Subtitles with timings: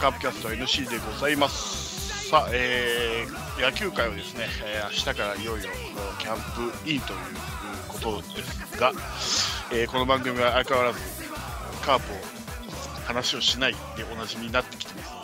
[0.00, 2.30] カープキャスト NC でございます。
[2.30, 5.68] さあ、えー野球界はですね、えー明日からいよいよ
[6.18, 7.18] キャンプインという
[7.86, 8.92] ことですが、
[9.70, 11.00] えーこの番組は相変わらず
[11.84, 12.16] カープを
[13.06, 13.78] 話をしないで
[14.10, 15.20] おなじみになってきてますの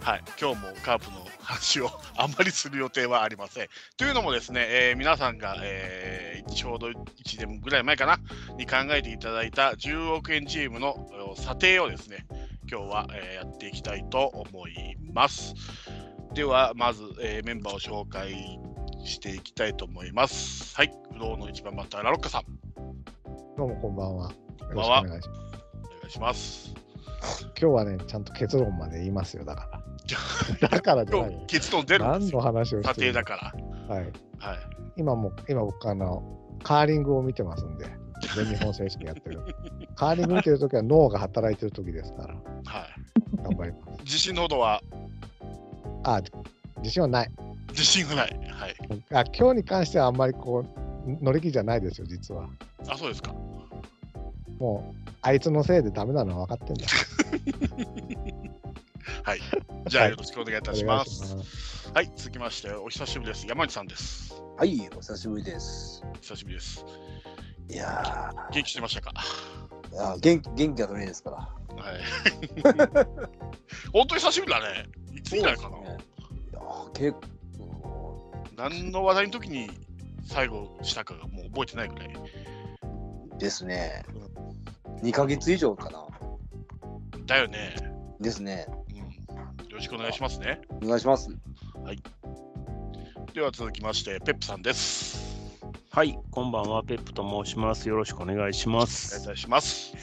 [0.00, 3.68] で、はい、今日もカープの話を あんまりする予定はありません。
[3.96, 8.18] というのもですね、えー皆さんが、えーちょうど1年ぐらい前かな
[8.58, 12.26] に考えていただいた10億円チームの査定をですね、
[12.70, 15.54] 今日は、えーやっていきたいと思います。
[16.32, 18.58] では、まず、えーメンバーを紹介
[19.04, 20.74] していきたいと思います。
[20.76, 22.42] はい、不動の一番バッター、ラロッカさん、
[23.56, 24.30] どうもこんばんは。
[24.30, 25.40] よろしくんばんはお願いします。
[25.74, 26.74] お願いします。
[27.60, 29.80] 今日はね、ちゃんと結論まで言いますよ、だから。
[30.68, 31.40] だからじゃないよ。
[31.46, 32.04] 結論出る。
[32.04, 33.52] 何の話を査してる定だか
[33.88, 33.94] ら。
[33.94, 34.04] はい。
[34.38, 34.58] はい。
[34.96, 36.22] 今も、今僕、あの、
[36.62, 37.86] カーリングを見てますんで、
[38.34, 39.40] 全日本選手権やってる。
[39.96, 43.42] カーリング見てるときは脳が働いてるときですから、はい。
[43.42, 44.02] 頑張ります。
[44.04, 44.82] 自信のほどは？
[46.04, 46.20] あ、
[46.78, 47.30] 自信はない。
[47.70, 48.40] 自信がない。
[48.50, 48.76] はい。
[49.12, 50.68] あ今日に関してはあんまりこう、
[51.24, 52.48] 乗り気じゃないですよ、実は。
[52.88, 53.34] あ、そうですか。
[54.58, 56.86] もう、あいつのせいでダメなのは分かってんだ。
[59.24, 59.40] はい。
[59.88, 61.20] じゃあ、はいよろしくお願いいたおします。
[61.20, 61.92] 願いします。
[61.92, 62.12] はい。
[62.16, 63.46] 続きまして、お久しぶりです。
[63.46, 64.34] 山内さんです。
[64.56, 66.02] はい、お久しぶりです。
[66.20, 66.84] 久しぶりです。
[67.70, 69.12] いや元気してましたか？
[69.92, 71.36] ー、あ元気元気が取れですから。
[71.36, 72.00] はい。
[73.92, 74.86] 本当に久しぶりだね。
[75.14, 75.78] いつ以来かな？
[75.78, 77.12] いやー結
[77.58, 79.70] 構、何の話題の時に
[80.24, 82.14] 最後したかがもう覚えてないぐらい。
[83.38, 84.04] ですね。
[85.02, 86.06] 2ヶ月以上かな。
[87.26, 87.74] だよね。
[88.20, 88.66] ですね。
[88.90, 88.96] うん。
[88.96, 90.60] よろしくお願いしますね。
[90.82, 91.30] お願いします。
[93.32, 95.43] では続きまして、ペップさんです。
[95.90, 97.88] はい、こんばんは、ペップと申します。
[97.88, 99.94] よろしくお願いしまお願いします。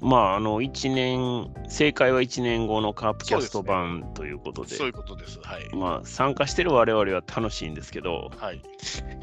[0.00, 5.38] まあ、あの、1年、正解は1年後のカープキャスト版ということで、そういうことです。
[5.42, 5.68] はい。
[5.74, 8.62] まあ、参加してる我々は楽しいんですけど、はい。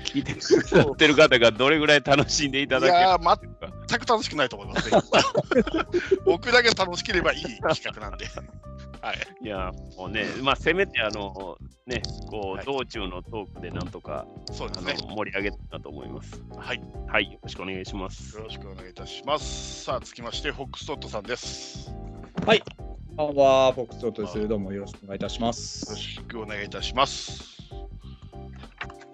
[0.05, 3.19] 聞いてくださってる方がどれぐらい楽しんでいただけるいや。
[3.87, 5.01] 全く楽しくないと思いますね。
[6.25, 8.27] 僕だけ楽しければいい企画なんで。
[9.05, 9.17] はい。
[9.39, 12.01] いや、もうね、まあ、せめて、あの、ね、
[12.31, 14.95] こう、はい道中のトークでなんとか、あのそうですね。
[15.15, 16.41] 盛り上げたと思います。
[16.57, 16.81] はい。
[17.07, 18.45] はい、よろしくお願いしますよ。
[18.45, 19.83] ろしくお願いいたします。
[19.83, 21.91] さあ、続きまして、フォックストットさんです。
[21.91, 21.95] よ
[23.15, 24.47] こんばんは、フォックストロットです。
[24.47, 25.95] どうもよろしくお願いいたしまろす。
[25.95, 27.55] しくお願いいたします。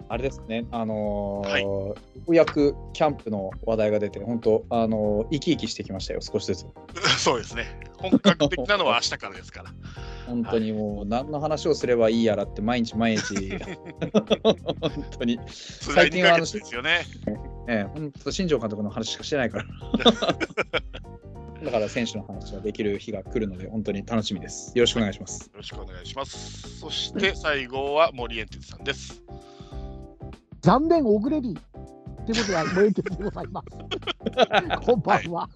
[0.08, 6.66] あれですね、あのーはいようやくキャンプの話題が出て、本当、あのー生き生きしてきましたよ、少しずつ。
[7.18, 7.91] そうですね。
[8.02, 9.70] 本格的なのは明日からですから。
[10.26, 13.58] 本当にもう、何の話をすればいいやらって、毎日毎日、
[14.42, 17.06] 本当に、辛い2最近はですよね。
[17.68, 19.64] ええ、本当、新庄監督の話しかしてないから。
[21.64, 24.72] だから選手の話ができる日が来るので、本当に楽しみです。
[24.76, 25.46] よろしくお願いします。
[25.46, 26.78] よろしくお願いします。
[26.80, 29.22] そして最後は森エンテツさんです。
[30.60, 31.54] 残念、オグレディ。
[32.24, 34.86] ということで、萌えてでございます。
[34.86, 35.48] こんばんは。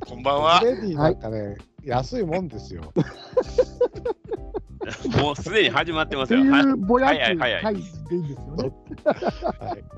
[0.00, 0.60] こんばんは。
[0.60, 2.90] レディーなんかね、安いもんですよ。
[5.20, 6.40] もうすでに始まってますよ。
[6.40, 7.82] はいうぼやき回でい
[8.18, 8.72] いんですよね。
[9.58, 9.84] はい。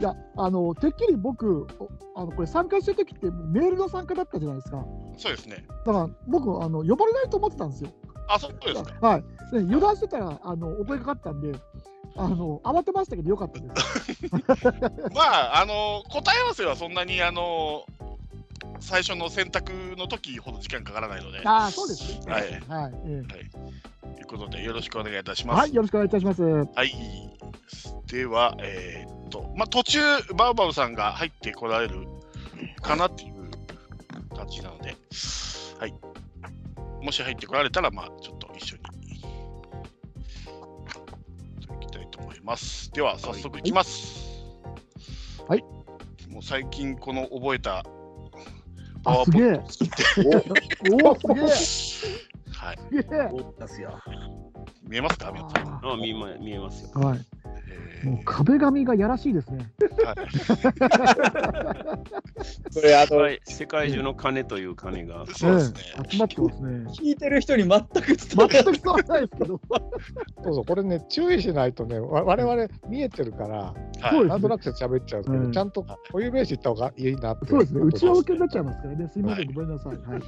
[0.00, 4.84] いや、あの、てっきり僕、おあのこれ参加した時ってメールの参加だったじゃないですか。
[5.16, 5.64] そうですね。
[5.86, 7.90] だから僕、あの呼ばれないと思ってたんですよ。
[8.28, 8.92] あ、そうですね。
[9.00, 9.24] はい。
[9.52, 11.52] で油断してたら、あの、お声かかったんで、
[12.16, 13.72] あの、慌てましたけどよかったです。
[15.14, 17.84] まあ、あの、答え合わせはそんなに、あの、
[18.82, 22.32] 最初の選択の時ほど時間かからないので、とああ、そうですね。
[22.32, 22.92] はいはい。
[23.06, 23.22] え
[24.20, 25.60] いうことで、よろしくお願いいたしえます。
[25.60, 26.42] はい、よろしくお願いいたします。
[26.42, 26.92] はい。
[28.06, 30.00] では、えーっと、まあ、途中、
[30.36, 32.06] バウバウさんが入ってこられる
[32.82, 33.50] かなっていう
[34.34, 34.96] 感じなので、
[35.78, 35.94] はい。
[37.02, 38.82] もし入ってこられたら、まあ、ちょっと一緒に。
[41.82, 42.90] いきたいと思います。
[42.92, 44.28] では、早速いきます。
[45.48, 45.62] はい。
[46.28, 47.84] もう最近、この覚えた
[49.04, 49.60] あ、すげえ。
[50.80, 52.22] おお、すげえ。
[52.62, 52.78] はい。
[52.78, 53.28] すげえ。
[53.32, 53.98] お出すよ。
[54.88, 55.32] 見えますか？
[55.32, 55.68] 皆さん。
[55.68, 56.90] ああ見えま見えますよ。
[56.94, 57.20] ーはい。
[58.04, 59.72] えもう壁紙がやらしいですね。
[59.80, 60.16] ーはい
[62.74, 65.24] これ、あと、はい世界中の金という金が。
[65.26, 65.80] そうですね。
[65.98, 66.68] ええ集まってますね。
[66.92, 68.64] 聞いてる人に全く伝わらない。
[68.64, 69.60] 全く伝わらないですけど。
[70.44, 74.24] そうそう、これね、注意しないとね、わ我々見えてるから、はい。
[74.26, 77.46] なんとなく喋っちゃうけど、うんちゃんと固有名詞言った方がいいなって。
[77.46, 77.80] そうですね。
[77.80, 79.10] 内輪受けになっちゃいますからね。
[79.12, 79.46] すみません。
[79.46, 79.96] はいごめんなさい。
[79.96, 80.22] はい。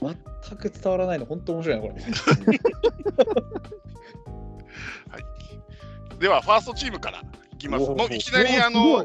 [0.00, 2.02] 全く伝わらないの、本当面白いな、これ。
[6.18, 7.22] では、ファーストチームから
[7.52, 7.86] いきます。
[7.90, 9.04] もういきなり、あの、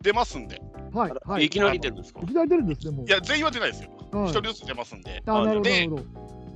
[0.00, 0.60] 出ますんで。
[0.92, 1.12] はい。
[1.24, 1.46] はい。
[1.46, 2.20] いきなり出るんですか？
[2.22, 2.96] いきなり出るんですね。
[2.96, 3.10] もうい。
[3.10, 3.90] や、全員は出ないですよ。
[3.90, 6.04] はい1人ずつ出ますんで、あ、なるほど、なでるほど。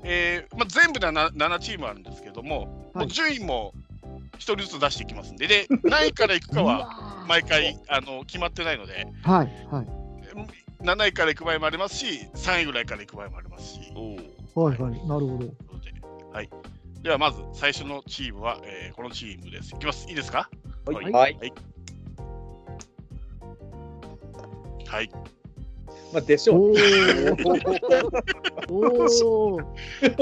[0.05, 2.58] えーまあ、全部で 7, 7チームあるんですけども、
[2.94, 3.75] はいもう順位も
[4.35, 9.87] 1人ずつ出していきますんで、で何位からいくかは毎回あの決まってないので、はい、はい。
[10.82, 13.80] 7位から行く場合もありますし、3位ぐらいから行く場合もありますし。
[14.54, 14.92] おはい、はい。
[15.06, 15.38] なるほど。
[15.38, 15.50] で
[16.32, 16.50] はい、
[17.02, 19.75] ではまず最初のチームは、えーこのチームです。
[19.75, 20.08] いきます。
[20.08, 20.48] いいですか？
[20.86, 21.10] はい。
[21.12, 21.38] はい。
[24.86, 25.10] はい。
[26.12, 26.72] まあ、でしょう。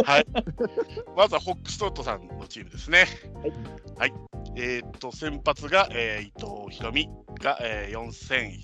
[0.04, 0.26] はい。
[1.16, 3.06] まずはホックストットさんのチームですね。
[3.96, 4.12] はい。
[4.56, 7.08] えーっと、先発が、えー伊藤博美
[7.40, 8.60] が、えー、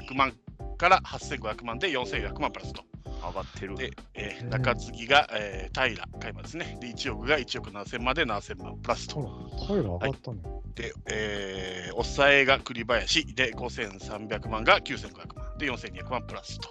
[0.00, 0.34] 4100万
[0.76, 2.82] から8500万で4100万プラスと。
[3.20, 3.74] 上がってる。
[3.76, 6.78] で、えー中継ぎが、えー平海馬ですね。
[6.80, 9.20] で、1億が1億7000万で7000万プラスと。
[9.66, 10.38] 平上がったね。
[10.74, 16.68] で、えー、抑えが栗林で5300万が9500万で4200万プラスと。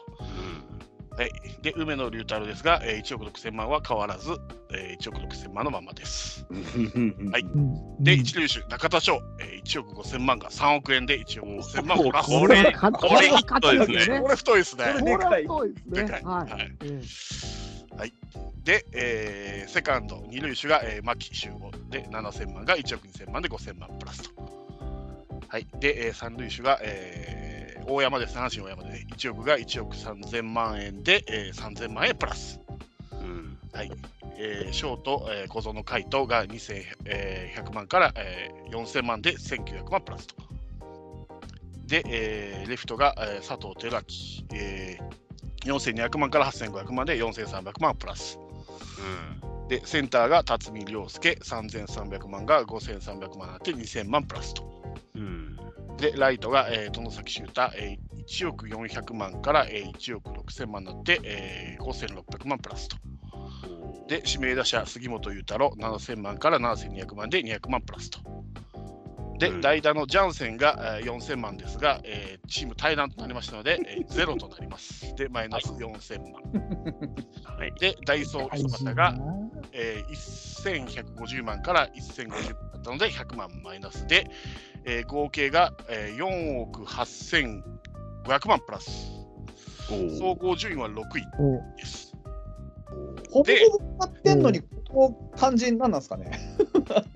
[1.17, 1.31] はい、
[1.63, 4.39] で、梅野龍太郎ですが、えー、1億6000万は変わらず、
[4.71, 6.45] えー、1億6000万のままです。
[7.31, 12.27] はいうんで、一塁手、中田翔、えー、1億5000万が3億円で1億5000万プラス。
[12.27, 14.21] これこれはかったですよね。
[14.21, 14.85] これ太いですね。
[14.85, 15.11] ですね。
[15.11, 16.49] でかいはい。
[16.51, 17.01] はいえ
[18.63, 24.31] で、えーセカンド、二塁手が、えー、牧秀吾で7000万が1億2000万で5000万プラスと。
[25.47, 25.67] はい。
[25.79, 27.46] で、えー三塁手が、えー
[27.89, 32.59] 大山です、阪神大山で1億が1億3000万円で、えー3000万円プラス。
[33.11, 33.91] うんはい。
[34.37, 40.35] えーショート、えー小園海斗が2100万から、えー4000万で1900万プラスと。
[41.85, 44.03] で、えーレフトが、えー佐藤輝
[44.51, 45.27] 明、えー
[45.65, 48.37] 4200万から8500万で4300万プラス。
[49.69, 54.63] で、センターが辰巳亮介、3300万が5300万になって2000万プラスと。
[55.15, 55.56] うん
[55.97, 62.97] で、ライトが、えー殿崎修太、えー1億400万から、えー1億6000万になって、えー5600万プラスと。
[64.07, 68.19] で、指名打者、杉本裕太郎、7000万から7200万で200万プラスと。
[69.39, 75.15] で、うん代打のジャンセンが、えー4000万ですが、えーチーム退団となりましたので、えー ゼロとなります。
[75.15, 76.41] で、マイナス4000万。
[77.57, 79.15] はいで、ダイソー磯端が、
[79.71, 80.13] えー
[81.15, 84.29] 1150万から1050だったので100万マイナスで、
[84.89, 87.61] えー合計が、えー4億8500
[88.47, 88.89] 万プラス。
[90.17, 91.03] 総合順位は6位
[91.39, 92.13] おです。
[93.29, 96.31] ほぼでほぼ買ってんのに、この感じなんなんですかね。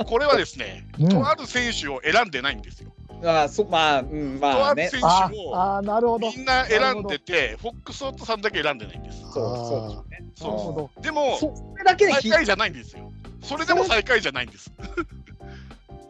[0.06, 2.92] これはですね、うんとある選手を選んでないんですよ。
[3.24, 4.90] ああ、そまあ、うん、まあね。
[4.90, 6.30] とある選あ手をあー、なるほど。
[6.30, 9.20] みんな選んでて、フォックスオットさんだけ選んでないんです。
[9.22, 10.24] そうそうね。
[10.36, 11.02] そう。
[11.02, 13.12] でも、それだけで最下位じゃないんですよ。
[13.44, 14.72] それでも最下位じゃないんです。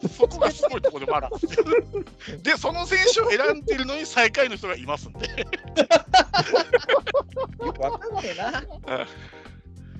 [0.09, 1.65] そこがすごいところでもあるんですよ。
[2.43, 5.27] で、その選手を選んでるのに最下位の人がいますんで。
[7.65, 8.63] よくわかんねえな。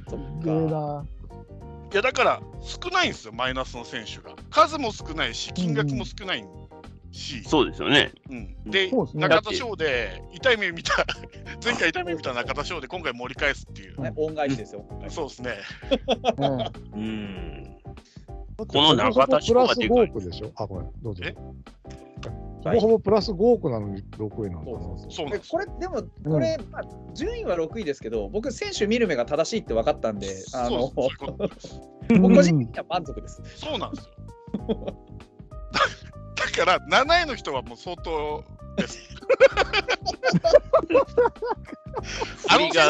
[0.09, 0.71] そっすげえか。
[0.71, 1.06] な
[1.92, 4.36] いや、だから少ないんですよ、マイナスの選手が。
[4.50, 6.46] 数も少ないし、金額も少ない
[7.12, 7.43] し。
[7.43, 8.13] そうですよね。
[8.29, 11.05] うんでね中田翔で痛い目見た、
[11.63, 14.01] 前回痛い目見た中田翔で今回盛り返すっていう。
[14.01, 14.86] ね、恩返しですよ。
[15.10, 15.58] そうですね。
[16.38, 16.62] うん
[16.93, 17.77] うん。
[18.65, 20.51] ここの中田翔プラス5がでかい億でしょ？
[20.56, 21.24] あ、これ、どうぞ。
[21.25, 21.36] え？
[22.63, 24.77] ほぼほぼプラス5億なのに6位なんだな。
[25.10, 26.84] そうこれ、でも、これ、まあ、
[27.15, 31.10] 順位は6位ですけど、僕、選手見る目が正しいって分かったんで、あの個
[32.44, 33.41] 人的には満足です。
[33.56, 34.13] そうなんですよ。
[36.36, 38.44] だから、7位の人はもう相当
[38.77, 39.00] です。
[42.50, 42.84] あの選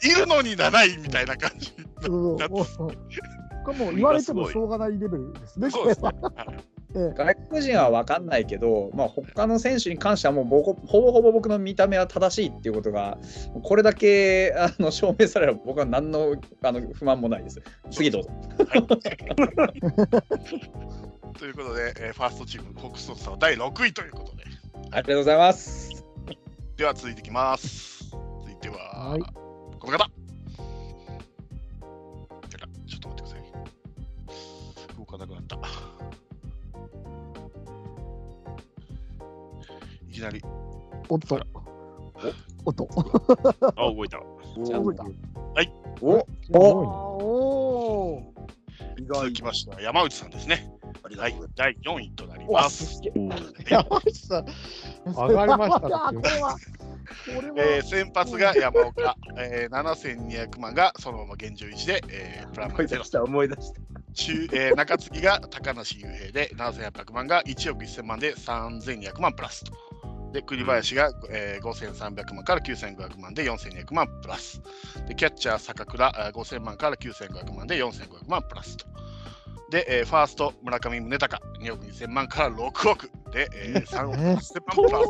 [0.00, 1.72] 手いるのに7位みたいな感じ。
[3.64, 5.68] そうだそうそうこれもう言われてもしょうがないレベルですね。
[6.94, 13.16] 外国人は分かんないけど、まあ、他の選手に関してはもうほぼほぼ僕の見た目は正しいっていうことが
[13.62, 17.62] これだけあの証明されれば僕は何のあの不満もないです。
[17.90, 18.30] 次どうぞ。
[21.38, 24.44] ということで、えーファーストチーム、フォックストさんは第6位ということで。
[24.90, 26.04] ありがとうございます。
[26.76, 28.10] では続いていきます。
[28.10, 29.22] 続いては、はい
[29.80, 30.21] この方。
[40.22, 40.42] きなり、
[41.08, 41.40] おっ と。
[42.64, 42.88] おっと。
[43.76, 44.20] あ、動いた。
[44.56, 45.04] 動いた。
[46.00, 47.26] おすごいなお
[48.16, 48.32] お。
[48.98, 50.72] 意続きましては山内さんですね。
[51.16, 53.00] はい、第4位となります。
[53.68, 54.46] 山内さん、
[55.06, 56.22] 上がりましたね。
[57.56, 63.04] えー先発が山岡、えー、7200万がそのまま現状維持で、えープラマイゼロ。
[63.04, 63.80] た、思い出した。
[64.14, 69.72] 中えー中継ぎが高梨雄平で7800万が1億1000万で3200万プラスと。
[70.32, 74.62] で、栗林が、えー5300万から9500万で4200万プラス。
[75.06, 78.86] で、キャッチャー坂倉あー5000万から9500万で4500万プラスと。
[79.70, 85.06] で、えーファースト村上宗隆2億2000万から6億で、えー3億ね8000万プラス。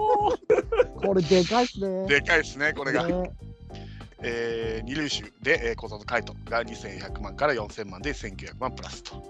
[1.07, 2.07] これでかいっすね。
[2.07, 3.07] でかいですね、これが。
[3.07, 3.31] ね
[4.23, 9.23] えー二塁手で、えー、小園海斗が2100万から4000万で1900万プラスと。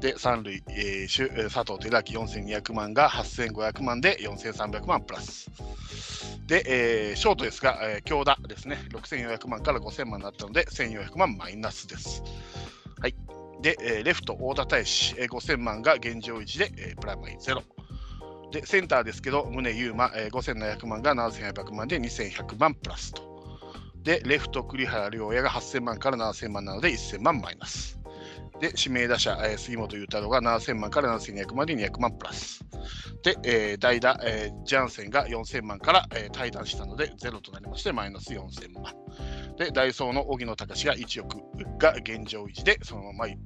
[0.00, 5.50] で、三塁、えー手佐藤輝明4200万が8500万で4300万プラス。
[6.46, 12.22] で、えーショートですが、えー京田ですね、6400万から5000万になったので、1400万マイナスです。
[13.00, 13.14] はい。
[13.60, 17.62] で、えーレフト、大田大志、えー5000万が現状維持で、えープライマイゼロ。
[18.50, 23.31] で、センターですけど、宗優馬、えー5700万が7800万で2100万プラスと。
[24.02, 27.98] で、レフト、栗原良也が8000万から7000万なので1000万マイナス。
[28.60, 32.64] で、指名打者、えー杉本裕太郎が7000万から7200万で200万プラス。
[33.22, 38.94] で、えー代打、えージャンセンが4000万から、えー退団したのでゼロとなりましてマイナス4000万。
[39.56, 41.38] で、ダイソーの荻野隆が1億
[41.78, 43.36] が現状維持でそのまま、え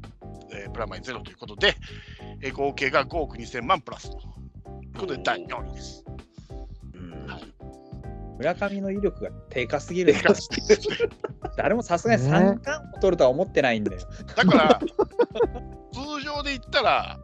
[0.66, 1.74] ープラマイゼロということで、
[2.42, 4.16] えー合計が5億2000万プラスと。
[4.18, 4.28] とい
[4.96, 6.04] うことで、第4位です。
[6.94, 7.55] うんはい
[8.38, 10.14] 村上の威力が低下すぎる。
[11.56, 14.02] 誰もさすがに三冠を取るとは思ってないんだよ。
[14.34, 14.80] だから、
[15.92, 17.18] 通常で言ったら、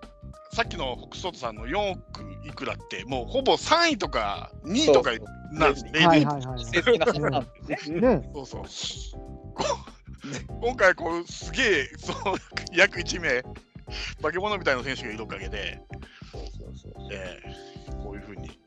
[0.52, 5.12] さっきの北斗さんの4億いくらって、もうほぼ3位とか2位とか
[5.52, 6.00] なんですね、
[8.35, 8.47] そう。
[8.47, 9.23] そうそう。
[9.54, 9.64] こ
[10.62, 12.16] 今回、こうすげえ、そう
[12.73, 13.42] 約1名、
[14.23, 15.81] 化け物みたいな選手がいるおかげで、
[17.11, 18.62] えーこういうふうに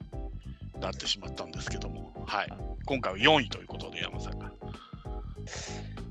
[0.79, 2.47] なってしまったんですけども、はい、
[2.85, 4.51] 今回は4位ということで、山さんが。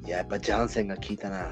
[0.06, 1.48] いややっぱジャンセンが効いたな。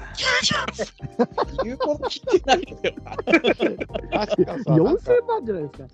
[1.63, 4.25] 言うこと聞いてないよな。
[4.25, 5.87] 確かさ、4000万じゃないですか。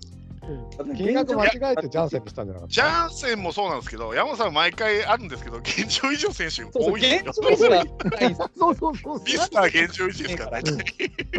[0.96, 10.72] 金額間違えてジャンセンにしたんじゃなかったジャンセンもそうなんですけど、山さん毎回あるんですけど、現状以上選手そうそう、多いんですよ現状維持はないんですよそうそうそうミスター現状維持ですからね。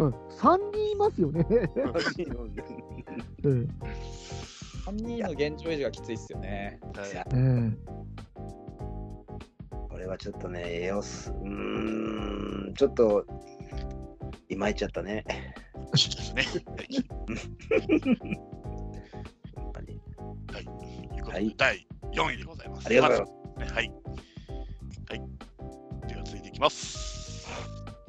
[0.00, 0.08] うん。
[0.10, 1.46] 3人いますよね。
[3.44, 3.68] うん。
[4.84, 6.80] 3人の現状維持がきついっすよね。
[9.88, 13.24] これはちょっとね、エオス、うーん、ちょっと、
[14.48, 15.24] いまいちゃったね。
[16.34, 16.42] ね。
[20.52, 20.66] はい。
[20.66, 22.86] ということで、はい第4位でございます。
[22.86, 23.68] ありがとうございます。
[23.68, 23.74] す。
[23.74, 23.92] はい。
[25.08, 25.22] はい。
[26.08, 27.46] では続いていきます。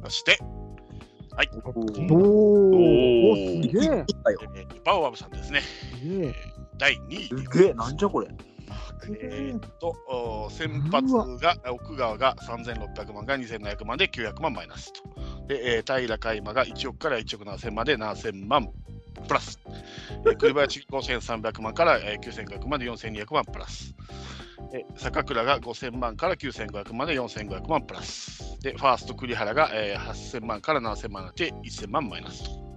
[0.03, 3.89] そして、おおーーおーすげえ。
[3.89, 5.61] えーバオアブさんですね。
[5.61, 6.52] すげえ。
[6.77, 7.59] 第2位す。
[7.59, 8.27] げえ、なんじゃこれ。
[9.21, 11.05] えーっと、お先発
[11.37, 15.01] が奥川が3600万が2700万で900万マイナスと。
[15.47, 18.69] で、えー平海馬が1億から1億7000万で7000万
[19.27, 19.59] プラス。
[20.25, 23.93] えー栗林5300万から、えー9500万で4200万プラス。
[24.73, 28.57] えー坂倉が5000万から9500万で4500万プラス。
[28.61, 32.72] で、ファースト栗原が、えー8000万から7000万で1000万マイナスと。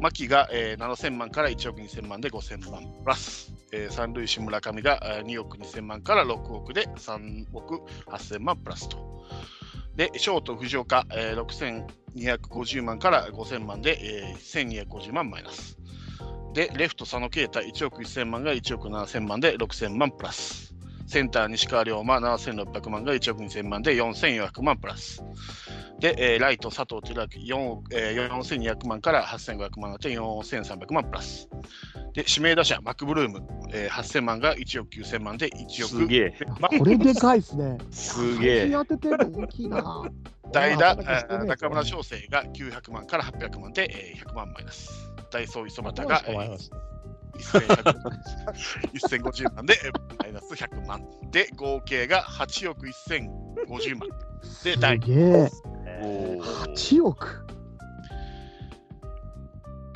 [0.00, 3.52] 牧が、えー7000万から1億2000万で5000万プラス。
[3.72, 9.24] えー三塁手村上がえー2億2000万から6億で3億8000万プラスと。
[9.96, 15.76] で、ショート藤岡、えー6250万から5000万で、えー1250万マイナス。
[16.54, 20.74] で、レフト佐野啓太1億1000万が1億7000万で6000万プラス。
[21.10, 25.24] センター西川龍馬7600万が1億2000万で4400万プラス。
[25.98, 31.48] で、えーライト佐藤輝明4億、えー4200万から8500万で4300万プラス。
[32.12, 36.38] で、指名打者マクブルーム、えー8000万が1億9000万で1億すげえ。
[36.60, 37.78] まこれでかいっすね。
[37.90, 38.70] すげえ。
[38.70, 40.08] 当ててるの大きいな。
[40.52, 40.94] 代打、
[41.44, 45.10] 中村翔成が900万から800万で、えー100万マイナス。
[45.32, 46.99] ダイソー磯端が、えー1100
[47.38, 51.04] 1050万で、えーマイナス100万。
[51.30, 54.08] で、合計が8億1050万。
[54.64, 55.50] で、第すげえ。
[56.02, 57.46] おー8億？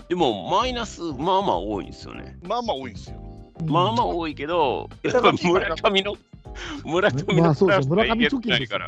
[0.09, 2.39] でも、マイナス、まあまあ多いんですよね。
[2.43, 3.21] まあまあ多いんですよ。
[3.67, 6.17] まあまあ多いけど、やっぱ村上の、
[6.85, 8.79] 村上のまあそうです村上貯金ですね。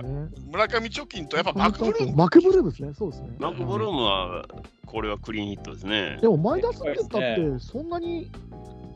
[0.50, 2.16] 村上貯金とやっぱマクブルーム。
[2.16, 2.94] マクブルームですね。
[2.94, 3.30] そうですね。
[3.38, 4.44] マクブルームは、
[4.86, 6.28] これはクリーンヒットですねで。
[6.28, 8.30] もマイナスって言ったって、そんなに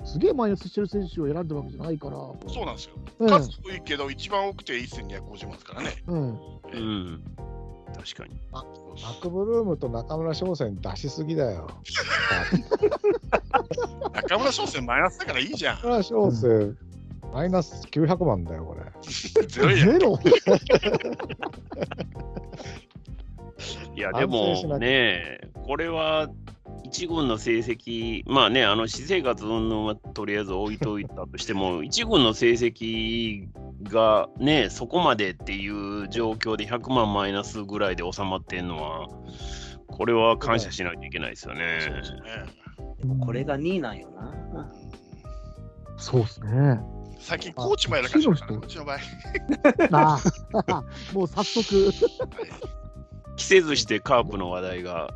[0.04, 2.16] すげえマイナスしてる選手を選んでるわけじゃないから。
[2.16, 2.94] そうなんですよ。
[3.18, 6.02] うん数多いけど、一番多くて1250万ですからね。
[6.06, 6.20] うん。
[6.20, 7.22] うん。
[7.96, 8.40] 確かに。
[8.52, 8.64] マ
[9.20, 11.68] クブルームと中村翔成出しすぎだよ。
[14.14, 15.76] 中村翔成マイナスだからいいじゃん。
[15.76, 16.74] 中村翔成、
[17.32, 18.80] マイナス900万だよ、これ。
[19.46, 20.18] ゼロゼロ？
[23.94, 26.28] いや、でもね、これは
[26.84, 33.46] 一軍の成績、まあね、あの私生活云々はとりあえず置いといたとしても、 一軍の成績
[33.84, 39.08] がね、そこまでっていう状況で100万マイナスぐらいで収まってるのは、
[39.86, 41.78] これは感謝しないといけないですよね。
[41.80, 42.20] そうですね。
[43.24, 44.72] これが2位なんよな。
[45.96, 46.80] そうですね。
[47.20, 48.98] 最近コーチもやらかしましたね、うちの場合。
[49.92, 50.20] あ
[50.66, 51.92] あ、 もう早速。
[53.36, 55.10] 着せずしてカープの話題が、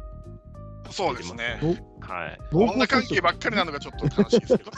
[0.90, 1.58] そうですね。
[2.00, 2.38] はい。
[2.52, 4.76] 濃女関係ばっかりなのがちょっと悲しいですけどね。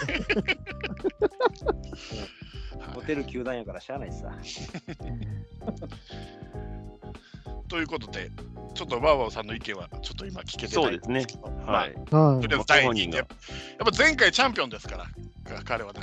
[2.94, 4.32] ホテル球団やからしゃあないさ。
[7.68, 8.30] ということで、
[8.74, 11.94] ちょっとバーバーさんの意見はちょっと今聞けてないんですけど、まあはい。
[12.10, 13.26] はとりあえず第2ご本人が位やっ
[13.78, 15.06] ぱ前回チャンピオンですから、
[15.64, 16.00] 彼はね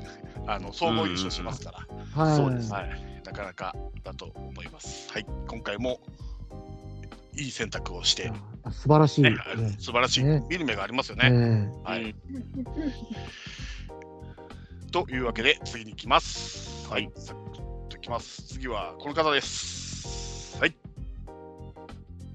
[0.48, 1.80] あの総合優勝しますから、
[2.26, 2.28] い。
[2.28, 2.38] はい。
[2.38, 5.12] そうですはい、なかなかだと思います。
[5.12, 6.00] はい、今回も
[7.36, 8.32] いい選択をして、
[8.64, 9.22] あ素晴らしい。
[9.24, 9.38] ねね
[9.80, 11.70] 素晴らしい、ね見る目がありますよえね。
[11.88, 12.16] えはい、
[14.92, 16.88] というわけで、次に行きます。
[16.90, 17.10] はい。
[17.16, 18.44] サクッといきます。
[18.44, 20.58] 次はこの方です。
[20.60, 20.76] はい、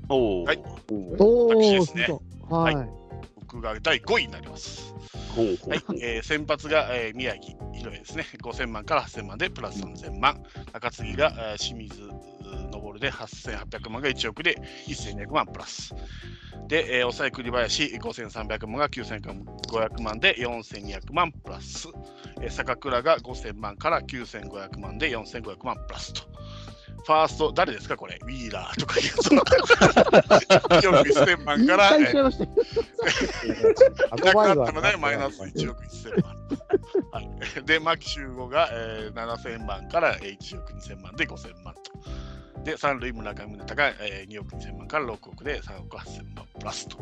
[0.09, 2.77] おお、はいおお、私ですねそうはい。
[3.41, 4.95] 僕が第5位になります。
[5.37, 5.59] はい、
[6.01, 10.43] えー先発が、えー宮城宏也ですね、5000万から8000万でプラス3000万、
[10.73, 12.09] 中継ぎが、清水
[12.73, 14.57] 昇で8800万が1億で
[14.87, 15.95] 1200万プラス。
[16.69, 21.89] で、えー抑え栗林5300万が9500万で4200万プラス。
[22.41, 26.23] えー坂倉が5000万から9500万で4500万プラスと。
[27.05, 28.19] ファースト、誰ですかこれ？
[28.23, 29.23] ウィーラーとかいうと。
[30.75, 32.39] 1億1000万から、えーなく
[34.35, 36.37] なったので、マイナス1億1000万。
[37.13, 37.29] はい、
[37.65, 41.81] で、牧秀悟が、えー、7000万からえー1億2000万で5000万と。
[42.65, 46.99] で、三塁村上宗隆が、えー、2億2000万から6億で3億8000万プラスと。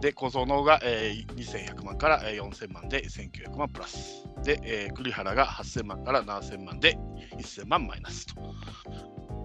[0.00, 4.24] で、小園が、えー、2100万から、えー、4000万で1900万プラス。
[4.42, 6.98] で、えー、栗原が8000万から7000万で
[7.36, 8.34] 1000万マイナスと。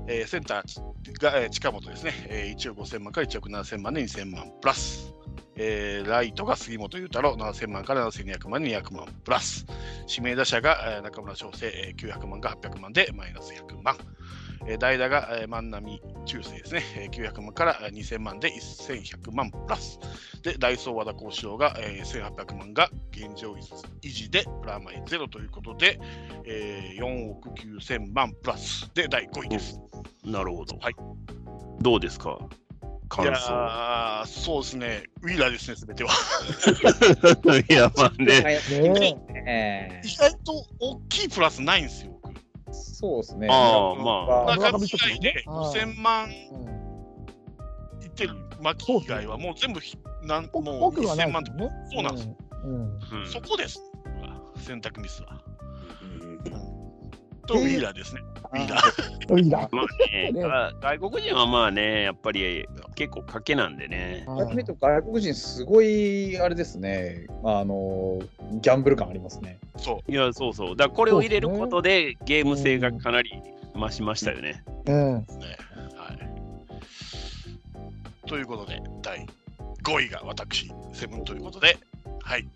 [0.08, 5.14] えー、センターが、えー、近本ですね、えー、1億5000万から1億7000万で2000万プラス。
[5.62, 9.66] えーライトが杉本裕太郎7000万から7200万200万プラス
[10.08, 13.98] 指名打者が、えー中村翔成、えー900万が800万でマイナス100万、
[14.68, 20.00] えー代打が、えー万波中世ですね、えー900万からえー2000万で1100万プラス
[20.44, 26.00] でダイソー和田幸四郎が、えー1800万が現状維持でプラマイゼロということで、
[26.46, 29.80] えー4億9000万プラスで第5位です。
[30.26, 30.78] なるほど。
[30.80, 30.96] はい。
[31.82, 32.38] どうですか？
[33.22, 33.54] いや感想。
[34.24, 36.12] ーそうですね、ウィーラーですね、すべては。
[37.70, 38.62] いや、まあね。
[40.04, 42.19] 意外と大きいプラスないんですよ、僕。
[42.72, 43.48] そうですね。
[43.50, 51.70] ああまあ中継ぎ以外であー5000万うんいってる牧以外はもう全部ひなんおもう奥はない1000万とね。
[51.94, 52.38] そうなんですよ。
[52.64, 52.72] うん。
[52.72, 53.82] うんうんそこです。
[54.58, 55.42] 選択ミスは。
[56.02, 56.79] うん
[57.50, 58.22] と、ウィーラーですね。
[58.54, 59.40] ウィーラー。
[59.40, 59.68] いいな。
[59.72, 60.32] まあね、
[60.82, 64.26] 外国人はまあね、やっぱり結構賭けなんでね。
[64.28, 67.26] 外国人すごいあれですね。
[67.44, 68.20] あの
[68.62, 69.60] ギャンブル感ありますね。
[69.78, 70.76] そいや、そうそう。
[70.76, 73.32] だからこれを入れることで、ゲーム性がかなり
[73.74, 74.64] 増しましたよね。
[74.86, 75.16] うん。
[75.18, 75.26] ね。
[75.96, 76.20] はい。
[78.28, 79.26] ということで、第
[79.84, 81.78] 5位が私、セブンということで、
[82.22, 82.48] はい。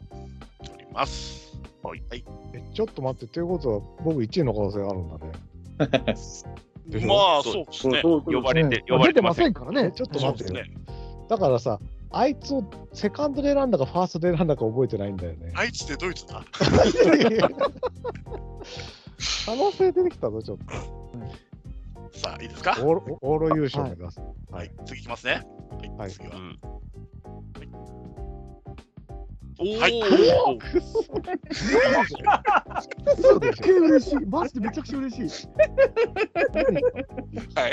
[0.62, 1.53] おります。
[1.84, 2.04] はい。
[2.10, 5.32] はい、えちょっと待って、ということは僕1位の可能性があるんだね。
[7.08, 8.02] まあ、そうそうですね。
[8.04, 9.54] 呼ばれて、ね呼ばれてません。
[9.54, 9.86] からね。
[9.88, 10.65] えちょっと待ってね。
[11.30, 11.80] だからさ、
[12.12, 15.52] あいつをセカンドで選んだかファーストで選んだか覚えてないんだよね。
[15.56, 16.43] 愛知ってドイツだ？
[19.46, 20.58] 可能性出てきたぞ、ちょっ
[22.12, 22.76] さあ、いいですか？
[22.76, 22.86] と。
[22.86, 24.22] オールオール優勝目指す。
[24.52, 25.41] はい、次いきますね。
[25.98, 26.36] は、はいい次は。
[26.36, 26.60] うん
[29.60, 30.89] はいおーす
[33.62, 34.16] っげえ嬉しい。
[34.26, 35.48] マジでめちゃくちゃ嬉しい。
[37.56, 37.72] はい。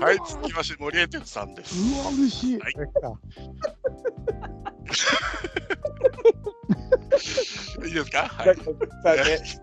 [0.00, 1.74] はい、続きまして、森江哲さんです。
[1.78, 2.58] うわ、嬉しい。
[2.58, 2.72] はい
[7.86, 8.26] いいですか？
[8.28, 8.56] はい。
[8.56, 8.62] さ
[9.04, 9.20] あね、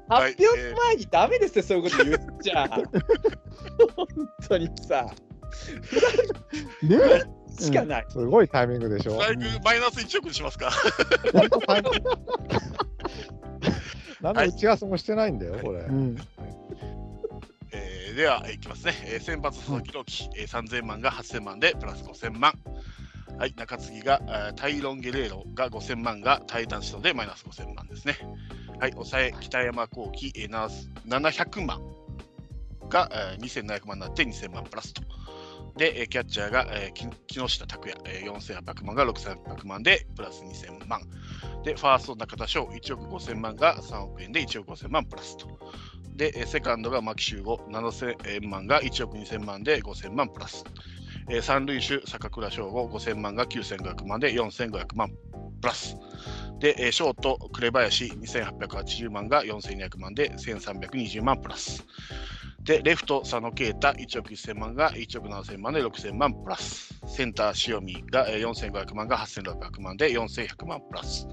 [0.09, 2.67] はい発表前にダメですよ、そういうこと言っちゃ。
[3.95, 4.07] 本
[4.47, 5.07] 当にさ、
[6.83, 7.23] ね
[7.59, 8.05] しかない。
[8.09, 9.17] すごいタイミングでしょ。
[9.17, 10.71] だいぶマイナス1億にしますか
[11.31, 12.09] 本当タイミング
[14.21, 15.79] 何の打ち合わせもしてないんだよ、これ。
[15.81, 16.17] うん。
[17.71, 18.93] えーでは、いきますね。
[19.05, 22.53] えー先発佐々木朗希、えー3000万が8000万でプラス5000万。
[23.37, 28.17] はい、中継ぎが、えータイロン・ゲレーロが5000万がタイタンシトでマイナス5000万ですね。
[28.79, 30.67] はい、抑え北山幸輝、えーな
[31.07, 31.81] 700万
[32.89, 35.03] が、えー2700万になって2000万プラスと。
[35.77, 41.01] で、キャッチャーが、えー木下拓也、えー4800万が6800万でプラス2000万。
[41.63, 45.47] で、ファースト中田翔1億5000万が3億円で1億5000万プラスと。
[46.15, 50.63] で、セカンドが牧秀悟7000万が1億2000万で5000万プラス。
[51.29, 55.09] えー三塁手、坂倉翔吾5000万が9500万で4500万
[55.61, 55.97] プラス。
[56.59, 61.83] で、えーショート、紅林2880万が4200万で1320万プラス。
[62.65, 66.99] で、レフト、佐野啓太1億1000万が1億7000万で6000万プラス。
[67.07, 71.27] センター、塩見が4500万が8600万で4100万プラス。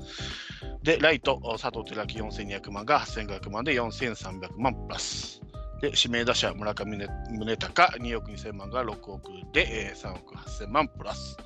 [0.83, 5.41] で、ライト、佐藤輝明4200万が8500万で4300万プラス。
[5.81, 11.39] で、指名打者、村上宗隆2億2000万が6億で、3億8000万プラス。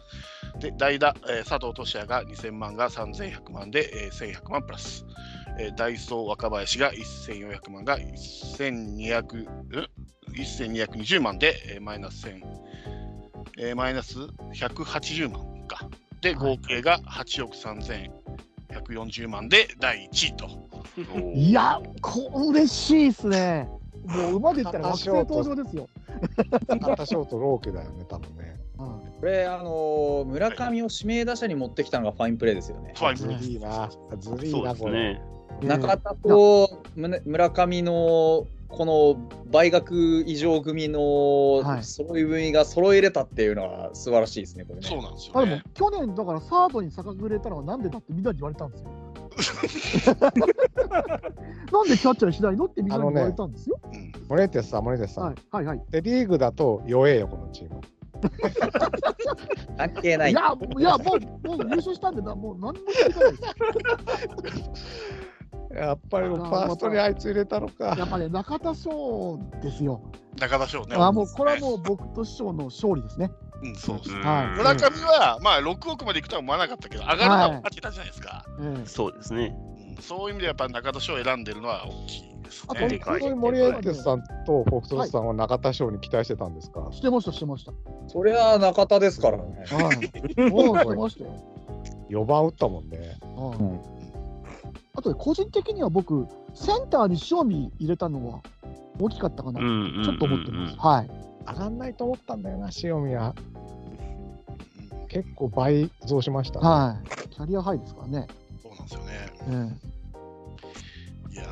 [0.58, 5.06] で、代打、佐藤俊也が2000万が3100万で、1100万プラス。
[5.58, 9.88] えーダイソー若林が1400万が1200、ん
[10.34, 12.42] 1220万で、えーマイナス1000、
[13.58, 14.18] えーマイナス
[14.54, 15.88] 180万か。
[16.20, 20.48] で、合計が8億3140万で第1位と。
[21.34, 23.68] いや、こ嬉しいですね。
[24.06, 25.88] もう馬で言ったら惑星登場ですよ。
[26.68, 28.56] 中田翔とローケだよね、多分ね。
[28.78, 28.86] うん
[29.20, 32.92] これ、あのー村上を指名打者に持ってきたのがファインプレーですよね。
[32.94, 33.90] ずファイブるいな。
[34.18, 35.14] ずるいな、これ。
[35.14, 35.35] ね。
[35.62, 39.16] 中田と村村上のこの
[39.50, 44.88] 倍額以上組のはい揃い踏みが揃えれたっていうのは素晴らしいですね、これね。
[44.88, 45.62] そうなんですあでもよね。
[45.74, 48.90] 去年だからサードに坂くれたのはなんでだってみんなに言われたんですよ。
[51.72, 53.78] なんでキャッチャーにしないのってみんなに言われたんですよ。
[53.92, 55.24] うん森手さん、森手さん。
[55.24, 55.82] はいはいはい。
[55.90, 57.80] で、リーグだと弱えよ、このチーム。
[59.76, 60.34] 関係ないい。
[60.34, 61.14] や、いやも
[61.44, 63.42] う、もう優勝したんでな、もう何も言いたないです。
[65.74, 67.94] やっぱりファーストにあいつ入れたのか。
[67.98, 70.00] やっぱね、中田翔ですよ。
[70.38, 70.96] 中田翔ね。
[70.98, 73.30] あもうこれはもう僕と師匠の勝利ですね。
[73.62, 74.20] うん、そうですね。
[74.20, 78.44] はい村上は、まあ、6億までいくとは思わなかったけど、上がるのは分かってたじゃないですか。
[78.60, 79.56] ええそうですね。
[79.70, 82.88] うんそういう意味でやっぱ中田翔を選んでるのは大きいですあとね。
[82.88, 87.72] でかい本当に森エテスさんとフォックストロットさんは中田翔に期待してたんですか、してました、してました。
[88.08, 89.64] それは中田ですからね。
[89.70, 90.50] はい。
[90.50, 91.30] も うしてましたよ。
[92.24, 93.18] 4番打ったもんね。
[93.34, 93.95] はいうん
[94.96, 98.40] あとね個人的には僕、センターに塩見入れたのは
[98.98, 100.76] 大きかったかな、うんうんうんうんちょっと思ってます。
[100.78, 101.10] はい。
[101.46, 103.34] 上がんないと思ったんだよな、塩見は。
[105.08, 106.66] 結構倍増しました、ね。
[106.66, 107.28] はい。
[107.28, 108.26] キャリアハイですからね。
[108.62, 109.12] そうなんですよね。
[111.30, 111.44] えいや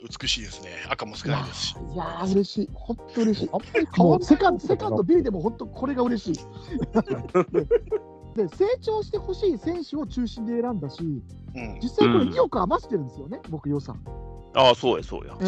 [0.00, 0.70] ー、美しいですね。
[0.88, 1.76] 赤も少ないですし。
[1.90, 2.70] えいやー、嬉しい。
[2.72, 3.50] 本当嬉しい。
[3.52, 6.44] あんまり変わんないもうセカンド、セカンド、ビリでも本当これが嬉しい。
[8.38, 11.22] で、成長してほしい選手を中心で選んだし、うん。
[11.82, 14.00] 実際これうん2億余してるんですよね、僕予算。
[14.54, 15.34] ああ、そうや、そうや。
[15.40, 15.46] そ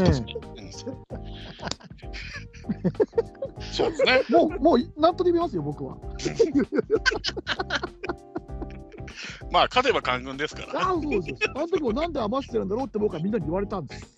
[3.87, 4.22] うですね。
[4.31, 5.96] もう、もう、なんとで見ますよ、僕は。
[9.53, 10.79] まあ、勝てば官軍ですからね。
[10.81, 11.42] ああ、そうです。
[11.55, 14.14] あの時もなんで余してるんだろうって僕はみんなに言われたんです。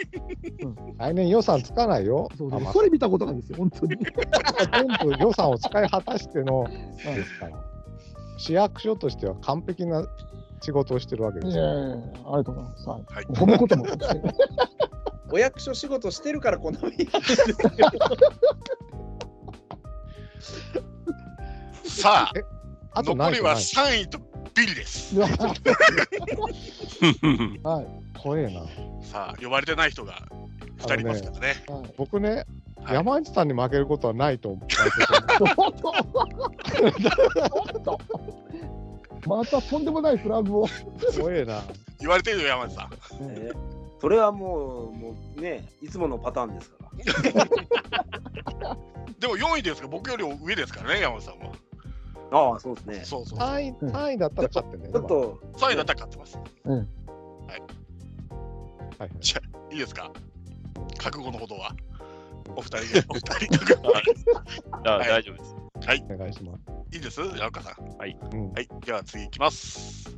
[0.98, 2.28] 来年予算つかないよ。
[2.36, 3.96] そうですそれ見たことないですよ、本当に。
[4.72, 7.71] 全部予算を使い果たしてのですから。
[8.42, 10.04] 市役所としては完璧な
[10.62, 11.64] 仕事をしてるわけですよ。
[11.64, 12.88] ありがとうございます。
[12.88, 13.86] はいはい褒め言葉も
[15.30, 16.72] お役所仕事してるからこ。
[21.84, 23.64] さあ、あと残りはない？
[23.64, 24.00] とない。
[24.00, 24.18] 3位と
[24.54, 25.14] ビリです。
[25.22, 25.28] は
[27.82, 28.18] い。
[28.18, 28.62] 怖えな。
[29.02, 30.18] さあ、呼ばれてない人が
[30.78, 31.64] 2人いますからね。
[31.68, 32.44] はい僕ね、
[32.84, 34.60] はい山内さんに負けることはないと思
[39.26, 40.66] またとんでもないフラグを。
[41.18, 41.62] 怖えな。
[42.00, 42.90] 言われてるよ、山内さん。
[43.20, 43.52] え
[44.00, 46.76] それはもう、もうね、いつものパターンですか
[47.38, 47.46] ら。
[49.20, 49.82] でも4位ですか？
[49.82, 51.52] ら、僕より上ですからね、山内さんは。
[52.32, 53.04] ああ、そうですね。
[53.04, 53.38] そうそう。
[53.38, 54.88] 3位、3位だったら勝ってね。
[54.92, 56.36] ちょっと、3位だったら勝ってます。
[56.64, 56.86] まあはい
[58.98, 59.10] はい
[59.72, 60.10] いいですか？
[60.98, 61.72] 覚悟のほどは。
[62.56, 64.02] お二人で、 お二人覚悟は
[64.84, 65.56] あはい大丈夫です。
[66.12, 66.62] お願いします。
[66.92, 67.20] いいです？
[67.20, 67.76] 山岡さん。
[67.80, 70.10] うんはい、では次いきます。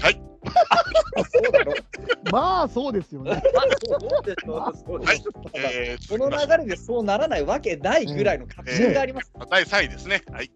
[0.00, 0.22] はい。
[2.32, 3.42] まあそうですよね。
[3.86, 5.20] そうでしょそうではい
[6.08, 9.32] この流れでそうならないわけないぐらいの確信があります。
[9.50, 10.22] 第3位ですね。
[10.32, 10.50] はい。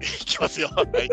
[0.00, 0.68] いきますよ。
[0.74, 1.08] はい。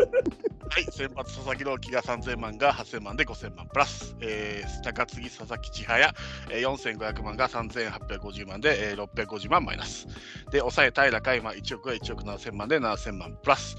[0.70, 6.14] はい、先発佐々木朗希が3000万が8000万で5000万プラス、えー、中継ぎ佐々木千早、
[6.50, 10.06] えー、4500万が3850万で、えー、650万マイナス。
[10.50, 13.76] で、抑え平海馬1億が1億7000万で7000万プラス。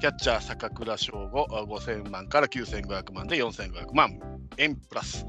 [0.00, 4.18] キャッチャー坂倉翔吾5000万から9500万で4500万
[4.58, 5.24] 円プラス。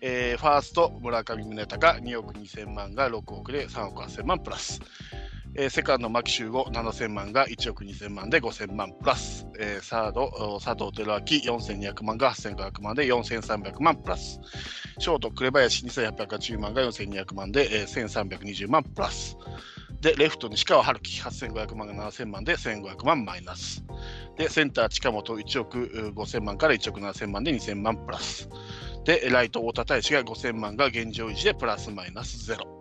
[0.00, 4.80] えーファースト村上宗隆2億2000万が6億で3億8000万プラス。
[5.58, 10.30] えーセカンド牧秀悟7000万が1億2000万で5000万プラス、えーサード
[10.62, 14.38] 佐藤輝明4200万が8500万で4300万プラス。
[14.98, 19.38] ショート紅林2880万が4200万で、えー1320万プラス。
[20.02, 23.82] でレフト西川春樹8500万が7000万で1500万マイナス。
[24.36, 28.50] でセンター近本1億5000万から1億7000万で2000万プラス。
[29.04, 32.75] でライト太田大志が5000万が現状維持でプラスマイナスゼロ。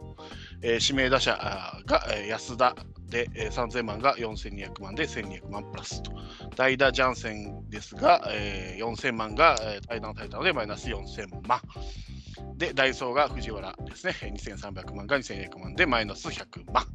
[0.61, 1.37] えー指名打者
[1.85, 2.75] が、安田
[3.09, 6.11] で、3000万が4200万で1200万プラスと。
[6.55, 11.61] 代打ジャンセンですが、えー4000万が、えー、対談対談でマイナス4000万。
[12.57, 16.85] で、ダイソーが藤原ですね、2300万が2200万でマイナス100万。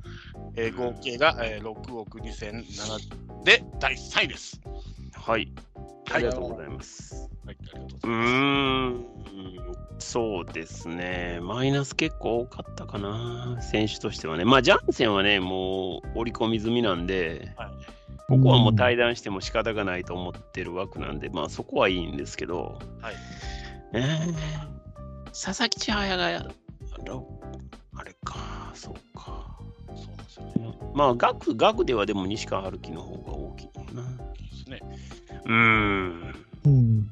[0.56, 4.60] えー合計が、6億2007で第3位です。
[5.20, 5.52] はい。
[6.10, 7.30] あはい、りがとうございます。
[7.46, 8.32] はい、ありがとうござういます。
[8.32, 9.04] ーん、
[9.98, 11.38] そうですね。
[11.42, 14.44] マイナス結構多かったかな、選手としてはね。
[14.44, 17.70] まあ、ジャンセンはね、もう織り込み済みなんで、はい
[18.28, 23.14] ここはもう対談しても仕方がないと思ってる枠なんで、まあそこはいいんですけど、はい
[23.92, 24.70] えー
[25.32, 26.28] 佐々木千早が、あ
[28.04, 29.58] れか、そうか。
[29.96, 30.78] そうなんですよね。
[30.94, 34.02] まあ、額、額ではでも西川春樹の方が大きいな。
[34.02, 34.80] そうですね。
[35.44, 36.34] うーん。
[36.64, 37.10] うん。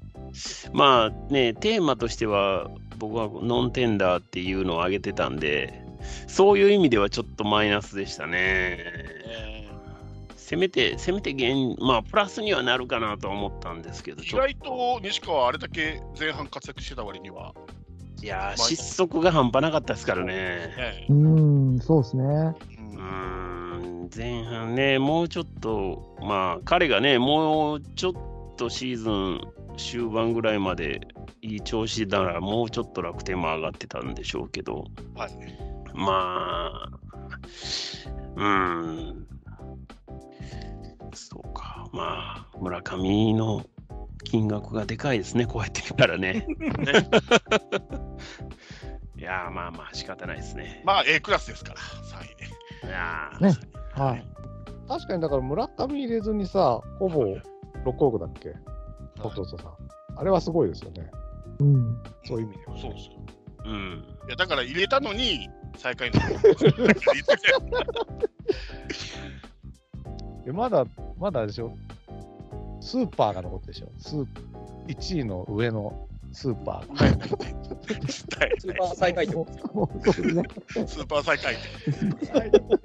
[0.72, 5.84] まあね、テーマとしては、僕はノンテンダーっていうのを挙げてたんで、
[6.26, 8.78] そういう意味ではちょっとマイナスでしたね。
[8.78, 9.48] え
[10.48, 17.67] せめて、せめて現、まあ、プラスにはなるかなとは思ったんですけど、ー意外と西川はあれだけ前半活躍してた割には、と、
[18.22, 20.34] いやー、失速が半端なかったですからね。
[20.76, 22.24] ねうん、そうですね。
[22.24, 29.40] ううんーん、前半ね、もうちょっと、まあ、彼がね、もうちょっとシーズン
[29.76, 31.00] 終盤ぐらいまで
[31.42, 35.30] いい調子なら、もうちょっと楽天も上がってたんでしょうけど、はい、
[35.94, 36.90] まあ、
[38.36, 39.26] うーん、
[41.14, 43.64] そうか、まあ、村上の
[44.24, 46.46] 金額がでかいですね、こうやって見たらね。
[49.16, 50.82] いやー、まあまあ、仕方ないですね。
[50.84, 52.50] まあ A クラスですから、3位ね。
[52.84, 53.54] いやーね
[53.94, 54.24] はい。
[54.86, 57.40] 確かにだから村上入れずにさ、ほぼ6
[58.04, 58.58] 億だっけ、はい
[59.20, 59.58] 弟さん。
[60.16, 61.10] あれはすごいですよね。
[61.58, 62.02] うん。
[62.24, 62.80] そういう意味では、ね。
[62.80, 63.12] そうですよ。
[63.64, 64.04] うん。
[64.28, 66.20] いやだから入れたのに最下位の。
[70.54, 70.84] まだ、
[71.18, 71.76] まだでしょ？
[72.80, 73.90] スーパーが残ってるでしょ。
[73.98, 74.26] スー
[74.88, 77.04] 1位の上のスーパーが。
[77.04, 77.18] はい
[78.08, 80.42] スーパー最下位ってこもうそうですね。
[80.86, 81.56] スーパー最下位。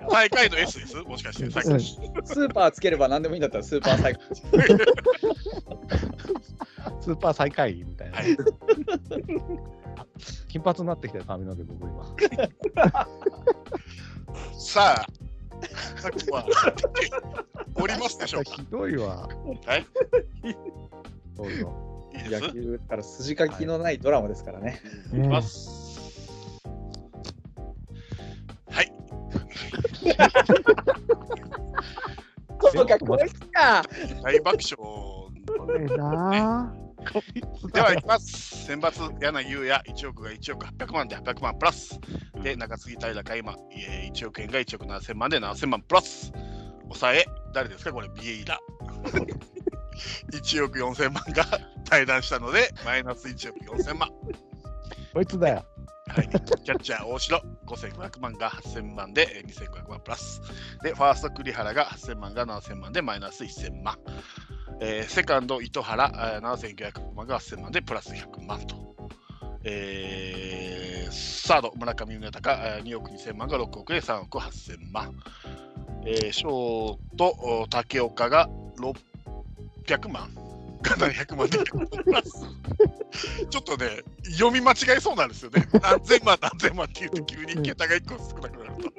[0.10, 1.50] 最下位の S ですもしかして。
[1.50, 4.36] 最下位とスーパーつければ何でもいいんだったらスーパー最下位。
[7.02, 8.18] スーパー最下位みたいな。
[8.18, 8.38] は い
[10.48, 12.16] 金髪になってきたよ、髪の毛、僕今。
[14.54, 15.06] さあ、
[17.76, 18.52] おりますでしょうか。
[18.52, 19.28] ひどいわ。
[19.66, 19.86] はい。
[21.36, 22.10] どうぞ。
[22.30, 24.80] 野球から筋書きのないドラマですからね。
[25.08, 26.62] いきます。
[28.70, 28.92] はい。
[32.60, 33.84] こいつか。
[34.24, 34.78] 大爆笑。
[37.74, 38.66] では、いきます。
[38.66, 42.00] 選抜、柳優也、1億が1億800万で800万プラス。
[42.42, 46.32] で、中継ぎ平が今、えー1億円が1億7000万で7000万プラス。
[46.84, 47.94] 抑え、誰ですか？
[47.94, 48.60] これ、ビエイラ。
[50.32, 51.46] 1億4000万が
[51.86, 54.10] 対談したので、マイナス1億4000万。
[55.14, 55.66] こいつだよ。
[56.08, 60.42] はい、キャッチャー大城5500万が8000万でえー2500万プラス。
[60.84, 63.98] で、ファースト栗原が8000万が7000万でマイナス1000万。
[64.86, 66.10] えーセカンド糸原
[66.42, 68.76] 7900万が8000万でプラス100万と。
[69.64, 71.14] えー
[71.46, 75.14] サード村上宗隆2億2000万が6億で3億8000万。
[76.06, 78.50] えーショート竹岡が
[79.86, 80.34] 600万
[80.84, 81.60] が700万で
[82.04, 82.32] プラス。
[83.50, 84.02] ちょっとね、
[84.38, 85.66] 読み間違えそうなんですよね。
[85.82, 88.92] 何千万、何千万って言うと急に桁が1個少なくなると。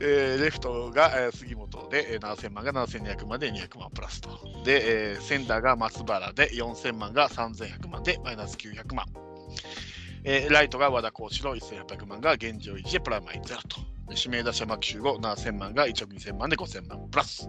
[0.00, 1.61] えーレフトが、えー杉本
[1.92, 4.30] で、7000万が7200万で200万プラスと。
[4.64, 9.04] で、えーセンターが松原で4000万が3100万でマイナス900万。
[10.24, 13.80] えーライトが和田幸四郎1800万が現状維持でプラマイゼロと。
[14.08, 17.46] 指名打者牧秀悟7000万が1億2000万で5000万プラス。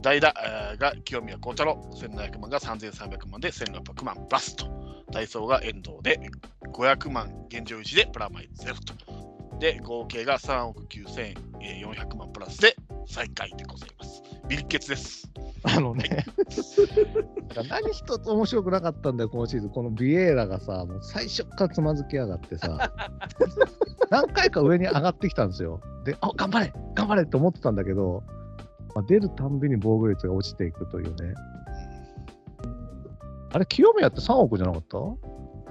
[0.00, 0.32] 代打、
[0.72, 4.66] えーが清宮幸太郎1700万が3300万で1600万プラスと。
[5.12, 6.18] ダイソーが遠藤で
[6.72, 9.25] 500万現状維持でプラマイゼロと。
[9.58, 14.22] で、合計が3億9400万プラスで最下位でございます。
[14.48, 15.30] ビリッケツです。
[15.64, 16.24] あのね、
[17.68, 19.70] 何一つ面白くなかったんだよ、今シーズン。
[19.70, 22.92] このビエーラがさ、もう最初からつまずきやがってさ、
[24.10, 25.80] 何回か上に上がってきたんですよ。
[26.04, 28.22] で、あ頑張れ頑張れって思ってたんだけど、
[28.94, 31.34] まあ、出るたんびに防御率が落ちていくというね。
[33.52, 34.98] あれ、清宮って3億じゃなかった？
[34.98, 35.16] 今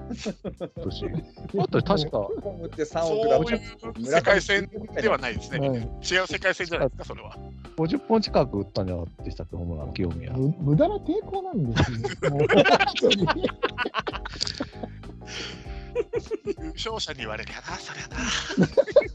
[0.09, 0.35] 年。
[1.55, 3.53] だって確か、コムって3そう
[3.99, 5.69] いう世界線ではないですね。
[5.69, 7.37] はい違う世界線じゃないですか、それは。
[7.77, 10.31] 50本近く打ったんじゃなかったでしたっけ、ホームラン、清宮。
[10.33, 11.91] む無駄な抵抗なんです
[12.25, 12.29] よ。
[12.31, 12.47] もう本
[12.99, 13.27] 当に
[16.57, 18.17] 優勝者に言われるやな、そりゃな。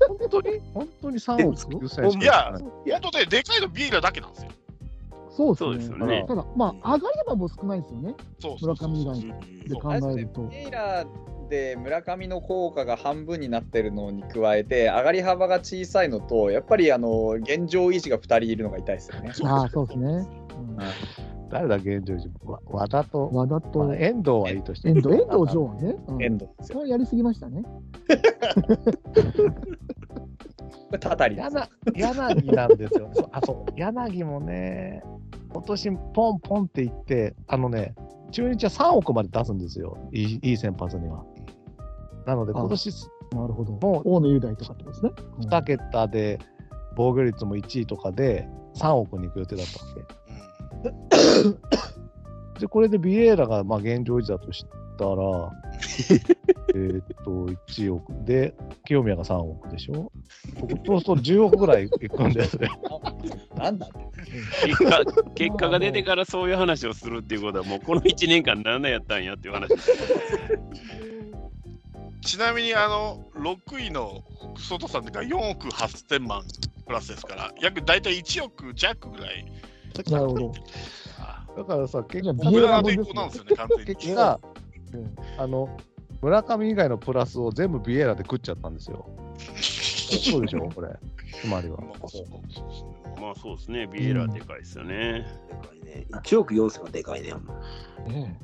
[0.09, 0.61] 本当に？
[0.73, 4.51] 本当に3億9000いや、本当で、でかいのビーラだけなんですよ。
[5.31, 6.25] そうそうですすよね。
[6.27, 8.15] ただ、まあ、上がり幅も少ないですよね。
[8.39, 10.43] そうそうそう村上以外で考えると。
[10.49, 19.33] テイラーで村上の効果が半分になってるのに加えて上がり幅が小さいのとやっぱりあの現状維持が2人いるのが痛いですよね。
[19.45, 20.09] ああ、そうですね。
[20.09, 20.79] うん
[21.51, 22.31] 誰だ、現状維持？
[22.45, 25.97] わ和田と、和田まとあ、遠藤はいいとして遠藤、遠藤城はね。
[26.07, 26.79] うんエンドですよ。
[26.79, 27.65] それやりすぎましたね。
[30.61, 31.49] これたたりです。
[31.95, 33.11] 柳柳なんですよ。
[33.13, 33.73] そうあ、そう。
[33.79, 35.03] 柳もね、
[35.53, 37.95] 今年ポンポンっていって、あのね、
[38.31, 39.97] 中日は3億まで出すんですよ。
[40.13, 41.25] いいいい先発には。
[42.27, 42.93] なので、あ今年
[43.33, 43.73] なるほど。
[43.73, 45.13] もう大野雄大とかってことですね。
[45.39, 46.39] うん2桁で、
[46.97, 50.21] 防御率も1位とかで、3億に行く予定だったわけ。
[52.61, 54.65] で、これでビエーラがまあ現状維持だとし
[54.99, 55.11] たら、
[56.75, 57.31] えーっと、
[57.73, 60.13] 1億で、清宮が3億でしょ？
[60.87, 62.69] そうすると10億ぐらいいくんですね。
[63.57, 63.89] なんだ？
[64.65, 65.03] 結果
[65.35, 69.69] 結果が出てからそういう話をするっていうことは、もうこの1年間何年やったんやっていう話。
[72.23, 74.23] ちなみに、あの、6位の
[74.59, 76.43] ソトさんが4億8000万
[76.87, 79.47] プラスですから、約大体1億弱ぐらい。
[80.11, 80.53] なるほど。
[81.57, 83.85] だからさ、結構ビエラもです抵抗なんですよね、完全に。
[83.97, 84.41] 結果、
[84.93, 85.69] うんあの、
[86.23, 89.07] 村上以外のプラスを全部ビエラで食っちゃったんですよ。
[89.39, 90.89] そうでしょ、これ。
[91.41, 91.79] つまりは。
[93.21, 95.27] まあそうですね、ビエラでかいですよね。
[95.49, 96.07] でかいね。
[96.11, 97.33] 1億4000はでかいね。
[98.09, 98.39] ね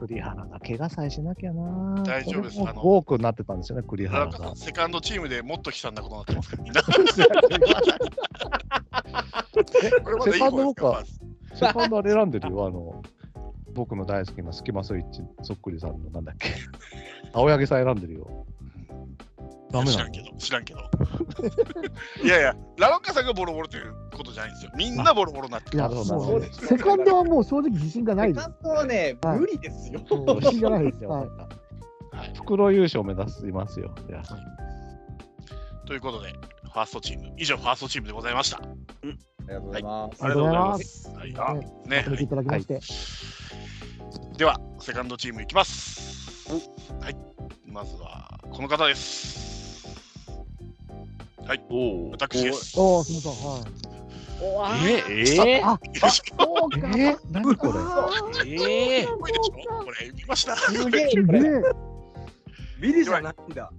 [0.00, 2.02] 栗原が怪我さえしなきゃな。
[2.02, 4.56] 大丈夫ですこれもあの5億になってたんですよね、栗原が。
[4.56, 6.82] セカンドチームでもっと悲惨なことになってますから、みんな。
[10.32, 11.04] セカンド僕は、
[11.68, 13.02] セカンドあれ選んでるよ、あの、
[13.74, 16.50] 僕の大好きなスキマスイッチそっくりさんのなんだっけ？
[17.32, 18.46] 青柳さん選んでるよ。
[19.70, 19.92] ダメなの？
[19.92, 20.80] 知らんけど、知らんけど。
[22.22, 24.72] いやいや、ラロッカさんがボロボロということじゃないんですよ。
[24.76, 25.78] みんなボロボロになってる。
[25.78, 28.56] なるほどもうセカンドはもう正直自信がないですセカ。
[28.58, 30.00] ンドはね、はい無理ですよ。
[30.10, 31.10] うん自信がないですよ。
[31.10, 33.94] はいはい袋優勝目指しますよ。
[34.06, 36.28] じゃあということで、
[36.64, 38.60] ファーストチーム、以上、ファーストチームでございました。
[39.52, 40.24] ありがとうございます。
[40.24, 41.08] ありがとうございます。
[41.08, 42.80] はい、ねあねいただきまして。
[44.38, 46.50] では、セカンドチームいきます。
[47.00, 47.16] はい、
[47.66, 49.86] まずは、この方です。
[51.68, 52.10] おお。
[52.12, 52.78] 私です。
[52.78, 53.92] おお、すみません。
[54.54, 55.12] はい。
[55.12, 55.78] ええあ、
[56.10, 56.22] そ
[56.66, 56.88] うか。
[56.96, 57.66] えー、何こ
[58.42, 58.50] れ？
[58.50, 60.56] ええこれ、見ました。
[60.56, 61.10] すげえ。
[62.80, 63.70] ビリじゃないんだ。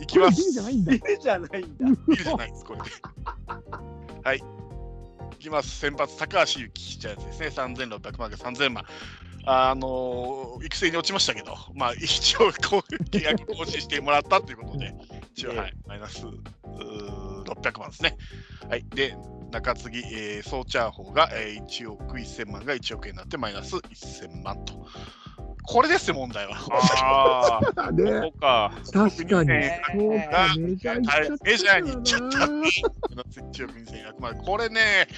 [0.00, 0.40] いきます。
[0.40, 0.98] ビリじゃないんだビ。
[0.98, 1.86] リじゃないんだ。
[2.06, 2.84] ビルじゃないです、これで。
[4.24, 4.42] はい。
[5.38, 5.78] きます。
[5.78, 8.84] 先発、高橋由紀じゃあですね、3600万が3000万。
[9.50, 14.92] あの育成に落ちましたけど、まあ、一応、こう契約更新してもらったということで、
[15.34, 18.16] 一応、はい、マイナス600万ですね。
[18.68, 18.84] はい。
[18.94, 19.16] で、
[19.50, 24.86] 中継ぎ、えー、ソーチャーホーが、えー、1億1000万が1億円になって、マイナス1000万と。
[25.62, 26.56] これですよ、問題は。
[27.02, 28.20] ああ、だ ね。
[28.20, 28.72] ここか。
[28.92, 29.48] 確かに。
[29.48, 32.46] ねそうか、メジャー行っちゃったメジャーに行っちゃったな
[33.22, 34.36] 1億2100万。
[34.38, 35.08] これね、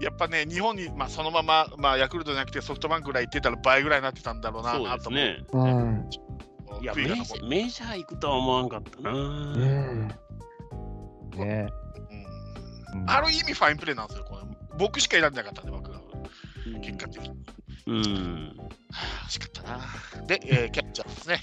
[0.00, 5.38] やっぱね、日本に、まあ、そのまま、まあ、ヤクルトじゃなくてソフトバンクぐらい行ってたら倍ぐらいになってたんだろうなそうですね。
[5.52, 9.10] はいや、メジャーメジャー行くとは思わんかったな。
[9.10, 9.14] い。
[9.58, 10.08] ね
[11.36, 11.68] ね
[12.92, 14.24] うんある意味ファインプレーなんですよ。
[14.24, 14.42] これ
[14.78, 16.00] 僕しか選んでなかったんで、僕が
[16.82, 17.32] 結果的に。
[17.88, 18.54] うん。
[18.90, 20.26] はあ惜しかったな。
[20.26, 21.40] で、えーキャッチャーですね。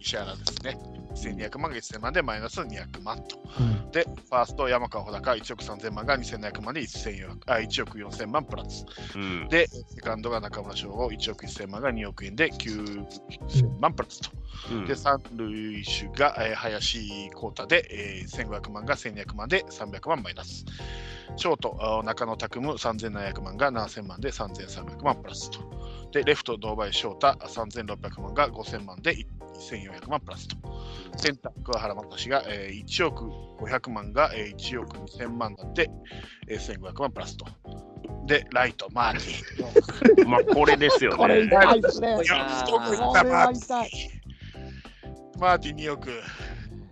[0.00, 0.78] 石原ですね。
[1.14, 3.38] 1200万が1000万でマイナス200万と。
[3.58, 8.84] うんで、ファースト山川穂高1億3000万が2700万で1400あ1億4000万プラス。
[9.14, 9.48] うん。
[9.48, 14.30] で、セカンドが中村翔吾1億1000万が2億円で9000万プラスと。
[14.70, 20.64] うんで、三塁手が、えー林浩太で、えー1500万が1200万で300万マイナス。
[21.36, 25.60] ショート、あ中野拓夢3700万が7000万で3300万プラスと。
[26.16, 29.14] で、レフト、堂林翔太3600万が5000万で
[29.58, 30.56] 1400万プラスと。
[31.18, 33.24] センター、桑原正史が、えー1億
[33.60, 35.90] 500万が、えー1億2000万になって、
[36.48, 37.44] えー1500万プラスと。
[38.24, 40.28] で、ライト、マーティン。
[40.30, 41.50] まあ、これですよこれね。
[41.54, 46.08] マーティン2億、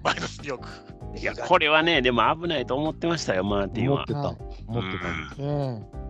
[0.03, 0.69] マイナス2億。
[1.17, 4.13] いや、これはね、でも危ないと思ってましたよ、マーティンは思って。
[4.13, 4.19] た。
[4.19, 5.09] はい思ってた。
[5.39, 6.05] え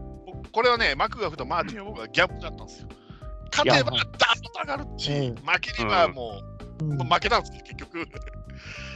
[0.55, 2.89] これはね、マクガフとマーティンは僕はギャップだったんですよ。
[3.57, 4.07] 勝てばダーッ
[4.43, 6.41] と上がるし、うん負ければも
[6.81, 8.07] えうんう、負けたんですよ、結局。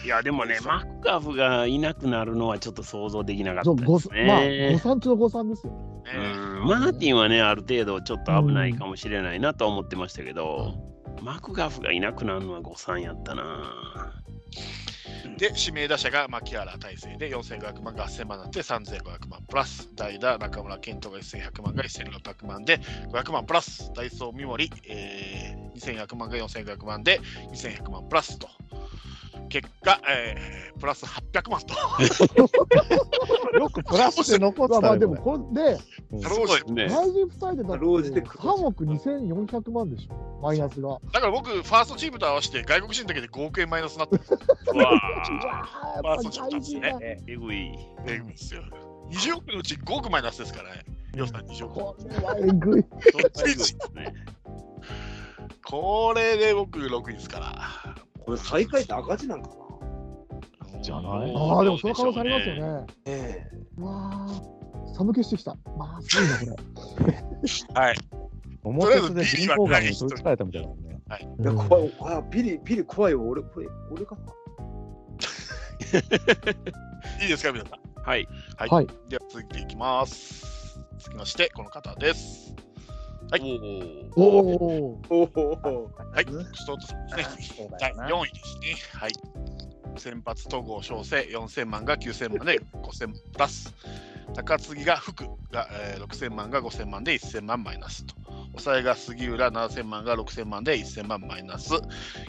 [0.04, 4.78] いや、でもね、マッカフがいなくなるのはちょっと想像できなかったですまあ、ね誤。
[4.78, 5.72] 算中の誤算ですよ。
[5.72, 10.74] うんマーティンはね、ある程度ちょっと危ないかもしれないなとは思ってましたけど、
[11.22, 14.22] マクガフがいなくなるのは誤算やったな。
[15.38, 22.80] で、指名打者が牧原大成で4500万が8000万になって3500万プラス、代打中村健人が1100万が1600万で
[23.12, 27.20] 500万プラス、ダイソー三森、えー、2100万が4500万で
[27.52, 28.48] 2100万プラスと。
[29.48, 31.74] 結果、えープラス800万と。
[33.58, 34.80] よくプラスで残ってたよ。
[34.80, 36.88] まあまあでもここれで、すごいですね。
[36.88, 41.00] 外人2人でだって労じて3億2400万でしょ、マイナスが。
[41.12, 44.22] だから僕、ファーストチームと合わせて外国人だけで5億円マイナスになってる
[44.72, 44.88] うわー
[45.94, 46.98] やっぱ外人が。
[47.00, 47.70] ねえぐい。
[47.70, 47.76] ん
[48.28, 48.62] ですよ。
[49.10, 50.84] 20億のうち5億マイナスですからね。
[51.14, 51.74] 予算20億。
[51.74, 52.84] これはえぐい。
[55.64, 57.58] これで僕6位ですから。
[58.28, 59.48] これ最下位って赤字なんか
[60.74, 60.82] な？
[60.82, 61.34] じゃない？
[61.34, 62.86] ああ、でもその可能性ありますよね。
[63.06, 63.46] え
[63.78, 65.56] うわー寒気してきた。
[65.78, 67.24] まあ、すごいな、これ。
[67.80, 67.96] はい。
[68.64, 71.00] 表鉄で人工に取りつかれたみたいなもんね。
[71.18, 71.96] えいや怖い。
[72.00, 73.22] あ、ピリ、ピリ怖いよ。
[73.22, 74.20] 俺、これ、俺かな？
[77.22, 78.02] いいですか、皆さん？
[78.02, 78.28] はい。
[78.58, 78.68] はい。
[78.68, 80.78] はいでは続いていきます。
[80.98, 82.54] 続きまして、この方です。
[83.30, 83.40] はい
[84.16, 85.00] おーおお。
[85.10, 85.90] おお。
[86.14, 86.24] はい。
[86.54, 87.26] ストートさんですね。
[87.26, 88.76] 第そうだよな4位ですね。
[88.94, 89.12] はい。
[89.98, 93.74] 先発統合小生4000万が9000万で5000万プラス。
[94.34, 98.14] 高継ぎが福が、えー6000万が5000万で1000万マイナスと。
[98.52, 101.70] 抑えが杉浦7000万が6000万で1000万マイナス。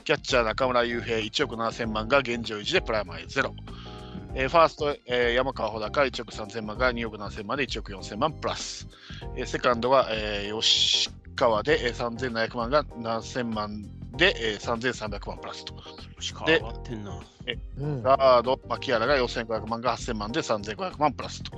[0.03, 3.55] キャッチャー中村悠平1億7000万が現状維持でプラマイゼロ。
[4.35, 8.87] えーファースト、えー山川穂高1億3000万が2億7000万で1億4000万プラス。
[9.35, 13.83] えーセカンドは、えー吉川で、えー3700万が7000万
[14.15, 15.73] で、えー3300万プラスと。
[16.45, 17.19] で上がってんな。
[17.77, 21.51] うんガード、牧原が4500万が8000万で3500万プラスと。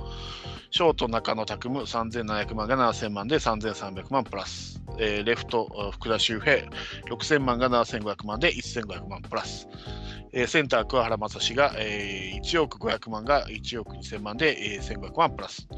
[0.70, 4.80] ショート、中野拓夢3700万が7000万で3300万プラス。
[4.98, 6.62] えーレフト、あ福田周平
[7.10, 9.68] 6000万が7500万で1500万プラス。
[10.34, 15.68] えーセンター、桑原正史が、えー1億500万が1億2000万で、えー1500万プラス。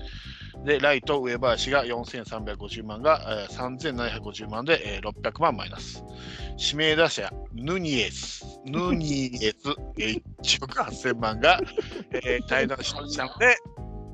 [0.64, 6.04] で、ライト、上林が4350万が、えー3750万で、えー600万マイナス。
[6.56, 9.56] 指名打者、ヌニエス、ヌニエス、
[9.98, 11.60] えー1億8000万が、
[12.12, 13.56] えー、対談しましたので、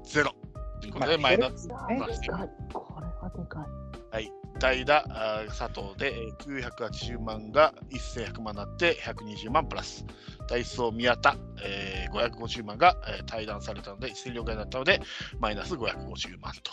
[0.05, 0.35] ゼロ。
[0.81, 1.69] ということで、まあマイナス。
[1.69, 3.71] これはでかい。
[4.11, 10.05] 代打、あー佐藤で980万が1100万になって120万プラス。
[10.49, 15.01] ダイソー宮田、えー550万が、えー対談されたので、一斉了解になったので、
[15.39, 16.73] マイナス550万と。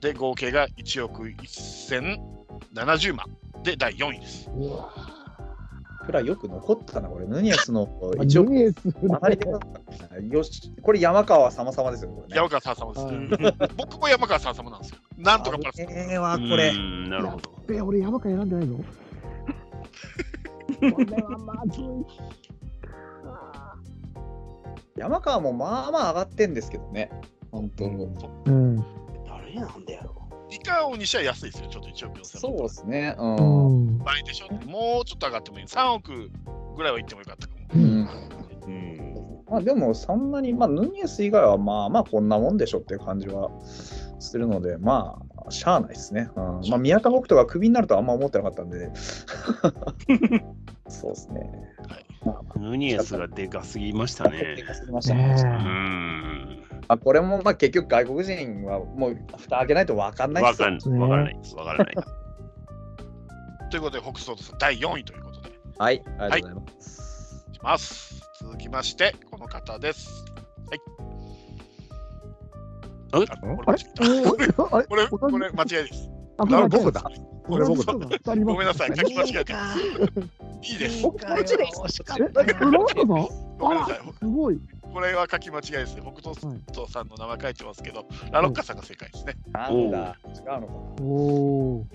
[0.00, 3.26] で、合計が1億1070万
[3.62, 4.48] で第4位です。
[6.08, 7.26] うわくらいよく残ったな、これ。
[7.26, 7.86] ヌニエスの
[8.16, 8.76] ー一応、ヌニエス
[10.30, 12.36] よし、これ山川様々ですよ、これね。
[12.36, 13.06] 山川様です。
[13.06, 14.96] はい僕も山川さん様なんですよ。
[15.18, 15.82] なんとかプラス。
[15.82, 16.72] ええわ、うこれ。
[16.72, 17.50] んなるほど。
[17.74, 18.78] え、俺山川選んでないの
[20.92, 21.84] これはまずい。
[24.96, 27.10] 山川もまあまあ上がってんですけどね。
[27.52, 28.06] 本当に。
[28.46, 28.76] うん。
[29.26, 30.17] 誰なんだよ。
[30.48, 32.24] 時間をにしては安いですよ、ちょっと1億4000万。
[32.24, 33.16] そうですね。
[33.18, 33.22] う。
[33.22, 33.98] うんん。
[33.98, 34.52] 倍でしょ。
[34.66, 35.64] もうちょっと上がってもいい。
[35.64, 36.30] 3億
[36.76, 37.60] ぐらいはいってもよかったかも。
[37.74, 38.08] うん
[38.66, 39.44] うん。
[39.50, 43.50] まあでもそんなに、まあヌニエス以外はまあまあこんなもんでしょっていう感じは
[44.18, 46.30] するので、まあ、しゃあないですね。
[46.36, 48.90] うん、まあ宮川北斗がクビになるとはあんま思ってなかったんで。
[50.88, 51.50] そうですね。
[52.56, 54.56] ヌニエスがでかすぎましたね。
[54.90, 56.64] ましたねねうえん。
[56.88, 61.00] まあ、これもまあ結局外国人はもう蓋開けないと分かんないですよわかんない。
[61.00, 61.56] わからないです。
[61.56, 61.94] わからない。
[63.70, 67.08] ということで、北斗さん第4位ということで、いはい、ありがとうございます。
[67.58, 68.22] きます。
[68.40, 70.24] 続きまして、この方です。
[70.70, 70.80] はい。
[73.12, 73.26] あれ
[74.86, 76.17] これ、これ間違いです。
[76.38, 77.02] あ、なこれ僕だ。
[77.46, 78.36] これ僕だだ。
[78.36, 79.80] ごめんなさい、書き間違えてます。
[80.72, 81.02] いいです。
[81.02, 83.06] こっちでえ、ロナウドさん
[83.58, 84.00] ごめんなさい。
[84.18, 84.60] すごい。
[84.92, 86.02] これは書き間違いですね。
[86.02, 89.36] 北斗さんの名前書いてますけど、ラロッカさんが正解ですね。
[89.52, 91.86] なんだ、違うのかおお。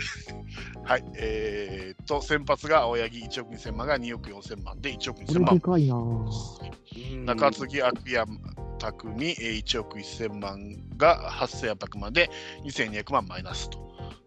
[0.83, 1.03] はい。
[1.15, 5.59] えーっと、先発が青柳1億2000万が2億4000万で1億こ2000万れで。
[5.59, 7.35] かいな。
[7.35, 8.37] 中継ぎ、悪山
[8.83, 12.29] 拓に1億1000万が8800万で
[12.65, 13.79] 2200万マイナスと。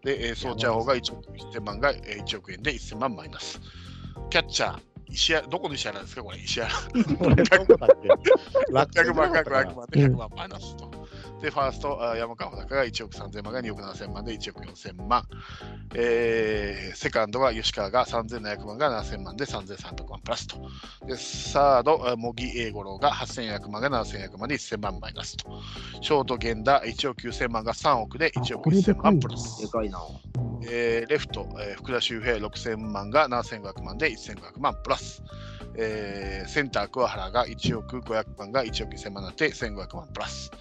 [0.03, 3.61] で、えーソーチャーホが1億1000万がえー1億円で1000万マイナス。
[4.31, 4.79] キャッチャー、
[5.09, 6.23] 石原、どこの石原ですか？
[6.23, 6.73] これ、石原。
[7.19, 8.09] これどこだっけ？
[8.73, 10.96] 楽天600万が500じゃなかったかな万で100万マイナスと。
[11.41, 15.23] で、ファースト、あ山川穂高が1億3000万が2億7000万で1億4000万。
[15.93, 20.57] えーセカンドが吉川が3700万が7000万で3300万プラスと。
[21.05, 25.61] で、サード、あ茂木英五郎が8400万が7100万で1000万マイナスと。
[26.01, 29.61] ショート源田1億9000万が3億で1億あこれで1000かいな万プラス。
[29.61, 29.99] でかいな。
[30.69, 35.21] えーレフト、えー福田周平6000万が7500万で1500万プラス、
[35.75, 40.51] えーセンター桑原が1億500万が1億1000万になって1500万プラス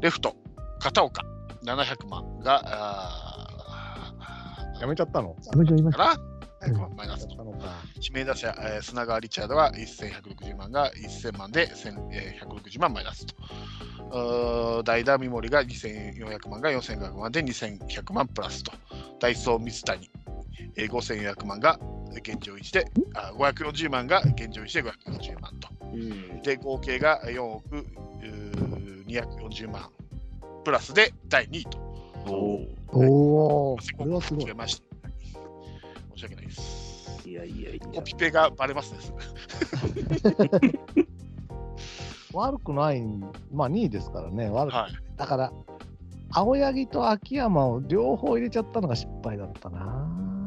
[0.00, 0.36] レフト
[0.80, 1.22] 片岡
[1.64, 3.44] 700万があ
[4.80, 5.34] やめちゃったの？
[5.52, 6.04] やめちゃいました。
[6.04, 6.16] ーか
[6.68, 7.82] な？100万マイナスのか。
[8.00, 13.34] 指名打者、えー砂川リチャードが1160万が1000万で1000えー160万マイナスと。
[14.84, 18.70] 代打三森が2400万が4500万で2100万プラスと。
[19.18, 20.08] ダイソー水谷、
[20.76, 21.78] えー5400万が
[22.12, 22.84] 現状維持で、
[23.14, 25.68] あ540万が現状維持で540万と。
[25.92, 26.42] うん。
[26.42, 29.90] で、合計が4億うー240万
[30.64, 31.78] プラスで第2位と。
[32.26, 34.54] おーおお、これはすごい決め。
[34.54, 35.08] ました。
[36.14, 37.28] 申し訳ないです。
[37.28, 37.80] いやいやいや。
[37.94, 38.98] コピペがバレますね。
[42.32, 43.02] 悪くない、
[43.52, 44.48] まあ2位ですからね。
[44.50, 44.92] 悪くはい。
[45.16, 45.52] だから、
[46.30, 50.37] 青柳と秋山を両方入れちゃったのが失敗だったな。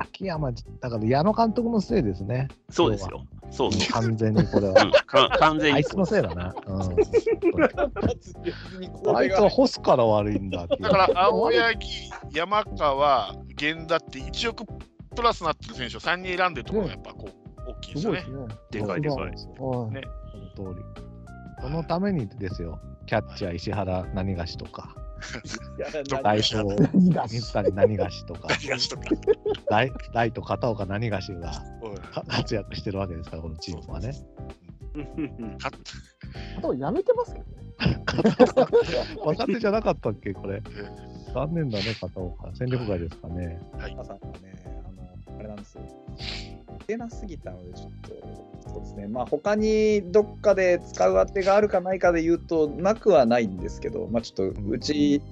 [0.00, 2.48] 秋山、だから矢野監督のせいですね。
[2.70, 3.24] そうですよ。
[3.50, 3.70] そう。
[3.90, 4.74] 完全にこれは。
[5.06, 6.54] 完全にあいつのせいだな。
[6.66, 6.88] うん、あ
[9.18, 10.66] あいつは干すから悪いんだ。
[10.66, 14.64] だから、青柳、山川、源田って1億
[15.14, 17.32] プラスなってる選手を3人選んでるところがやっぱこう
[17.70, 18.24] 大きいですよね
[18.70, 19.18] でかいでかい。
[19.30, 19.98] ねその通
[20.78, 20.84] り。
[21.60, 24.94] そのためにですよ、キャッチャー石原何がしとか、
[26.22, 29.02] ライト何が水谷何がしとか、東とか。
[29.68, 31.52] ライライト片岡何がしが
[32.28, 34.12] 活躍してるわけですから、このチームはね。
[35.58, 35.70] か
[36.58, 37.60] あとやめてますけどね。
[39.24, 40.62] 若手じゃなかったっけ、これ。
[41.34, 42.50] 残念だね、片岡。
[42.54, 43.60] 戦力外ですかね。
[43.88, 44.79] 皆さんはね、
[45.38, 45.82] あれなんですよ。
[46.86, 47.90] 出なすぎたので、ちょっ
[48.62, 55.22] と、そうですね、まあ、他にどっかで使う当てがあるかないかで言うと、なくはないんですけど、まあ、ちょっと、うち、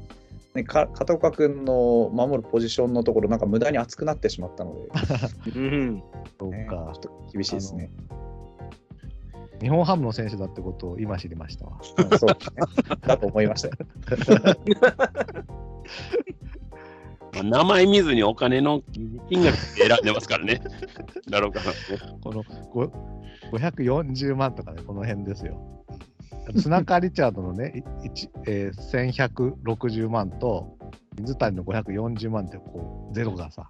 [0.54, 4.80] ね、か片岡君の守るポジションのところ、なんか無駄に熱くなってしまったので、
[5.54, 6.02] うん。
[6.38, 7.00] そうね、ちょかっ。
[7.00, 7.90] と厳しいですね。
[9.60, 11.80] 日本ハムの選手だってことを今知りましたわ。
[11.98, 12.62] うんそうですね。
[13.06, 13.70] だと思いました
[17.42, 18.82] 名前見ずにお金の
[19.28, 20.60] 金額で選んでますからね。
[21.30, 21.72] だろうかな。
[22.22, 22.84] このご
[23.52, 25.84] 540万とかね、この辺ですよ。
[26.56, 27.84] 砂川リチャードのね、
[28.46, 30.76] えー、1160万と、
[31.18, 33.68] 水谷の540万ってこう、ゼロがさ、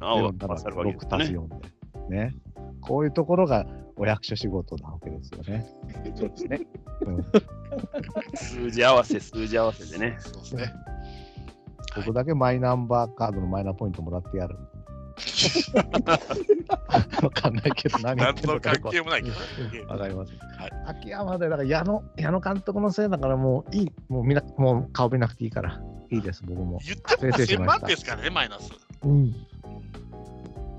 [0.00, 1.38] あゼロになるわけわかるわけで6す足すね。
[1.38, 2.16] 4で。
[2.16, 2.34] ね。
[2.80, 5.66] こういうところがお役所仕事なわけですよね。
[6.14, 6.60] そうですね。
[7.02, 7.24] うん、
[8.34, 10.16] 数字合わせ、数字合わせでね。
[10.18, 10.72] そうですね。
[11.96, 14.56] ここだけマイナンバーカードのマイナポイントもらってやる。
[17.22, 19.40] わかんないけど、何言ってのかよくわ係もないけどね。
[19.86, 20.32] わかります。
[20.32, 20.36] は
[20.68, 25.80] い秋山で、だから矢野矢野監督のせいだからもういい、もうみなもう顔見なくていいから、
[26.10, 26.80] いいです、僕も。
[26.84, 28.70] 言ったら1000訂正しました万ですからね、マイナス。
[29.02, 29.34] うん。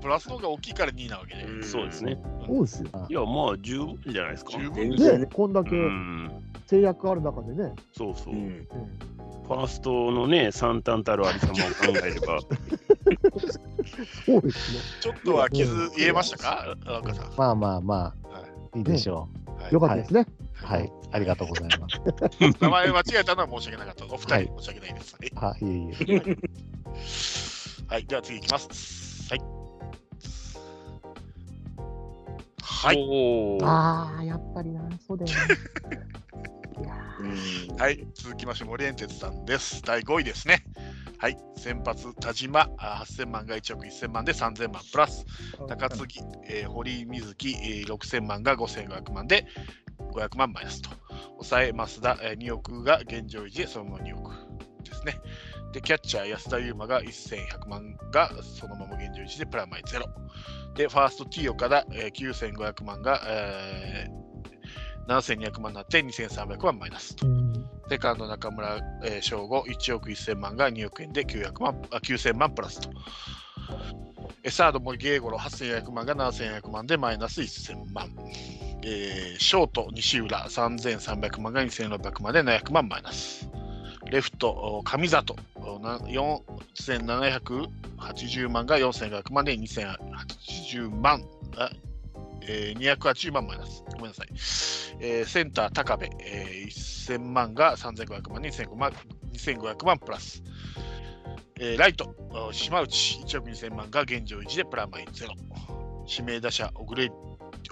[0.00, 1.62] プラスの方が大きいから2位なわけで。
[1.62, 2.16] そうですね。
[2.46, 2.88] そうですよ。
[3.08, 4.52] いや、まあ、十分じゃないですか。
[4.52, 5.18] 十分全で。
[5.18, 6.30] ね、こんだけうん。
[6.66, 7.74] 制約ある中でね。
[7.96, 8.34] そうそう。
[8.34, 8.68] うん。
[9.48, 11.56] ファーストのね、三端たるありさまを
[11.92, 12.38] 考えれば、
[14.26, 14.78] そうですね。
[15.00, 16.76] ちょっとは傷言えましたか？
[16.86, 17.32] 若さん。
[17.36, 18.14] まあまあまは
[18.74, 19.28] あ、いいでしょ
[19.58, 20.26] はいよかったですね。
[20.62, 20.66] う。
[20.66, 21.98] はい、ありがとうございます。
[22.60, 24.14] 名前間違えたのは申し訳なかった。
[24.14, 25.16] お二はい人申し訳ないです。
[25.18, 25.88] はいあ、いえい
[26.28, 26.36] え。
[27.88, 29.28] はい、では次いきます。
[29.30, 29.40] はい。
[32.60, 32.96] はい。
[33.08, 35.36] おーああ、やっぱりな、そうだよね。
[37.78, 39.82] はい、続きまして、森エンテツさんです。
[39.82, 40.62] 第5位ですね。
[41.18, 45.26] はい、先発、田島、8000万が1億1000万で3000万プラス、
[45.68, 49.46] 中継ぎ、えー堀水木、えー6000万が5500万で
[50.12, 50.90] 500万マイナスと。
[51.32, 54.30] 抑え、増田、えー2億が現状維持でそのまま2億
[54.84, 55.18] ですね。
[55.72, 60.06] で、キャッチャー、安田悠馬が1100万がそのまま現状維持でプラマイゼロ。
[60.76, 64.27] で、ファースト T 岡田、えー9500万が、えー
[65.08, 67.26] 7200万になって2300万マイナスと。
[67.88, 72.90] セカンド中村えー翔吾、1億1000万が2億円で900万あ9000万プラスと。
[74.44, 78.08] えサード森慶五郎8400万が7400万でマイナス1000万。
[78.82, 83.48] えーショート西浦3300万が2600万で700万マイナス。
[84.10, 91.22] レフト上里4780万が4500万で2080万、
[92.42, 93.82] えー、280万マイナス。
[93.92, 94.28] ごめんなさい。
[95.00, 98.92] えーセンター高部、えー1000万が3500万2500万
[99.32, 100.42] ,2500 万プラス。
[101.60, 102.14] えーライト、
[102.52, 105.34] 島内1億2000万が現状維持でプラマイゼロ。
[106.06, 107.10] 指名打者オグレ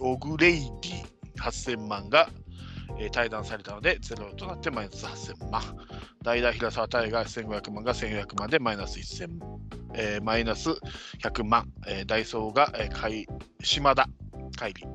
[0.01, 1.05] オグレイディ
[1.41, 2.29] 8000万が、
[2.99, 5.63] えー対談されたのでゼロとなってマイナス8000万。
[6.23, 9.29] 代打平沢大が1500万が1400万でマイナス1000、
[9.95, 10.71] えーマイナス
[11.23, 11.69] 100万。
[11.87, 13.27] えーダイソーが、えー、
[13.63, 14.09] 島田
[14.51, 14.87] 海里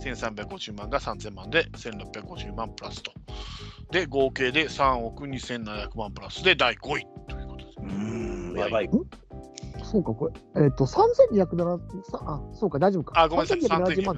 [0.00, 3.12] 1350万が3000万で1650万プラスと。
[3.90, 7.78] で、合計で3億2700万プラスで第5位ということです。
[7.80, 8.90] うーん、やばい。
[9.82, 13.20] そうか、これ、えっ、と、3207、さあ、そうか、大丈夫か。
[13.20, 14.16] あ、ごめんなさい、3270 3270万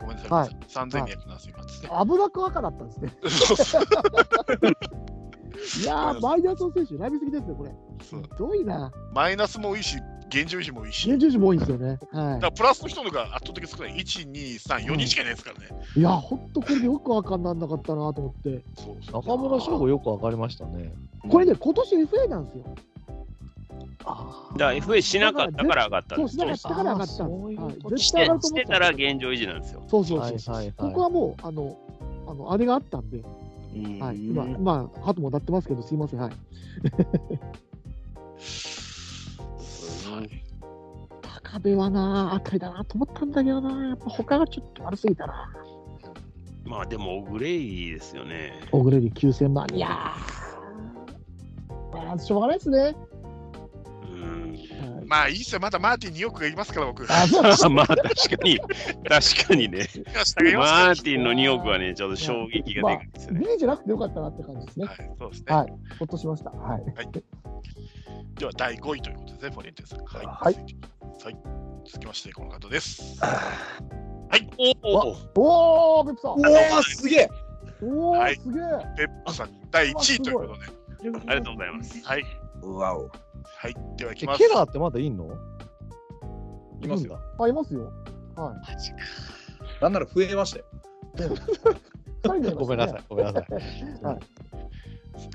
[0.00, 1.88] ごめんなさい、はい3270万ですね。
[1.88, 3.10] 危なく赤だったんですね。
[5.56, 7.70] そうそういやー、マイナスの選手、選びすぎですね、これ。
[8.02, 8.92] そうひどいな。
[9.12, 9.98] マイナスもいいし、
[10.28, 11.10] 現状維持もいいし。
[11.10, 11.98] 現状時も多いんですよね。
[12.12, 13.96] はだからプラスの人のが圧倒的に少ない。
[13.96, 15.68] 1、2、3、4人しかいないですからね。
[15.96, 16.00] い。
[16.00, 18.62] いや、ほんとこれでよくわかんなんなかったなと思って。
[18.76, 20.92] そうそう中村翔吾よくわかりましたね。
[21.28, 22.64] これね、今年 FA なんですよ。
[24.06, 28.04] あだから FA しなかったから上がったんそう、ですしなかったから上がったんです。
[28.04, 29.82] し絶対上がるとてたたら現状維持なんですよ。
[29.88, 30.54] そうそうそうそう。
[30.54, 31.76] はいはいはいここはもう、あの、
[32.26, 33.43] あの、あれがあったんで、うん
[34.00, 34.16] はい。
[34.16, 36.20] 今、まあ、ハトも鳴ってますけど、すいません。
[36.20, 36.30] はい。
[36.30, 36.36] は
[40.22, 40.44] い
[41.22, 43.88] 高部はな、あたりだなと思ったんだけどな。
[43.88, 45.52] やっぱ他がちょっと悪すぎたな。
[46.64, 48.60] まあでも、オグレイですよね。
[48.72, 49.66] オグレリ9000万。
[49.72, 52.06] いやー。
[52.06, 52.96] まあ、しょうがないですね。
[55.06, 57.04] まあいいっすよ、まだマーティン2億がいますから、僕。
[57.12, 58.08] あ、そう まあ確か
[58.44, 59.86] に、確かにね。
[60.54, 63.40] ママーティンの2億はね、ちょっと衝撃がでかいですよね。
[63.40, 64.86] B じゃなくてよかったなって感じですね。
[64.86, 65.54] はい、そうですね。
[65.54, 65.72] はい。
[65.98, 66.50] ほっとしました。
[66.50, 66.82] はい。
[68.38, 70.04] では、第5位ということですね、フォレンテンさん。
[70.04, 70.26] はい。
[70.26, 70.54] はい
[71.24, 71.36] はい。
[71.86, 73.20] 続きまして、この方です。
[74.56, 76.32] おおおー、ペップさん。
[76.32, 77.30] おー、すげえ
[77.82, 78.62] おー、はいすげえ。
[78.96, 80.66] ペップさん、第1位ということで。
[81.26, 82.02] ありがとうございます。
[82.04, 82.24] はい。
[82.62, 83.10] うわお。
[83.44, 83.74] はい。
[83.96, 84.38] では、いきえます。
[84.38, 85.28] ケラーってまだいんの？
[86.82, 87.18] いますよ。
[87.38, 87.92] あ、いますよ。
[88.36, 89.82] はい。
[89.82, 90.64] なんなら増えましたよ。
[92.56, 93.46] ごめんなさい、ごめんなさい。
[94.02, 94.18] はい。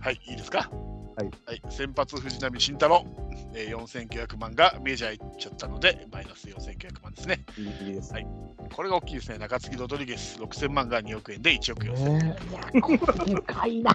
[0.01, 0.69] はい、いいですか？
[1.17, 1.29] はい。
[1.45, 3.05] はい、先発、藤浪晋太郎、
[3.53, 7.43] えー、4900万がメジャー行っちゃったので、マイナス4900万ですね。
[7.57, 8.13] ギリギリです。
[8.13, 8.27] はい
[8.75, 9.39] これが大きいですね。
[9.39, 12.19] 中継ぎロドリゲス、6000万が2億円で1億4000万。
[12.19, 12.97] ねえいや、これ
[13.35, 13.91] でかいな。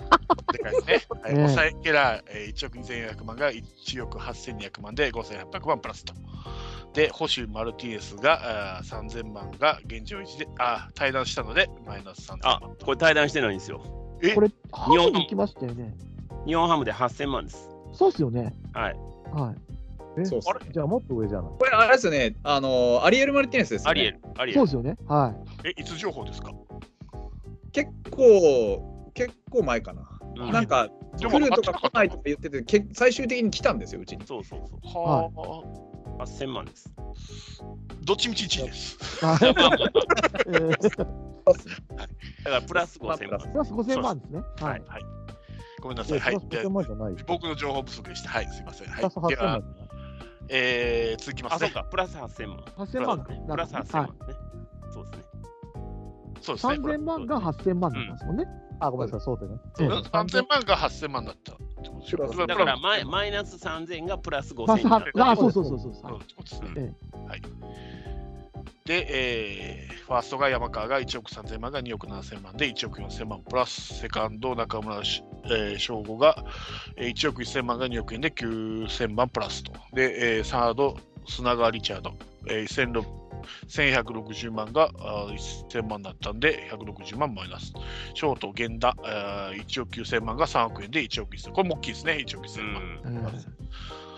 [0.53, 1.19] でかいですね。
[1.23, 6.13] はい、ね抑えケラー、えー、1億2400万が1億8200万で5800万プラスと。
[6.93, 14.04] で、保守マルティネスがあー3000万が現状維持で、あー、対談したのでマイナス3000あ万。、これ対談してないんですよ。
[14.23, 15.95] えこれ、ハムに行きましたよね。
[16.47, 17.69] 日本ハムで8000万です。
[17.93, 18.55] そうっすよね。
[18.73, 18.97] はい。
[19.33, 20.21] はい。
[20.21, 20.55] えそうっすね。
[20.73, 21.51] じゃあもっと上じゃない？
[21.59, 22.37] これ、あれですよね。
[22.43, 23.91] あの、アリエル・マルティネスですよね。
[23.91, 24.71] アリエル、アリエルそうで。
[24.71, 24.97] すよね。
[25.09, 25.35] は
[25.65, 26.53] え、いつ情報ですか？
[27.73, 30.03] 結構、結構前かな。
[30.37, 34.27] うんなんか、来るとか来ないとか言ってて、け最終的に来たんですよ、うちに。
[34.27, 34.61] そうそう
[34.93, 35.94] そはあ、う。
[36.19, 36.93] 8000万です。
[38.03, 39.21] どっちみち1位です。
[39.21, 39.47] だか
[42.51, 43.39] らプラス5000万。
[43.53, 44.39] プラス5000万ですね。
[44.61, 44.89] ははいい。
[44.89, 45.03] はい。
[45.81, 46.21] ごめんなさい。
[46.21, 46.41] はい。
[46.41, 47.15] プラス5000万じゃない。
[47.15, 48.31] プ僕の情報不足でした。
[48.31, 48.89] はい、すいません。
[48.89, 49.03] はい。
[49.03, 49.63] ラス8000では。
[50.49, 51.69] えー、続きまあ、すね。
[51.69, 52.59] そうか、プラス8000万。
[52.77, 54.35] 8000万プラス8000はい万ね。
[54.93, 55.25] そうですね。
[56.41, 56.75] そうですね。
[56.75, 58.45] 3000万が8000万なんですもんね。
[58.87, 59.61] あ、ごめんなさい、そうでね。
[59.81, 61.53] ええうん3000万が8000万だった
[62.47, 65.13] だからマイマイナス3000がプラスプラス5000になる。
[65.15, 66.05] はあ、そうそうそうそう。
[66.05, 66.81] はいで。
[66.81, 66.93] え
[67.29, 67.43] はい。
[68.85, 76.45] で、えー、ファーストが山川が1億3000万が2億7000万で1億4000万プラス、セカンド中村し、えー、翔吾が
[76.97, 79.73] えー1億1000万が2億円で9000万プラスと。
[79.95, 82.13] で、えー、サード、砂川リチャード、
[82.49, 83.25] えー、1600
[83.69, 85.35] 1160万があー
[85.69, 87.73] 1000万だったんで、160万マイナス。
[88.15, 93.01] ショート、源田、あー1億9000万が3億円で1億1000これも大きいですね、1億1000万。
[93.05, 93.25] うん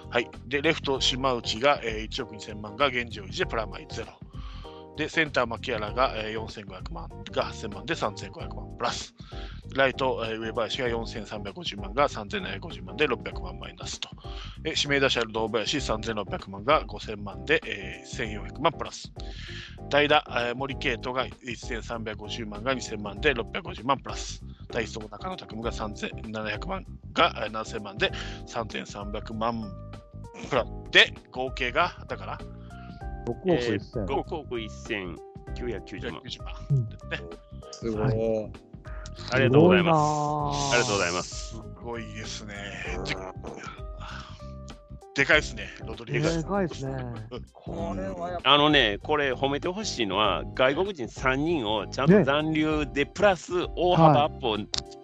[0.09, 0.31] はい。
[0.47, 4.13] で、レフト、島内が、えー1億2000万が現状維持でプラマイゼロ。
[4.97, 9.15] で、センター、牧原が、4500万が8000万で3500万プラス。
[9.75, 14.09] ライト、上林が4350万が3750万で600万マイナスと。
[14.63, 19.13] で指名打者、堂林3600万が5000万で、えー1400万プラス。
[19.91, 24.43] 代打、えー森圭斗が1350万が2000万で650万プラス。
[24.71, 28.11] ダイソー、中野拓夢が3700万が7000万で
[28.47, 29.63] 3300万
[30.49, 30.91] プラス。
[30.91, 32.39] で、合計が、だから、
[33.27, 34.07] 6億えー1000。
[34.07, 36.23] 6億1990万。
[36.23, 38.51] 90万うすごい。
[39.33, 40.71] ありがとうございます。
[40.71, 41.49] すありがとうございます。
[41.49, 42.55] すごいですね。
[43.05, 43.15] じ
[45.15, 46.43] でかいですね、ロドリゲス。
[46.43, 46.95] でかいですね。
[47.55, 54.59] これはやっぱあのね、これ褒めてほしいのは、外国人3人をちゃんとね残留でプラス大幅アップを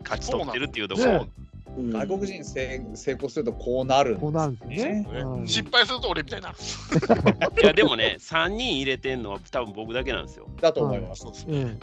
[0.05, 1.31] 勝ち取ってるっていうところ、ね
[1.77, 5.03] 外国人成成功するとこうなるんこうなるんですよね。
[5.03, 6.51] ねうん失敗すると俺みたいな。
[7.62, 10.49] いやでもね、3人入れてんのは多分僕だけなんですよ。
[10.61, 11.23] だと思います。
[11.23, 11.59] そうですね。
[11.62, 11.81] うん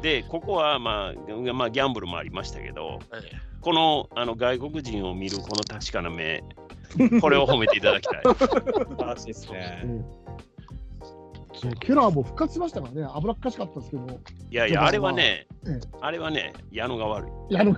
[0.00, 6.42] で、ここはまあ、まあ、ギャンブルもありましたけど、ええこのあの外国人を見るこの確かな目、
[7.20, 8.22] これを褒めていただきたい。
[8.24, 9.82] 素晴らしいですね。
[9.84, 14.06] うんねケラーも復活しましたからね、脂っかしかったですけど、
[14.50, 17.30] いやいや、あれはねうん、あれはね、矢野が悪い。
[17.50, 17.76] いや、あの、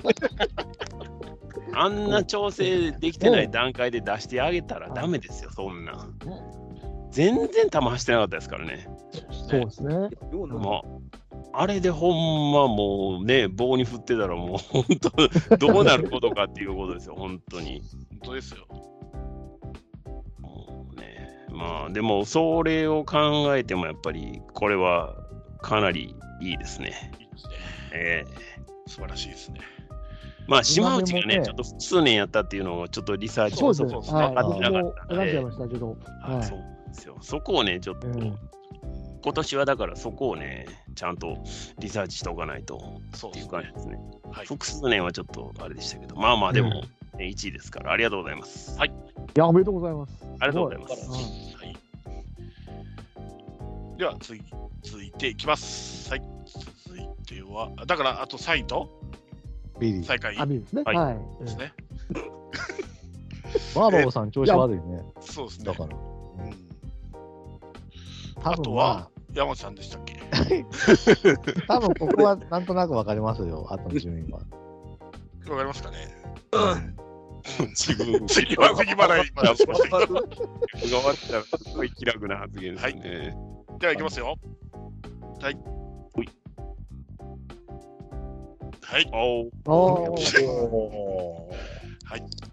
[1.77, 6.09] あんな調整できてない段階で出してあげたらダメですよ、そんな。
[7.11, 8.89] 全然球走ってなかったですからね。
[9.31, 9.95] そうですね。
[10.33, 11.05] もう
[11.57, 14.85] あれでほんまもうね、棒に振ってたらもう本
[15.49, 17.81] 当、どうなることかっていうことですよ、本当に。
[18.11, 18.66] 本当ですよ。
[20.41, 25.14] もうね、まあでも、それを考えてもやっぱり、これは
[25.62, 27.12] かなりいいですね。
[27.20, 27.55] いいですね。
[27.95, 28.55] ええ
[28.87, 29.61] 素晴らしいですね。
[30.47, 33.91] まあ、島内がね、ちょっと数年やったっていうのをちょっとリサーチそうですね。
[33.91, 34.35] そうそうはい。
[34.35, 36.45] 分かってなかったんで選んじゃいましたけど、はい。
[36.45, 37.17] そうですよ。
[37.21, 38.39] そこをね、ちょっと、うん
[39.25, 41.39] 今年はだからそこをね、ちゃんと
[41.79, 43.51] リサーチしておかないとっていうそうですね。
[43.51, 43.99] 感じですね。
[44.31, 44.47] はい。
[44.47, 46.83] 複数年はちょっとあれでしたけど、まあまあでも、ね
[47.17, 48.79] 1位ですから、ありがとうございます。
[48.79, 48.93] はい、い
[49.35, 50.13] や、おめでとうございます。
[50.41, 51.11] ありがとうございます。
[51.57, 51.77] はい。
[53.97, 54.43] では次、
[54.83, 56.11] 続いていきます。
[56.11, 56.23] はい。
[56.87, 58.91] 続いては、だからあと3位と
[59.81, 60.05] ビリー。
[60.05, 60.83] 最下位あ、見るですね。
[60.85, 60.97] はい。
[60.97, 61.18] はい。
[61.45, 61.72] ですね。
[63.75, 65.03] バーバボさん調子悪いね。
[65.20, 65.64] そうですね。
[65.66, 65.97] だから。
[65.97, 65.99] う
[68.49, 68.57] ん、あ。
[68.57, 70.20] とはま山本さんでしたっけ？
[71.68, 74.39] あ、 多分ここはなんとなくわかりますよ、あとの順位は。
[74.39, 74.45] わ
[75.57, 75.97] かりますかね？
[77.70, 78.27] 自分。
[78.27, 80.14] 次は次まで今出しましたけど。
[80.14, 83.37] が終わったらすごい気楽な発言ですね。
[83.79, 84.37] ではいきますよ。
[85.41, 85.59] はい
[88.95, 89.11] はい。
[89.13, 90.15] おうおーお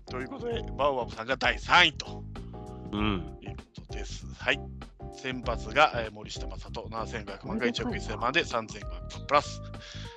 [0.09, 2.23] ということで、バウアブさんが第3位と
[2.91, 3.37] うん。
[3.43, 4.25] いうことです。
[4.39, 4.59] はい。
[5.13, 9.61] 先発が、えー森下正人7500万が1億1000万で3500万プラス。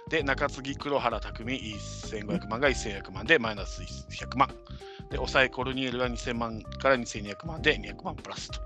[0.09, 4.49] で、中継ぎ黒原拓海1500万が1100万でマイナス100万。
[5.11, 8.63] で、抑えコルニエルが2000万から2200万で200万プラスと。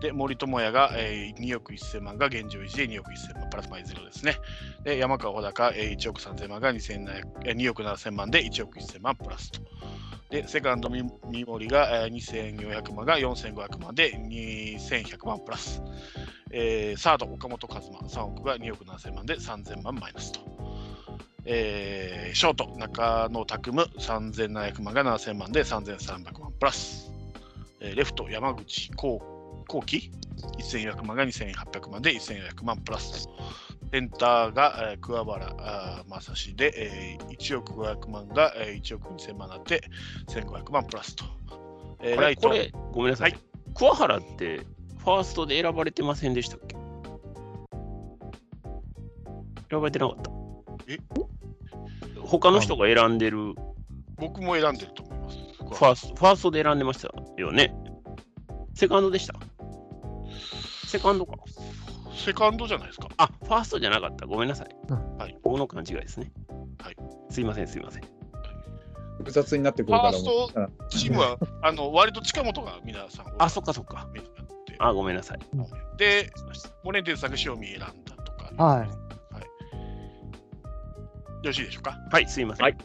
[0.00, 4.36] で、森友哉が、えー2億1000万が現状維持で2億1000万プラスマイゼロですね。
[4.82, 9.60] で、山川穂高、えー1億3000万が2億7000万で1億1000万プラスと。
[10.30, 11.04] で、セカンド三
[11.44, 15.82] 森が、えー2400万が4500万で2100万プラス。
[16.50, 20.40] えーサード、岡本和真、3億が2億7000万で3000万マイナスと。
[21.44, 27.12] えーショート、中野拓夢、3700万が7000万で3300万プラス。
[27.80, 29.39] えーレフト、山口幸
[29.70, 30.10] 幸喜、
[30.58, 33.30] 1400万が2800万で1400万プラスと。
[33.92, 39.82] センターが、えー桑原正史で、えー1億500万が、えー1億2000万になって
[40.26, 41.24] 1500万プラスと。
[42.02, 43.30] えーこライト、れこれ、ごめんなさい。
[43.30, 43.40] はい
[43.72, 44.66] 桑原って、
[44.98, 46.74] ファーストで選ばれてませんでしたっけ？
[49.70, 50.30] 選ばれてなかった
[50.88, 50.98] え？
[52.24, 53.54] 他の人が選んでる
[54.16, 55.38] 僕も選んでると思います。
[55.38, 57.72] ファースト、ファーストで選んでましたよね。
[58.74, 59.34] セカンドでした。
[60.90, 61.36] セカンドか。
[62.12, 63.06] セカンドじゃないですか。
[63.16, 64.26] あ、ファーストじゃなかった。
[64.26, 64.68] ごめんなさい。
[64.88, 65.38] うんはい。
[65.42, 66.32] 僕の勘違いですね。
[66.82, 66.96] はい。
[67.30, 68.02] すいません、すいません。
[69.18, 70.50] 複雑になってくるからファースト
[70.88, 74.08] チームは、あの割と近本が皆さん、あ、そっかそっか。
[74.78, 75.38] あ、ごめんなさい。
[75.96, 76.32] で、
[76.82, 77.92] モネンテンさんが塩見選んだ
[78.24, 78.50] とか。
[78.64, 78.94] はいよ
[81.44, 81.96] ろしいでしょうか。
[82.10, 82.64] はい、すいません。
[82.64, 82.76] はい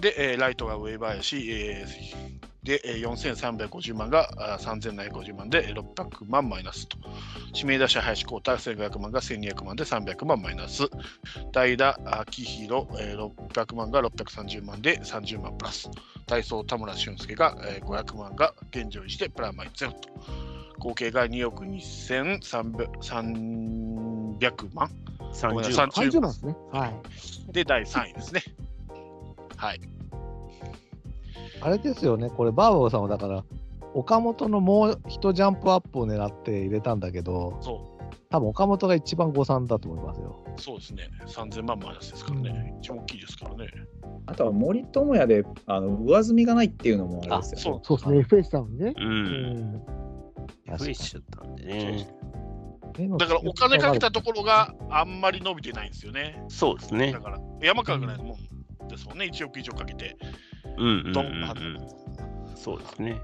[0.00, 6.96] で、えーライトが上林、えーで、えー4350万があー3750万でえー600万マイナスと。
[7.54, 10.88] 指名打者林光太1500万が1200万で300万マイナス。
[11.52, 15.90] 代打秋広、えー600万が630万で30万プラス。
[16.26, 20.08] 体操田村俊介が、えー500万が現状維持でプラマイゼロと。
[20.78, 24.90] 合計が2億2300 300万
[25.50, 26.56] ごめんなさい30 30万ですね。
[26.72, 27.52] はい。
[27.52, 28.42] で第3位ですね。
[29.56, 29.80] はい。
[31.60, 33.44] あれですよね、これ、バーバボさんはだから、
[33.94, 37.94] 岡本のもう一ジャンプアップを狙って入れたんだけど、そ
[38.30, 40.44] 多分岡本が一番誤算だと思いますよ。
[40.56, 41.08] う、そうですね。
[41.26, 42.74] 3000万マイナスですからね。
[42.80, 43.68] 一番大きいですからね。
[44.26, 47.80] あとは森友哉であの上積みがないっていうのもあれですよ、ね。
[47.84, 48.40] そうそうですね。
[48.42, 48.94] FH さんにね。
[48.96, 49.00] う。
[49.00, 49.16] うん
[49.76, 49.82] ん。
[50.76, 52.08] 増えちゃったんでね。
[53.18, 56.42] だからお金かけたところがあんまり伸びてないんですよね。
[56.48, 57.20] そうですねだ。
[57.20, 58.36] から山川ぐらいのもん
[58.88, 59.30] ですもんね。
[59.32, 60.16] 1億以上かけて。
[60.76, 62.56] うんうんうんドンうん。
[62.56, 63.20] そうですね。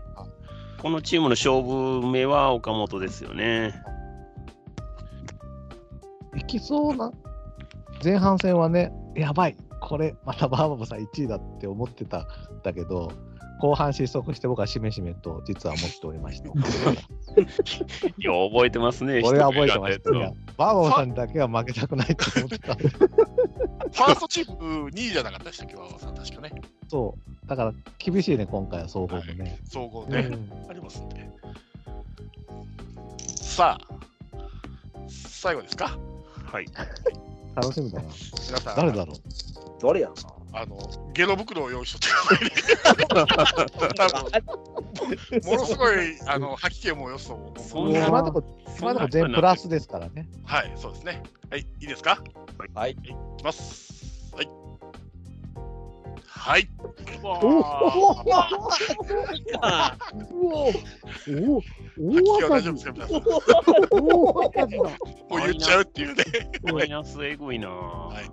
[0.80, 3.74] このチームの勝負目は岡本ですよね。
[6.36, 7.12] いきそうな、
[8.02, 12.26] 前半戦はね、やばい、これ、またバーバブさん1位だって思ってたん
[12.62, 13.12] だけど、
[13.60, 16.48] 後半失速して僕はしめしめと実は思っておりました。
[16.50, 16.52] い
[18.18, 19.20] や、覚えてますね。
[19.24, 20.10] 俺は覚えてました。
[20.10, 22.74] バーバブさんにだけは負けたくないって思ってた。
[22.74, 26.52] ファーストチーム2位じゃなかったでしたっけ、馬場さん、確かね。
[26.88, 27.48] そう。
[27.48, 29.58] だから厳しいね、今回は総合もね。
[29.64, 31.28] 総合ね、うんありますんで。
[33.26, 33.98] さあ、
[35.08, 35.98] 最後ですか？
[36.44, 36.66] はい。
[37.54, 38.08] 楽しみだな。
[38.48, 39.16] 皆さん、誰だろう？
[39.82, 40.14] 誰やろ
[40.52, 40.78] あの、
[41.12, 43.94] ゲロ袋を用意しとってくださいね。
[43.96, 45.48] 多分。
[45.48, 45.94] ものすごい、
[46.26, 47.54] あの、吐き気もよそを。
[47.58, 50.28] そんな今のとこ今のとこ全プラスですからね。
[50.44, 51.22] はい、そうですね。
[51.50, 52.22] はい、いいですか？
[52.74, 52.92] はい。
[52.92, 54.32] いきます。
[54.34, 54.48] はい。
[56.26, 56.68] はい。
[57.22, 57.50] おわおー。
[57.92, 59.96] おおお吐き気は
[60.38, 60.72] 大
[61.98, 63.22] 大赤字丈夫ですか皆さん？
[64.00, 64.82] 大赤字だ。
[64.82, 66.24] もう言っちゃうっていうね。
[66.72, 67.68] マイナスエグいな。
[67.68, 68.24] はい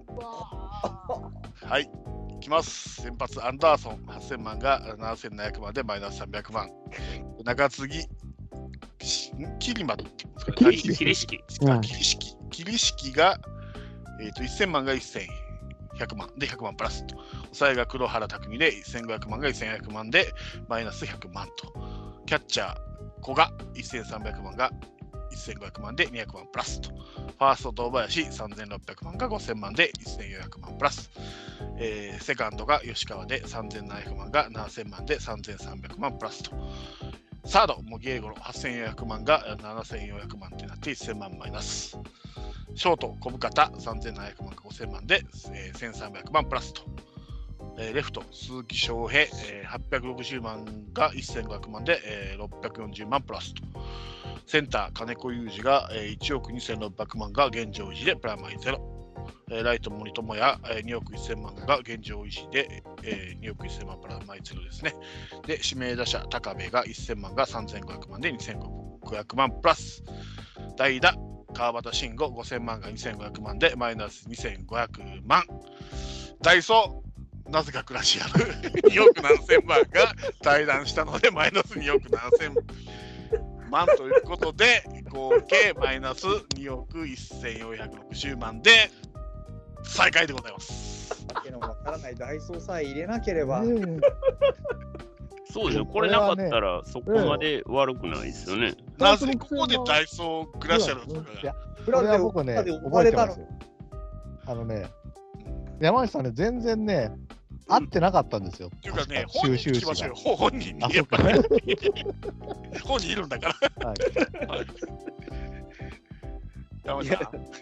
[1.65, 1.91] はい。
[2.37, 3.01] いきます。
[3.01, 6.69] 先発、アンダーソン、8000万が7700万でマイナス300万。
[7.43, 8.05] 中継ぎ、
[9.59, 10.77] キリマっていうんですかね。
[10.77, 11.39] キリシキ。
[11.61, 12.35] うんキリシキ。
[12.51, 13.39] キリシキが、
[14.21, 17.15] えー、と1000万が1100万で100万プラスと。
[17.45, 20.31] 抑えが黒原拓で1500万が1100万で
[20.69, 21.73] マイナス100万と。
[22.27, 22.77] キャッチャー、
[23.23, 24.71] 古賀1300万が
[25.37, 26.89] 1500万で200万プラスと。
[26.89, 31.09] ファースト、堂林3600万が5000万で1400万プラス。
[31.77, 36.51] えーセカンドが吉川で3700万が7000万で3300万プラスと。
[37.45, 41.97] サード、モギエゴロ8400万が7400万ってなって1000万マイナス。
[42.75, 45.21] ショート、小深田3700万が5000万で、
[45.53, 46.81] えー1300万プラスと。
[47.79, 53.63] えーレフト、鈴木翔平、えー860万が1500万で、えー640万プラスと。
[54.47, 58.93] センター、金子裕二が、えー1億2600万が現状維持でプラマイゼロ。
[59.49, 64.93] ライト、森友哉、えー2億1000万が現状維持で、えー2億1000万プラマイゼロですね。
[65.45, 70.01] で、指名打者、高部が1000万が3500万で2500万プラス。
[70.77, 71.13] 代打、
[71.53, 75.43] 川端慎吾5000万が2500万でマイナス2500万。
[76.41, 78.45] ダイソー、なぜかクラシアル
[78.91, 82.53] 2億7000万が退団したのでマイナス2億7000
[83.69, 88.71] 万ということで合計マイナス2億1460万で
[89.83, 91.25] 再開でございます。
[91.33, 93.61] わけのわからないダイソーさえ入れなければ。
[93.61, 93.99] ね
[95.49, 95.85] そうですよ。
[95.85, 98.75] これなかったらそこまで悪くないですよね。
[98.97, 103.47] なぜここでダイソークラシアルとかいや、ここれは僕ね、覚えてますよ。
[104.45, 104.87] あのね、
[105.79, 107.11] 山内さんね、全然ね、
[107.67, 108.69] 合ってなかったんですよ。
[108.75, 110.15] っていうかね、確本人ましょうよ。
[110.15, 110.93] ほ本人あに。
[110.95, 111.01] ね、
[112.83, 113.87] 本人いるんだから。
[113.89, 114.67] はい
[116.87, 117.19] 山内さん、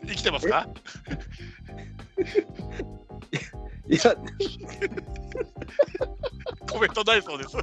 [0.07, 0.67] 生きてますか？
[3.87, 4.15] いや、
[6.71, 7.55] コメントないそうです。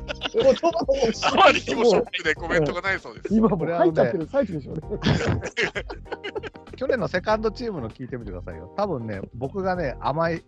[1.26, 3.34] あまりにもショックでコメントがないそうです。
[3.34, 4.82] 今もう入っちゃってる最中でしょうね。
[6.76, 8.72] 去年のセカンドチームの聞いてみてくださいよ。
[8.76, 10.44] 多分ね、僕がね、甘い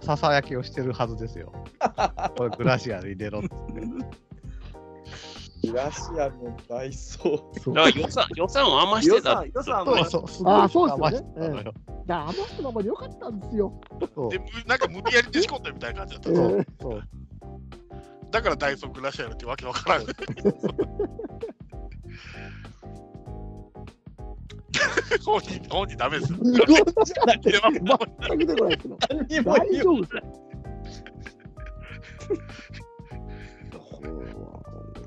[0.00, 1.52] ささやきをしてるはずですよ。
[2.36, 3.48] これグラシアル入れろって。
[5.76, 7.60] グラシアルのダイソー。
[7.60, 11.74] そうだから予算予算を余してた予算、予算そうはそう、あーそうですよね甘いしたのよ
[12.06, 13.80] いや、あの人のままでよかったんですよ。
[14.30, 16.34] で、むなんか無理やりねじ込んだみたいな感じだったえ。
[16.34, 17.02] そうーそう
[18.30, 20.06] だからダイソークラシアルってわけわからん。
[25.24, 26.38] 本人、本人ダメですよ。
[26.40, 27.40] 無言じゃない。
[27.44, 28.88] いや全く出てこないです。
[29.10, 30.22] 何にも大言う丈夫ですか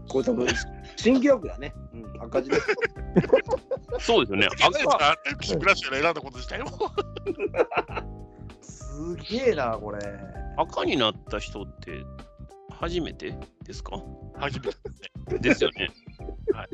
[0.10, 0.48] これ多分、
[0.98, 1.74] 新記録だね。
[1.94, 2.68] うん、赤字です。
[4.00, 4.48] そうですよね。
[4.48, 5.16] あれあ
[5.58, 6.70] クラシアル選んだこと自体も。
[8.62, 10.00] すげえな、これ。
[10.58, 12.04] 赤になった人って
[12.72, 14.02] 初めてですか？
[14.38, 14.72] 初め
[15.38, 15.40] て。
[15.40, 15.90] ですよね。
[16.54, 16.70] はい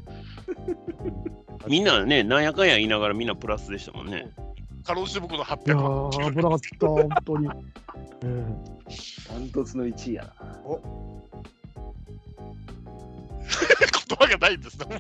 [1.68, 4.32] みんなね、なんやかんや言いながらみんなプラスでしたもんね。
[4.84, 6.10] かろうじて僕のいや800万。
[6.12, 7.48] ー、危なかった、本当に。
[7.48, 8.64] う ん
[9.28, 10.34] ダントツの1位やな。
[14.08, 14.86] 言葉がないんですね。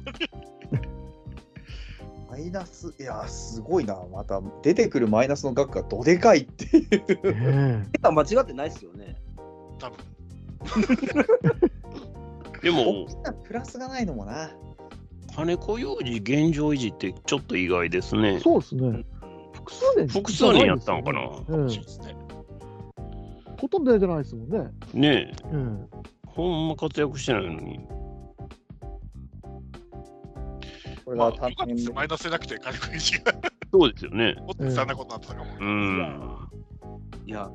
[2.29, 3.97] マイナス、いや、すごいな。
[4.11, 6.89] また出てくるマイナスの額がどでかいっていう。
[7.33, 9.15] ね結果間違ってないですよね。
[9.79, 9.97] 多分。
[12.61, 14.51] でも大、きなプラスがないのもな。
[15.35, 18.39] 金子幼児現状維持ってちょっと意外ですえね。
[18.39, 18.87] そうですね。
[18.87, 19.05] うん
[19.65, 21.19] 複数年複数年やったのかな。
[23.59, 24.71] ほとんど出てないですもんね。
[24.93, 25.89] ねえ、うん。
[26.27, 27.79] ほんま活躍してないのに。
[31.05, 31.93] これまあ、が単純でよかったです。
[31.93, 33.33] マイナスでなくて、軽く石が、
[33.71, 34.33] そうですよね。
[34.39, 35.51] もっと悲惨なことになってたかも。
[35.59, 36.49] うん。
[37.25, 37.49] いや、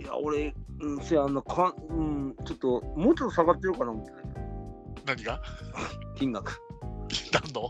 [0.00, 4.24] いや、俺、うん、せや、あの、かうん、ちょっと、もうちょっと下がってるかな思ってたよ
[5.06, 5.40] 何が？
[6.16, 6.60] 金額。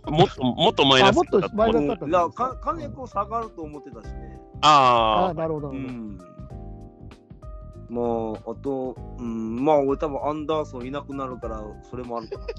[0.08, 4.38] もっと、もっとマイナスあもっとだったマイナスうんだったか金子下がると思ってたしね。
[4.62, 5.70] ああ、なるほど。
[5.70, 6.18] うん。
[7.88, 8.00] ま
[8.46, 12.44] あ、あと、うん、まあ、俺多分アンダーソンいなくなるから、それもあるかな。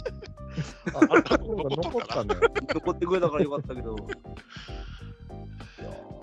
[0.96, 2.36] あ、あ残ったね。
[2.74, 3.96] 残ってくれたからよかったけど。
[3.96, 3.98] い
[5.84, 6.16] やー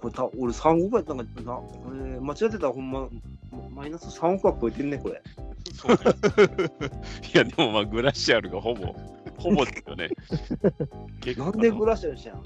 [0.04, 1.54] れた俺3億やったんかな。
[1.54, 3.08] これ間違ってたらほんま、
[3.70, 5.22] マイナス3億は超えてんね、これ。
[5.74, 5.98] そうね。
[7.34, 8.94] いや、でもまあ、グラシアルがほぼ、
[9.38, 10.10] ほぼですよね。
[11.36, 12.42] なんでグラシアルしてんの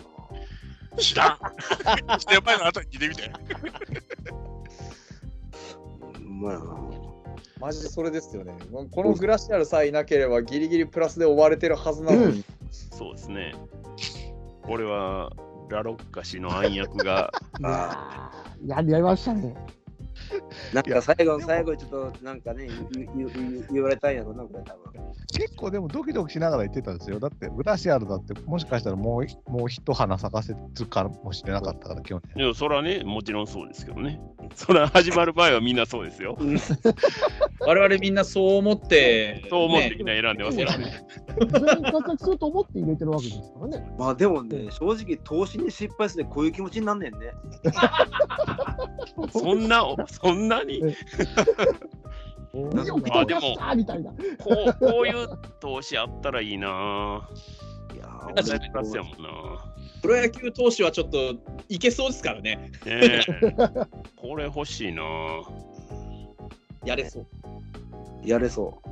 [0.99, 1.39] 知らん。
[2.19, 3.31] 先輩の後に聞いてみて。
[6.41, 6.65] うまいな。
[7.61, 8.55] マジでそれですよね。
[8.91, 12.45] このグラシアルさえいなければギリギリプラスで終われてるはずなのに。
[12.71, 13.55] そうですね。
[14.63, 15.31] これは、
[15.69, 17.33] ラロッカ氏の暗躍が、
[18.67, 19.55] やりましたね。
[20.73, 22.69] なんか最後の最後にちょっとなんかね、
[23.73, 24.91] 言われたんやろな、これ多分。
[25.33, 27.19] 結構でもドキドキしながら言ってたんですよ。
[27.19, 32.45] だって、グラシアルだって、もしかしたらもうもう一花咲かせるかもしれなかったから、去年。
[32.45, 34.21] いや、それはね、もちろんそうですけどね。
[34.55, 36.37] それは始まる場合はみんなそうですよ。
[37.61, 41.07] 我々みんなそう思って、 そう思ってねみんな選んでますからね。
[41.39, 43.93] 全員活躍すると思って入れてるわけですからね。
[43.99, 47.33] まあでもね、正直投資に失敗するこういう気持ちになんねんね。
[49.33, 49.85] そんな、
[50.23, 50.83] そんなに、
[52.55, 53.75] 2億投下した？
[53.75, 54.13] みたいな。
[54.13, 54.17] こ
[54.67, 55.29] う、こういう
[55.61, 56.67] 投資あったらいいな
[57.95, 58.35] いやぁ。
[58.35, 59.29] ー絶対プラスやもんな
[60.03, 61.35] プロ野球投手はちょっと
[61.69, 62.57] いけそうですからね。
[62.57, 63.21] ねえ。
[64.17, 65.45] これ欲しいなぁ。
[66.85, 67.27] やれそう。
[68.25, 68.89] やれそう。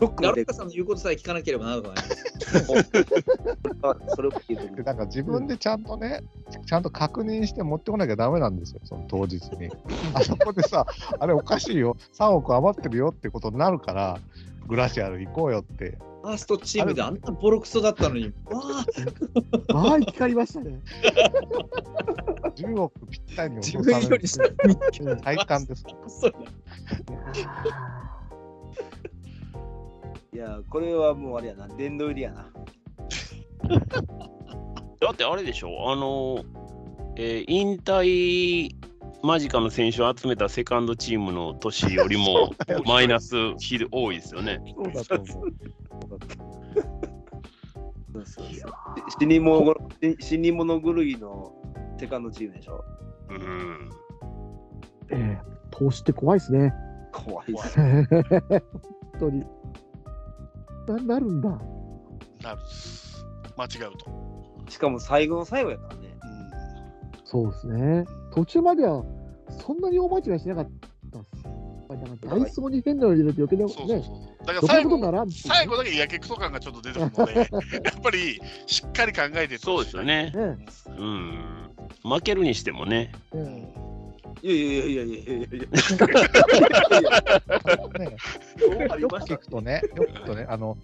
[0.00, 1.92] ロックまでラロッカさんの言うことさえ聞かなければならない。
[4.14, 4.76] それを聞いてる。
[4.76, 6.22] でなんか自分でちゃんとね、
[6.66, 9.70] ちゃんと確認して持ってこなきゃダメなんですよ、その当日に。
[10.14, 10.86] あそこでさ、
[11.18, 14.18] あれおかしいよ、3億余ってるよってことになるから、
[14.68, 15.98] グラシアル行こうよって。
[16.22, 18.60] ファーストチームであんなボロクソだったのに、わ
[19.68, 20.80] あ、まあ、光りましたね。
[22.56, 25.84] 10億ぴったりに落自とされる分より下に見てうん体感です。
[30.32, 32.46] いやこれはもうあれやな、殿堂入りやな。
[35.00, 36.44] だってあれでしょ、あの、
[37.16, 38.74] えー引退
[39.22, 42.52] 間近の選手を集めたセカンドチームの年よりも
[42.86, 43.34] マイナス
[43.90, 44.60] 多いですよね。
[44.76, 45.52] そうだと思う。
[48.12, 48.72] そうそうそう
[49.18, 51.52] 死に物死死に物狂いの
[51.98, 52.84] セカンドチームでしょ？
[53.30, 53.38] うん。
[53.38, 53.90] ー
[55.10, 56.72] ええ投資って怖いですね。
[57.12, 57.76] 怖いっす。
[57.80, 58.62] 本
[59.18, 59.44] 当に。
[60.96, 61.48] ななるんだ。
[61.48, 62.60] なる
[63.56, 64.70] 間違うと。
[64.70, 66.16] しかも最後の最後やからね。
[66.22, 66.38] うん
[67.24, 68.04] そうですね。
[68.32, 69.04] 途中までは
[69.66, 70.70] そんなに大間違いしなかっ
[71.12, 71.58] たっす。
[72.26, 74.12] ダイソーに変なの入れて余計なね、そうそうそ
[74.42, 74.46] う。
[74.46, 77.34] だから余計最後最後だけやけくそ感がちょっと出てくるので、
[77.84, 80.30] やっぱりしっかり考えてそうですよね。
[80.34, 80.58] ね
[80.98, 81.70] うん。
[82.02, 83.12] 負けるにしてもね。
[83.34, 83.74] え
[84.42, 85.66] いやいやいやいやいやいやいや。
[87.98, 90.76] ね、よく聞くとね、よく聞くとね、あの、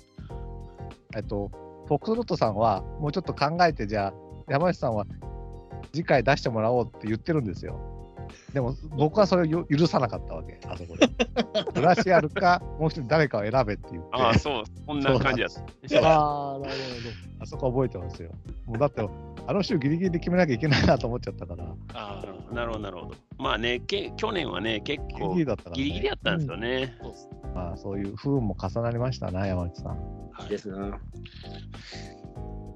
[1.16, 1.50] えっと、
[1.86, 4.14] フォックスロットさんは、もうちょっと考えて、じゃあ、
[4.48, 5.06] 山内さんは
[5.92, 7.78] 次回出してもらおうって言ってるんですよ。
[8.52, 11.08] でも、僕はそれを許さなかったわけ、あそこで。
[11.74, 16.08] グラシアルか、もう一人誰かを選べって言って、ああ、そう、こんな感じやった。
[16.08, 16.78] ああ、なるほ
[17.38, 17.40] ど。
[17.40, 18.30] あそこ覚えてますよ。
[18.66, 19.02] もうだって、
[19.46, 22.22] あの週ギリギリで決めなきゃいけないなと思っちゃったから、あ
[22.52, 23.14] なるほど、なるほど。
[23.36, 25.82] まあね、け去年はね、結ギリ構ギリだったから、ね。
[25.82, 26.98] ギリギリやったんですよね。
[27.54, 29.98] まあ、そういう不運も重なりましたな、山内さん。
[30.34, 30.98] あ、ですな。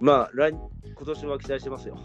[0.01, 1.97] まあ、来今年は期待してますよ。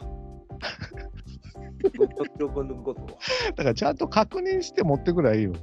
[1.98, 3.08] 僕の記録を抜くことを。
[3.56, 5.54] だからちゃんと確認して持ってくりゃいいよ。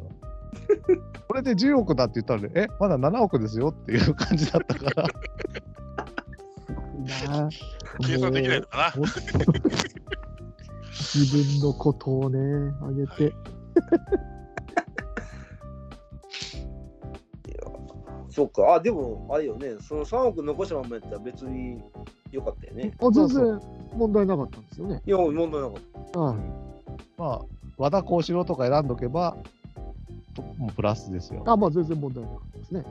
[1.28, 5.08] これで10億だって言ったらね、え、まだ7億ですよっていう感じだったから。
[7.04, 7.48] な
[8.06, 9.00] 計算できないのかな。
[9.00, 9.06] もう
[10.92, 13.34] 自分のことをね、あげて。
[18.30, 21.82] そっか、あ、でも、あれよね、その3億残したままやったら別に
[22.30, 22.94] 良かったよね。
[23.00, 23.60] あ全然
[23.96, 25.02] 問題なかったんですよね。
[25.04, 26.20] いや、問題なかった。
[26.20, 26.36] はい
[27.18, 27.40] まあ、
[27.76, 29.36] 和田幸四郎とか選んどけば、
[30.34, 31.42] ともうプラスですよ。
[31.46, 32.84] あ、まあ全然問題なかったですね。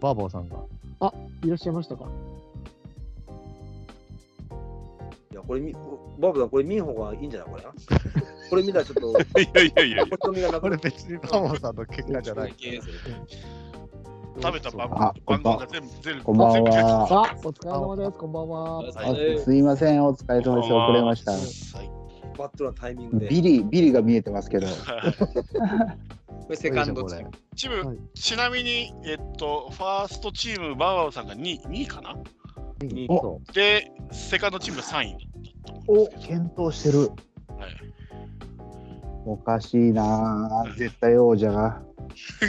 [0.00, 0.56] バーボーさんが。
[1.44, 2.04] いらっしゃいましたか。
[5.32, 5.72] いや、これみ、
[6.18, 7.72] バブさん、これ見ん方がいいんじゃないこれな？
[8.50, 10.04] これ見たらちょっと、いやいやいやいや。
[10.04, 12.54] 人見がなくこな別にバーボーさんの結果じゃない。
[14.42, 18.12] 食べた番あこんばん番号が全部全部こんばんはあ、お疲れ様です。
[18.12, 18.76] こんばんは。
[18.78, 20.72] はいあすいません、お疲れ様です。
[20.72, 21.32] 遅れました。
[21.32, 21.90] はい
[22.38, 23.28] バットなタイミングで。
[23.28, 24.66] ビリ、ビリが見えてますけど。
[26.26, 27.30] これセカンドチーム。
[27.54, 32.16] チーム、はいちなみに、えっと、ファーストチーム、バーバーさんが 2, 2位かな？
[33.08, 35.20] おで、セカンドチームが3位だっ
[35.64, 36.92] たと思うんおです、け検討してる。
[36.92, 37.10] ど、
[37.56, 37.76] はい、
[39.26, 41.82] おかしいなぁ絶対王者が。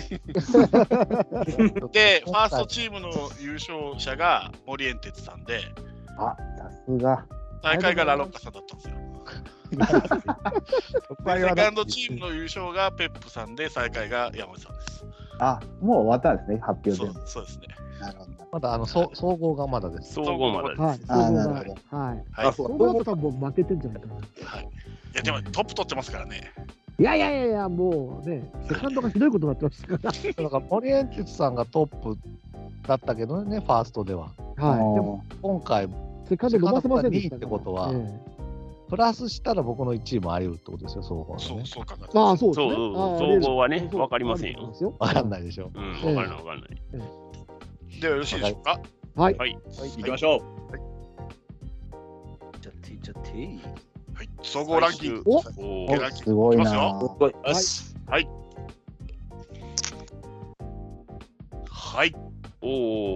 [1.92, 3.10] で、ファーストチームの
[3.40, 5.62] 優勝者が森エンテツさんで、
[6.18, 7.26] あ、さすが。
[7.62, 8.96] 大会がラロッカさんだったんですよ。
[9.74, 9.86] で
[11.48, 15.06] セカンドチームの優勝がペップさんで、最下位が山内さんです。
[15.40, 17.14] あ、もう終わったんですね、発表でそう。
[17.26, 17.68] そうですね。
[18.00, 18.32] なるほど。
[18.52, 20.14] まだあのそ総合がまだです。
[20.14, 21.00] 総合まではい。
[21.08, 22.16] なるほはい。
[22.16, 22.46] はい。
[22.46, 22.54] はい。
[22.54, 24.14] そうなると多分負けてんじゃないかな。
[24.46, 24.68] はい、い
[25.16, 26.52] や、でもトップ取ってますからね。
[27.00, 30.44] いやいやいやいや、もうね、セカンドがひどいことになってますから。
[30.44, 32.18] だから森エンテツさんがトップ
[32.88, 34.30] だったけどね、ファーストでは。
[34.58, 34.78] はい。
[34.78, 35.90] でも、今回、
[36.30, 38.33] セカンド伸ばせませんでしたセカンドが2位ってことはえ
[38.94, 41.66] プラスしたら僕の1位もあり得るってことですよ、総合そう。
[41.66, 42.76] そう考えああ、そうですね。
[42.76, 45.72] そうそうああ総合はねそうわかりませんよわかんないでしょ。
[45.74, 46.70] うん、わかんないわかんない。
[48.00, 48.80] ではよろしいでしょうか？
[49.16, 49.36] はい。
[49.36, 49.58] はい、
[49.98, 50.42] 行きましょう。
[52.62, 53.32] ちゃってちゃって。
[54.14, 55.24] はい、総合ランキング。
[55.26, 55.42] おお
[56.12, 57.34] すごいなきますよぁごい。
[61.68, 62.16] はい。
[62.62, 62.68] お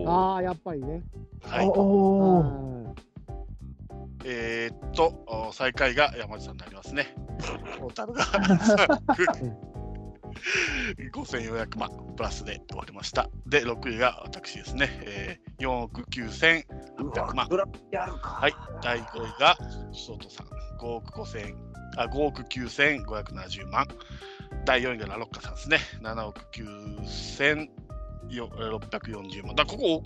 [0.05, 1.03] ーああ、やっぱりね。
[1.43, 1.67] はい。
[1.67, 2.95] おーは
[4.29, 7.13] えーっと、お最下位が山内さんになりますね。
[7.79, 8.25] トータルが
[11.13, 13.29] 5400万プラスで終わりました。
[13.45, 14.89] で、6位が私ですね。
[15.03, 17.47] えー、4億9800万。
[17.47, 18.39] ブラやるか。
[18.41, 18.53] はい。
[18.81, 19.55] 第5位が
[19.93, 20.47] ソートさん。
[20.79, 21.55] 5億5000
[21.97, 23.87] あ5億9570万。
[24.65, 25.77] 第4位がラロッカさんですね。
[26.01, 26.41] 7億
[28.29, 29.55] 9640万。
[29.55, 30.01] だここ、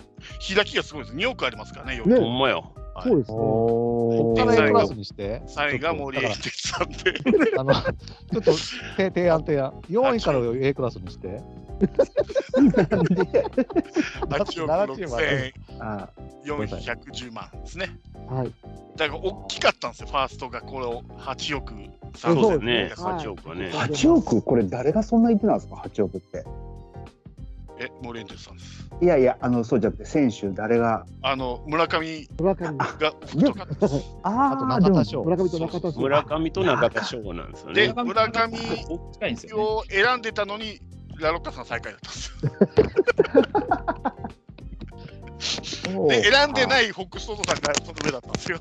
[0.53, 1.15] 開きがすごいです。
[1.15, 2.73] 2億ありますからね、4ねほんまよ。
[2.93, 3.37] はいそうですね。
[3.37, 7.13] お他のー A クラスにして、3位が森エンちょっテツさんで。
[7.13, 9.71] とあの、ちょっと提提案提案。
[9.89, 11.41] 4位から A クラスにして。
[11.81, 11.87] 8
[14.63, 15.53] 億7チームはね
[16.45, 17.89] 6410万ですね。
[18.27, 18.51] はい。
[18.97, 21.73] だから大きかったんですよ、ファーストがこれを8億
[22.15, 22.93] そうそうですね。
[22.97, 23.71] はい8億はね。
[23.73, 24.41] 8億？
[24.41, 26.45] これ誰がそんな言ってたんですか ?8 億って。
[27.81, 28.87] え、モレンテスさんです。
[29.01, 31.05] いやいや、あの、そうじゃなくて、選手誰が？
[31.23, 32.77] あの、村上村上。
[32.77, 32.85] が。
[34.23, 35.23] ああと中田翔。
[35.23, 36.01] 村上と中田さん。
[36.03, 37.93] 村上と中田翔なんですよで、ね。
[39.31, 39.63] ですよ、ね。
[39.63, 40.79] を選んでたのに、
[41.19, 42.19] ラロッカさん最下位だったんで
[45.41, 46.07] すよ。
[46.07, 48.59] で、選んでないフォックストートさんがその上だったんですよ。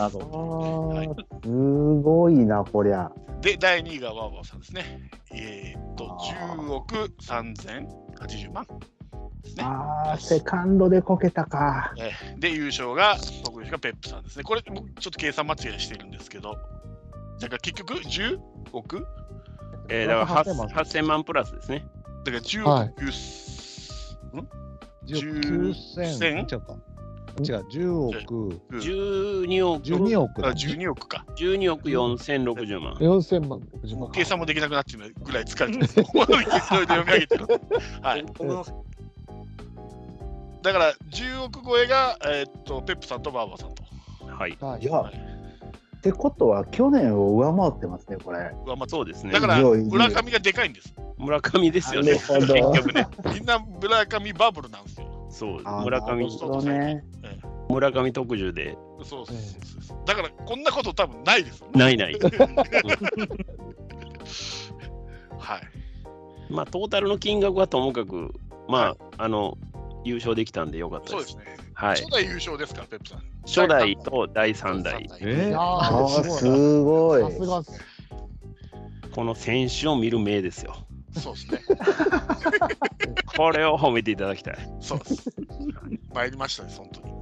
[0.00, 0.20] 謎。
[0.20, 3.10] あーすごいな、こりゃ。
[3.40, 5.10] で、第2位がワーバーさんですね。
[5.32, 8.66] えーっと、10億3080万
[9.42, 9.64] ですね。
[9.64, 11.92] ああ、セカンドでこけたか。
[11.98, 14.44] えーで、優勝が、特優勝がペップさんですね。
[14.44, 16.56] これ、僕ちょっと計算間違いしてるんですけど、
[17.40, 18.38] だから結局10
[18.72, 19.06] 億
[19.88, 21.84] えー、だから8000万8000万プラスですね。
[22.24, 24.48] だから10はい億9、ん
[25.06, 26.89] ？9000
[27.38, 27.66] 違うか。
[27.72, 30.54] 違う、10億、12億、12億あだ。
[30.54, 31.24] 12億か。
[31.36, 32.94] 12億4060万。
[32.94, 33.60] 4000万。
[34.12, 36.02] 計算もできなくなってるぐらい疲れてます。
[36.02, 37.46] この勢いで読み上げてる。
[38.02, 38.22] はい。
[38.22, 38.64] 僕の
[40.62, 43.82] だから10億超えが、えーっとペップさんとバーバーさんと。
[44.26, 44.56] はい。
[44.60, 45.10] はいいや、
[46.00, 48.50] ってことは、去年を上回ってますね、これ。
[48.64, 49.40] うわまあそうですねだ。
[49.40, 50.94] から村上がでかいんです。
[51.18, 52.12] 村上ですよね。
[52.12, 53.06] 結局ね。
[53.34, 55.19] みんな村上バブルなんですよ。
[55.30, 56.26] そう、村上
[56.64, 57.04] ね。
[57.68, 59.36] 村上特需で、そうそうそう
[59.82, 59.98] そう。
[60.04, 61.72] だからこんなこと多分ないですよね。
[61.78, 62.18] ないない。
[65.38, 65.60] はい。
[66.50, 68.34] まあ、トータルの金額はともかく、
[68.68, 69.56] まあ、あの、
[70.04, 71.10] 優勝できたんでよかったで。
[71.12, 71.44] そうですすね。
[71.74, 72.10] はい初。
[72.10, 73.22] 代優勝ですから、ペップさん。
[73.46, 77.22] 初代と第3代、えーあああ、すごい。
[77.22, 77.62] さすが。
[79.14, 80.76] この選手を見る目ですよ。
[81.18, 81.60] そうですね。
[83.36, 84.56] これを褒めていただきたい。
[84.80, 85.30] そうです。
[86.14, 87.14] 参りましたね、本当に。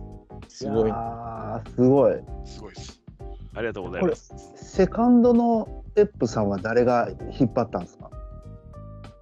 [0.48, 0.90] すごい。
[0.90, 2.14] ああ、すごい。
[2.44, 3.00] すごいです。
[3.54, 7.08] ありがとうございこれます。、セカンドのペップさんは誰が
[7.38, 8.10] 引っ張ったんですか？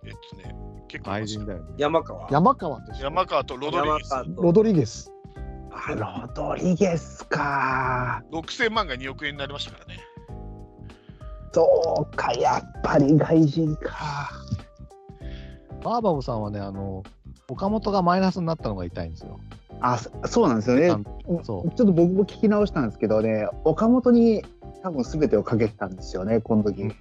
[0.05, 0.55] えっとね、
[0.89, 1.75] 結構愛人だよね。
[1.79, 2.29] 山川。
[2.31, 4.11] 山川と山川とロドリゲス。
[4.11, 5.13] 山川とロドリゲス。
[5.71, 8.23] あロドリゲスか。
[8.33, 10.01] 6000万が2億円になりましたからね。
[11.53, 14.29] そうか、やっぱり外人か。
[15.87, 17.05] バーバブさんはね、あの、
[17.49, 19.39] 岡本がマイナスになったのが痛いんですよ。
[19.81, 21.05] あ、そそうなんですよね。
[21.45, 21.71] そう。
[21.71, 24.45] ちょっと僕も聞き直したんですけどね、岡本に
[24.83, 26.93] 多分全てをかけてたんですよね、この時。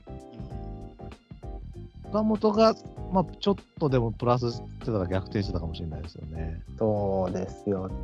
[2.11, 2.75] 岡本が
[3.11, 6.61] まあ、ちょっとでもプラスしてたら逆転してたかもしれないですよね。
[6.77, 7.95] そうですよね。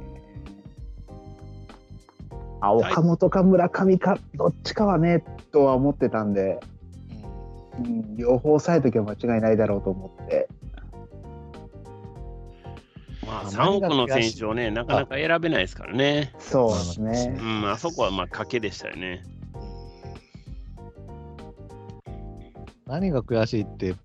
[2.60, 6.60] あ、岡本か村上か、どっちかはね、とは思ってたんで、
[7.78, 10.48] うんうん、両方抑えときは間違いないだろうと思って。
[13.32, 16.34] まあ、3億の選手をね、なかなか選べないですからね。
[16.38, 17.42] そうですねう。
[17.42, 19.24] ん、あそこはまあ賭けでしたよね。
[22.86, 23.96] 何が悔しいって、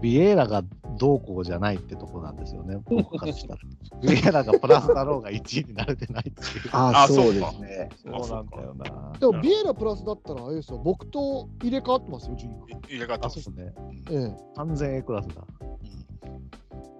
[0.00, 0.62] ビエイラが
[0.98, 3.60] どうこうじゃないってとこなんですよね、僕からしたら。
[4.02, 6.70] ビエイラがプラスだろうが1位になれてないっていう。
[6.70, 7.88] ああそうですね。
[7.96, 9.18] そうなんだよな。
[9.18, 12.66] でもビエラプラスだったらあれですよ、僕と入れ替わってますよ、順位が。
[12.88, 13.74] 入れ替わってあ、ますね。
[14.12, 15.42] ええ完全 A クラスだ。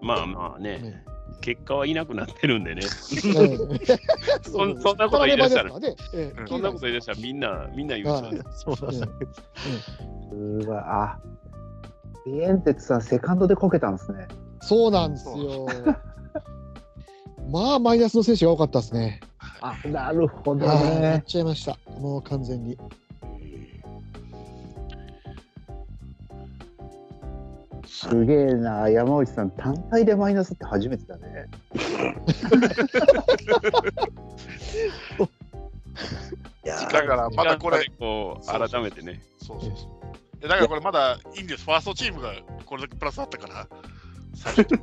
[0.03, 1.05] まあまあね、ね
[1.41, 2.83] 結果はいなくなってるんでね。
[2.83, 2.87] え
[3.45, 3.59] え
[4.49, 5.71] そんなこと言い出したら
[6.47, 8.23] そんなこと言い出したらみんな、みんな言うはい
[8.53, 9.33] そうなんだけど。
[10.33, 11.19] うわ、あ、
[12.27, 14.29] ビエンテツさん、セカンドでこけたんですね。
[14.61, 15.67] そうなんですよ。
[17.51, 19.21] まあ、マイナスの選手が多かったですね。
[19.61, 21.25] あ、なるほどはい、やっね。
[21.27, 21.79] ちゃいました。
[21.99, 22.79] もう完全に。
[27.91, 31.49] すげえな、山内さん、単体でマイナスって初めてだね。
[36.65, 39.21] いやだからまだこれ、こう改めてね。
[39.43, 39.89] そうそうそう。
[40.41, 41.65] えだからこれまだいいんです。
[41.65, 42.33] ファーストチームが
[42.65, 43.67] これだけプラスあったから、
[44.37, 44.79] 最初に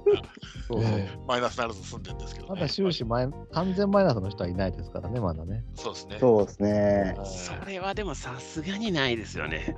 [0.68, 0.84] そう
[1.26, 2.54] マイナスならず済んでるんですけど、ね。
[2.56, 5.64] まだ終始マイ完全マイナスの人はいないですからね、まだね。
[5.76, 6.18] そうですね。
[6.20, 7.16] そうですね。
[7.24, 9.78] それはでもさすがにないですよね。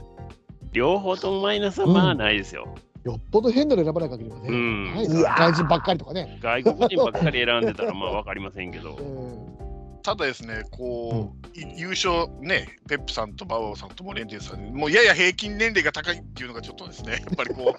[0.71, 2.73] 両方ともマイナスはまあないですよ。
[3.03, 4.49] よっぽど変なの選ばない限りはね。
[4.49, 4.93] うん
[5.37, 6.39] 外人ばっかりとかね。
[6.41, 9.69] 外国人ばっかり選んでたらまあ分かりませんけどえ。
[10.03, 17.75] ただですね、こう、い優勝ね、ペップさんとバウアーさんとモレンテンさん、もうやや平均年齢が高いっていうのがちょっとですね、やっぱりこ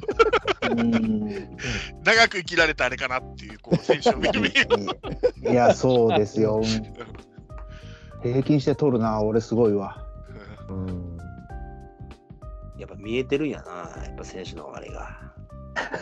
[0.63, 1.57] う、うん。
[2.05, 4.55] 長く生きられたあれかなっていう、こう、選手を見る見る。
[5.51, 6.63] いや、そうですよ。
[8.23, 10.05] 平均して取るな、俺すごいわ。
[10.69, 11.20] うん。
[12.81, 15.33] やっぱ見えてるんやな、やっぱ選手のあれが。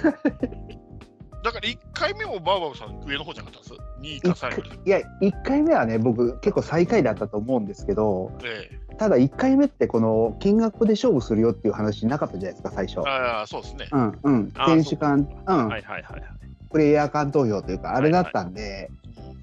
[1.45, 4.81] だから1回目もバウアーさん上の方じゃなかったんです ?2 位か3位い。
[4.87, 13.03] いや、1回目はね、僕、結構最下位だったと思うんですけど、えただ1回目って、この金額で勝負するよっていう話なかったじゃないですか、最初え。
[13.09, 13.89] ああ、そうですね。
[13.93, 16.23] うんうん、あ選手間、うん、はいはいはいはい。
[16.71, 18.91] プレイヤー間投票というか、あれだったんで、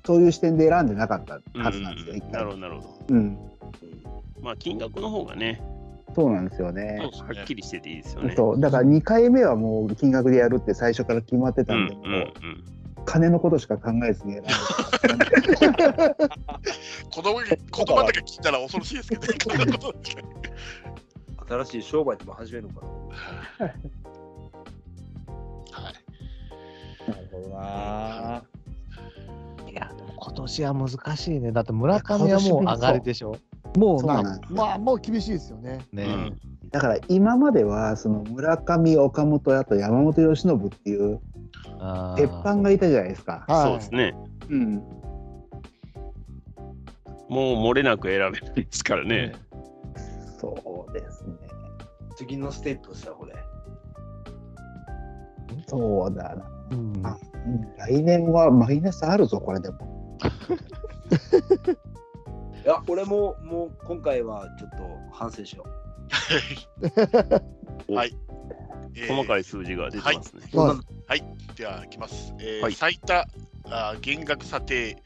[0.06, 3.16] そういう視点で選んでなかったはずなんですよ、うん一回なるほどなるほど。
[3.16, 3.38] うん、
[4.42, 5.62] まあ金額の方がね、
[6.16, 7.00] そうなんですよそうね。
[7.02, 7.10] は
[7.44, 8.34] っきりしてていいですよね。
[8.36, 12.34] そうだから2回目はもう金額でやるって最初から決まってたうんんで、うんうん。
[13.06, 14.38] 金のことしか考えずに
[17.12, 17.58] 子供に言
[17.96, 19.78] 葉だけ聞いたら恐ろしいですけどね。
[21.48, 22.86] 新しい商売でも始めるのか
[23.60, 23.66] な。
[23.66, 23.76] はい。
[27.08, 28.44] なるほどな。
[29.70, 31.52] いや、今年は難しいね。
[31.52, 33.38] だって村上はもう上がりでしょ。
[33.76, 35.80] もうなまあ、もう厳しいですよね。
[35.92, 36.40] ね、うん
[36.72, 41.22] だから今まではその村上、岡本、あと山本由伸っていう
[42.18, 43.46] 鉄板がいたじゃないですか。
[43.48, 44.14] はいそうですね。
[44.50, 44.76] うん、
[47.30, 49.36] もう漏れなく選べないですからね。
[50.40, 51.34] そうですね。
[52.18, 53.34] 次のステップですよ、これ。
[55.68, 56.46] そうだな。
[56.72, 60.18] うんあうん来年はマイナスあるぞ、これでも。
[62.66, 64.78] いや、俺ももう今回はちょっと
[65.12, 65.66] 反省しよ
[67.94, 68.16] はい。
[68.96, 70.42] えー細かい数字が出てますね。
[70.54, 70.58] う。
[70.60, 70.74] は
[71.16, 71.24] い
[71.56, 72.34] では、いきます。
[72.40, 73.28] えーはい最多
[73.66, 74.98] あー減額査定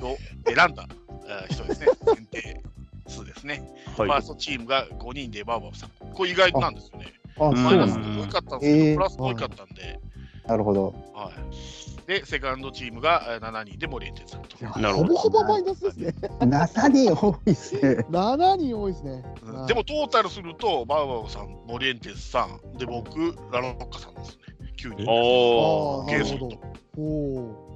[0.00, 0.16] を
[0.46, 0.88] 選んだ
[1.50, 1.86] 人ですね。
[2.16, 2.62] 選定
[3.06, 3.62] 数ですね。
[3.96, 4.22] ファーはい。
[4.22, 5.90] ストチームが5人でバーバーさん。
[6.14, 7.12] これ意外なんですよね。
[7.38, 7.98] マイナス。
[7.98, 10.00] 多かったんですけど、えープラス多かったんで、
[10.46, 10.94] なるほど。
[11.14, 12.06] はい。
[12.06, 16.14] で、セカンドチームがえー7人で森エンテさんとなるほどほぼほぼマイナスですね。
[16.40, 18.04] 7人多いっすね。
[18.10, 19.24] 7人多いですね。
[19.42, 24.54] うんでもトータルすると、バーバーさん、モリエンテスさん、で、僕、ラロッカさんですね。
[24.76, 25.10] 9人。
[25.10, 27.02] おーあーなるほゲーストど。
[27.02, 27.74] おお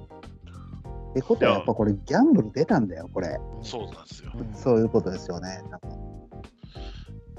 [1.09, 3.39] ってことはやっぱこれギャンブル出たんだよ、これ。
[3.63, 4.31] そうなんですよ。
[4.35, 4.55] ー。
[4.55, 5.61] そういうことですよね。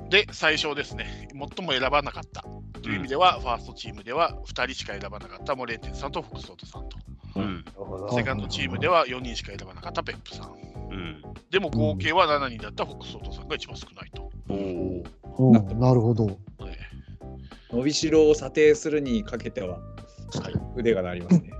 [0.08, 2.44] で、最初ですね、最も選ばなかった
[2.82, 6.98] という意味では、ファーストチームでは2人しか選ばなかったモリエンテスさんとフォクソートさんと、
[7.36, 7.64] うん。
[8.14, 10.52] セカンドチームでは4人しか選ばなかったペップさん。
[10.90, 11.22] うん。
[11.50, 14.30] でも合計は7人だったフォクソートさんが一番少ないと。
[14.48, 15.04] おー
[15.38, 16.38] うんなるほど。
[16.66, 16.76] え
[17.72, 19.78] 伸びしろを査定するにかけては
[20.76, 21.50] 腕が鳴りますね。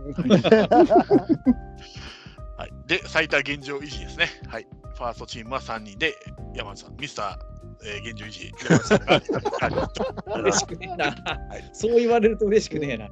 [2.59, 4.29] はい、で、最多現状維持ですね。
[4.49, 4.67] はい。
[4.97, 6.15] ファーストチームは3人で、
[6.55, 7.39] 山内さん、ミスタ
[7.85, 8.53] えー現状維持。
[10.39, 11.17] 嬉しくねえな。
[11.73, 13.09] そう言われると嬉しくねえな。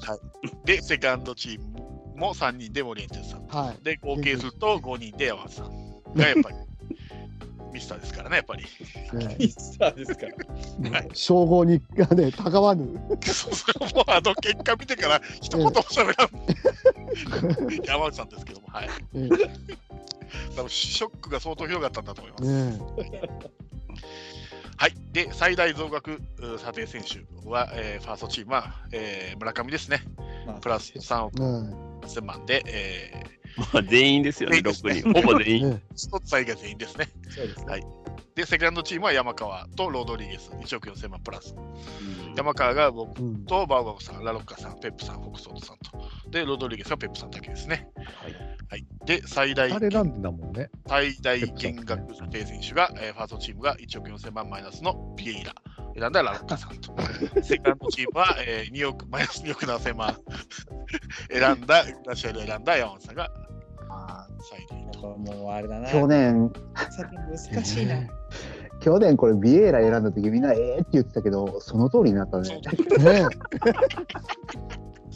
[0.65, 1.69] で、セカンドチーム
[2.17, 3.47] も3人で森エンジェルさん。
[3.47, 3.85] はい。
[3.85, 6.57] で、合計すると5人で山内さんがやっぱり
[7.73, 8.65] ミスターですからね、やっぱり。
[9.15, 11.05] ねミスターですから。
[11.15, 12.99] 称号にがね、たがわぬ。
[13.23, 18.89] そうそうもうあの結果見てから一言も喋らん山内さんですけども、はい。
[19.13, 19.29] ね
[20.57, 22.45] 多分ショックが相当広がったんだと思います。
[22.45, 23.21] ね
[24.79, 24.95] はい。
[25.13, 30.03] で、最大増額う査定選手は、えーファーストチームは、えー村上ですね。
[30.47, 33.13] まあプラス3億ね1000万で、え
[33.57, 35.23] まあ、全員ですよね、全員ですね6人。
[35.23, 35.71] ほぼ全員。
[35.71, 37.09] ねー、一つ以外全員ですね。
[37.29, 37.83] そうですね。
[38.35, 41.57] で、セカンドチームは山川とロードリゲス、1億4000万プラス。
[42.37, 43.45] 山川が僕うん。
[43.47, 46.31] とバウバウさん、ラロッカさん、ペップさん、フォクソートさんと。
[46.31, 47.89] で、ロードリゲスはペップさんだけですね。
[48.69, 48.87] はい。
[49.07, 50.71] で、最大あれなんだもんね。
[50.87, 55.53] 最大減額査定選手が、えーファーストチームが1億4000万マイナスのピエイラ。
[55.99, 56.95] 選んだラロッカさんと。
[57.43, 60.17] セカンドチームは、 えー、2億マイナス2億7000万
[61.31, 63.31] 選んだ、ラシアル選んだ山本さんが
[64.41, 65.91] 最大やっぱもうあれだな。
[65.91, 66.53] 去年、
[67.55, 67.95] 難しいな。
[67.97, 68.11] ね
[68.81, 72.49] 去年これビエイラ選んだ時みんなえーって言ってたけど、その通りになったね。
[72.99, 73.27] ね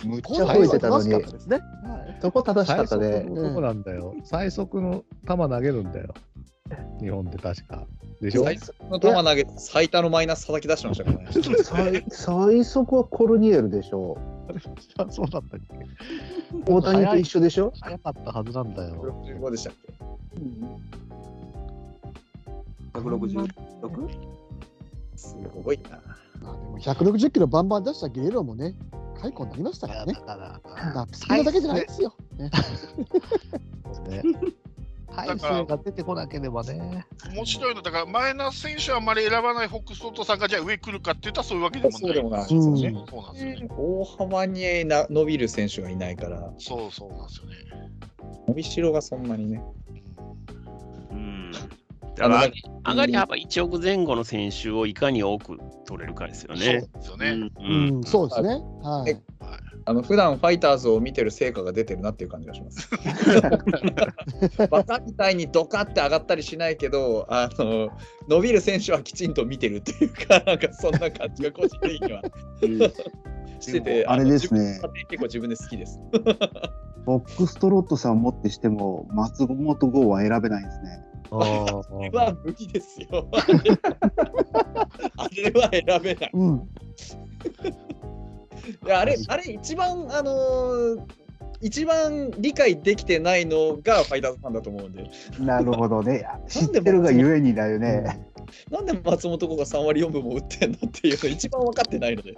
[0.04, 1.56] むっちゃ吠えてたのに正しかったですね。
[1.84, 3.30] はいそこ正しか最ったね速。
[3.30, 4.14] の男なんだよ。
[4.24, 6.14] 最速の球投げるんだよ。
[7.00, 7.86] 日本で確か。
[8.22, 8.44] でしょ？
[8.44, 11.28] 最速の球投げて最多のマイナス叩き出してましたからね。
[11.62, 14.16] 最最速はコルニエルでしょ。
[14.96, 17.72] あそうだったっけ大谷と一緒でしょ？
[17.80, 19.24] 早かったはずなんだよ。
[19.26, 19.92] 65でしたっけ
[22.94, 23.48] 166?
[25.16, 26.00] すごいな。
[26.42, 28.74] まあでも160キロバンバン出したゲレロもね、
[29.20, 30.14] 解雇になりましたからね。
[30.14, 32.14] から、だからスピードだけじゃないですよ。
[32.36, 32.50] ね
[34.08, 34.22] ね。
[35.16, 37.06] 大勢が出てこなければね。
[37.34, 42.00] 面白いのだから、マイナス選手はあんまり選ばないホックストートさんがじゃあ上来るかって言ったらそういうわけでもない。
[42.00, 43.04] そうでもないですうんよね。
[43.08, 43.68] そうなんですよね。
[43.70, 47.54] 大幅にな伸びる選手がいないから、そうそうなんですよね。
[48.48, 49.62] 伸びしろがそんなにね。
[51.10, 51.52] うん。
[52.20, 52.46] あのだか
[52.84, 56.60] ら、上がり幅1億前後の選手をいかに多く取れるかですよね。
[56.60, 57.30] そうですよね。
[57.30, 58.48] ううんん、そうですね。
[58.82, 59.20] はいえ。
[59.84, 62.90] あの普段ファイターズを見てる成果が出てるなっていう感じがします。
[64.70, 67.90] バカみたいにドカって上がったりしないけど、あの
[68.28, 72.22] 伸びる選手はきちんと見てるっていうか、なんかそんな感じが個人的には
[73.60, 76.00] してて、あれですね結構自分で好きです。
[77.04, 81.04] ボックストロットさんをもってしても、松本剛は選べないんですね。
[81.32, 83.26] ああれは無理ですよ。
[83.32, 86.30] あれは選べない。
[86.34, 86.68] うん。
[88.84, 91.22] いやあれ、あれ一番、あのー
[91.62, 95.08] 一番理解できてないのがファイターズファンだと思うんで、
[95.38, 96.26] なるほどね。
[96.48, 98.20] 知ってるがゆえにだよね。
[98.68, 102.34] なんで松本子が3割4分も打ってんのっていうの一番分かってないので、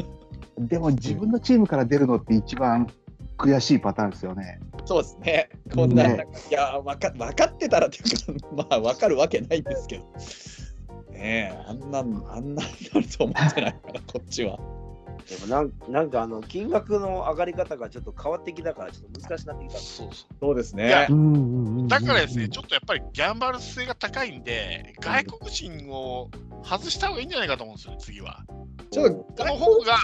[0.58, 2.90] でも自分のチームから出るのって一番
[3.36, 4.58] 悔しいパターンですよね。
[4.86, 10.04] そうですね、こんな、ねいや分か、分かってたらっていうか、まあ分かるわけないんですけど、
[11.12, 14.58] ねえ、あんなん、あんなんになると思ってないから、こっちは。
[15.28, 19.80] でもなんなんかあの金額の上がり方がちょっと変わってきたからちょっと難しくなってきた。
[19.80, 21.06] そうそそうですいやね。
[21.10, 21.84] うんうんうん。
[21.86, 21.88] う。
[21.88, 26.30] だからですね、ちょっとやっぱりギャンバル性が高いんで、外国人を
[26.62, 28.44] 外した方がいいんじゃないかと思うんですよね、次は。
[28.90, 29.96] ちょっとこの方が、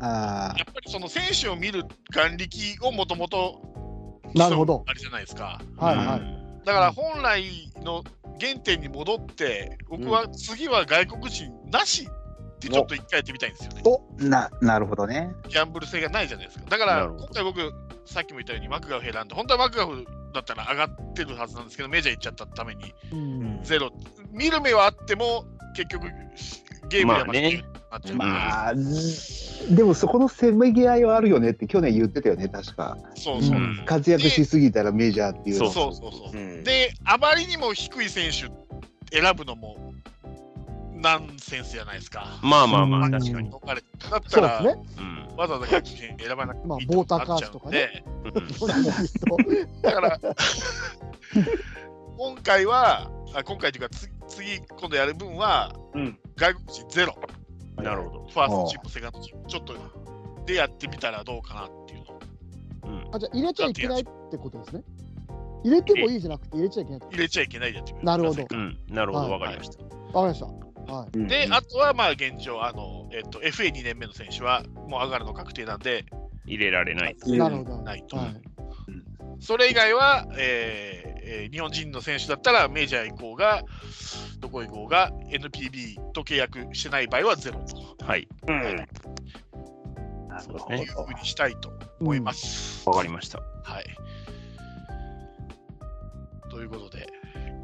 [0.00, 3.62] あやっぱりその選手を見る眼力をもともと
[4.34, 5.60] なるほどあれじゃないですか。
[5.76, 6.64] はいはい。
[6.66, 7.44] だから本来
[7.82, 8.02] の
[8.40, 12.08] 原点に戻って、僕は次は外国人なし
[12.66, 13.82] ってちょっと一回やってみたいんですよね。
[13.84, 15.34] あ、な、なるほどね。
[15.48, 16.64] ギャンブル性がないじゃないですか。
[16.68, 17.72] だから今回僕、
[18.04, 23.90] さっきも言ったようにマクガフ選んで、本当はマクガフだったら上がってるはずなんですけど、メジャー行っちゃったためにうんゼロ。
[24.30, 25.44] 見る目はあっても、
[25.74, 26.08] 結局、
[26.88, 32.96] ゲームではまあねなっちゃう、まあ、でもそこのせめぎ合いはあるよねって去年言ってたよね、確か。
[33.14, 33.56] そうそう。
[33.56, 36.40] うん活躍しすぎたらメジャーっていうのそうそうそうそう。
[36.40, 38.50] うんで、あまりにも低い選手
[39.16, 39.94] 選ぶのも
[40.96, 42.38] ナンセンスじゃないですか。
[42.42, 43.50] まあまあまあ、うん確かに。
[43.50, 44.76] だったら、ね。
[44.98, 49.36] うんわざわざ逆に選ばなくていいまあとボーターカーなっちゃスとかうんで、うんそうなんですけど
[49.82, 50.20] だから、
[52.16, 57.14] 今回は、あ今回というかつ次、今度やる分は、うん外国人ゼロ、
[57.82, 58.26] なるほど。
[58.30, 59.74] ファーストチーム、セカンドチーム、ちょっと
[60.46, 64.82] でやってみたらどうかなっていうのをあ、じゃあ入れちゃいけないってことですね。
[65.64, 67.00] 入れてもいいじゃなくて入れちゃいけない。
[67.10, 69.82] 入れちゃいけないなるほどうん、なるほど、はいわかりました。
[69.82, 70.65] わかりました。
[70.86, 71.26] はい。
[71.26, 76.04] で、あとはまあ現状、あのえっと、FA2 年目の選手はもう上がるの確定なんで、
[76.46, 77.16] 入れられない。
[77.26, 77.82] うんなるほど。
[77.82, 78.16] ないと。
[78.16, 78.34] はい。
[79.40, 83.62] それ以外は、えーえー日本人の選手だったらメジャー行こうが、
[84.40, 88.04] どこ行こうが、NPB と契約してない場合はゼロと。
[88.04, 88.28] はい。
[88.48, 88.76] うん。
[90.28, 92.88] なるほいうふうにしたいと思います。
[92.88, 93.40] わかりました。
[93.62, 93.84] はい。
[96.50, 97.06] ということで、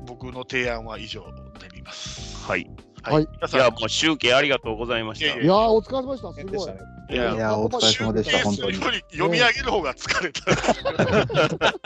[0.06, 2.44] 僕の提案は以上になります。
[2.46, 2.70] はい。
[3.02, 5.26] はいいや、もう集計ありがとうございました。
[5.26, 6.32] いやいいやー、お疲れ様でした。
[6.32, 6.80] すごいでしたね。
[7.10, 8.90] いやいや、お疲れ様でした、本当に集計するよ。
[8.90, 11.72] り読み上げる方が疲れた。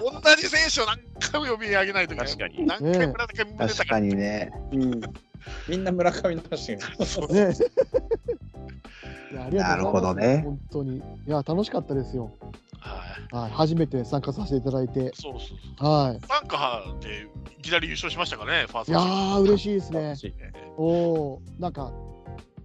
[0.00, 2.32] 同じ選手を何回も読み上げないといけない。
[2.32, 4.00] 確かに何回も何回も出た確か。
[4.00, 4.52] にね。
[4.72, 5.00] うん。
[5.68, 6.76] みんな村上の話
[9.32, 10.98] なるほどね本当に。
[10.98, 12.32] いや、楽しかったですよ。
[12.82, 13.34] はい。
[13.34, 15.12] はい、初めて参加させていただいて。
[15.14, 15.48] そうそう
[15.78, 15.88] そう。
[15.88, 16.26] はい。
[16.26, 17.28] バンカーで
[17.58, 20.14] いきなり優勝しましたからね、ファーストいやチームー、嬉しいですね。
[20.24, 21.92] ええおお、なんか、やっ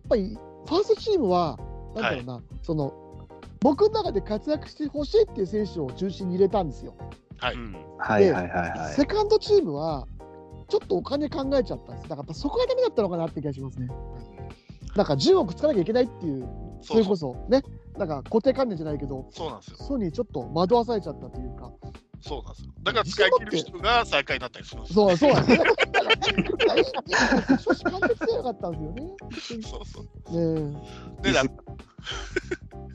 [0.09, 1.57] ぱりファーストチームは、
[1.95, 2.93] なんだろうな、その、
[3.61, 6.95] 僕の中で活躍してほしいっていう選手を中心に入れたんですよ。
[7.37, 7.55] はい。
[7.55, 8.93] うんはいはいはいはい。
[8.93, 10.07] セカンドチームは、
[10.69, 12.09] ちょっとお金考えちゃったんです。
[12.09, 13.87] だからそこがダメだったのかなって気がしますね。
[14.95, 16.47] なんか10億つかなきゃいけないっていう、
[16.81, 17.61] それこそね、
[17.97, 19.77] なんか固定観念じゃないけど、そうなんですよ。
[19.79, 21.71] そうにちょっと惑わされちゃったというか、
[22.21, 22.71] そうなんですよ。
[22.83, 25.09] だから使い切る人が最下位になったりするんですよ。
[25.09, 25.65] そうそうなんですね。
[25.65, 26.03] だか
[26.75, 29.61] ら、少し完結せなかったんですよね。
[29.61, 30.71] そうそう。
[30.71, 30.77] ね
[31.21, 31.43] で、だ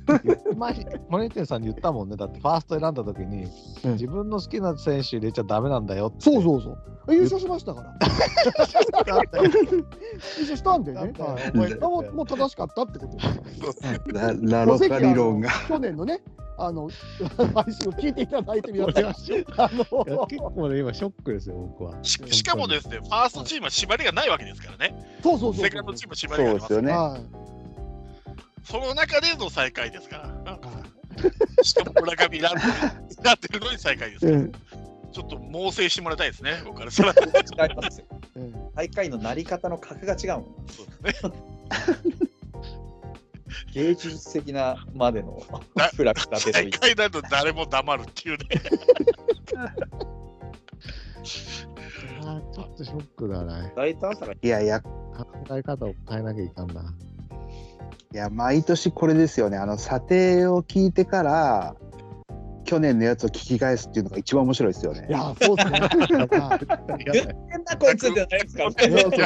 [0.56, 2.16] 前にモニテンさんに言ったもんね。
[2.16, 3.44] だってファースト選んだ時に、
[3.84, 6.20] うん自分の好きな選手入れちゃダメなんだよって。
[6.20, 7.14] そうそうそう。
[7.14, 7.94] 優勝しましたから。
[8.00, 8.08] 優
[8.60, 10.98] 勝したんでね。
[11.00, 13.22] はい覚えてるもうもう正しかったってことで
[13.72, 14.12] す。
[14.12, 15.50] ララロカ理論が。
[15.68, 16.22] 去年のね、
[16.58, 16.88] あの、
[17.54, 19.04] 配信を聞いていただいて皆さん。
[19.04, 19.12] あいや
[20.16, 21.98] の、結構ね、今ショックですよ、僕は。
[22.02, 24.94] ししかもですね、ファーストチームは縛りがないわけですからね。
[25.22, 25.64] そうそうそう。
[25.64, 26.68] セカンドチームは縛りそうがありますす。
[26.68, 26.92] でよね。
[26.92, 27.51] はい。
[28.64, 30.58] その中での最下位ですから。
[31.62, 32.54] しかも村上ラン
[33.22, 34.38] なってるのに最下位ですから。
[34.38, 34.50] え
[35.12, 37.66] ちょっと猛省してもらいたいですね、僕からしたら。
[37.68, 38.06] 違いますよ。
[38.36, 40.44] ええ大会のなり方の格が違うもん。
[40.68, 41.32] そうですね
[43.74, 45.42] 芸術的なまでの
[45.74, 48.44] なフラクタテとい最う下位だと誰も黙るっていうね。
[52.52, 53.72] ちょっとショックだね。
[53.76, 54.90] 大胆さがいやいや、考
[55.56, 56.94] え方を変えなきゃいかんな。
[58.12, 59.56] いや、毎年これですよね。
[59.56, 61.76] あの、査定を聞いてから、
[62.64, 65.12] 去年のやつを聞き返すっていうのが一番面白いですよねい。
[65.12, 65.80] や、そうですね。
[65.80, 66.20] はい言ってん
[67.64, 68.12] なこいつす
[68.56, 68.70] か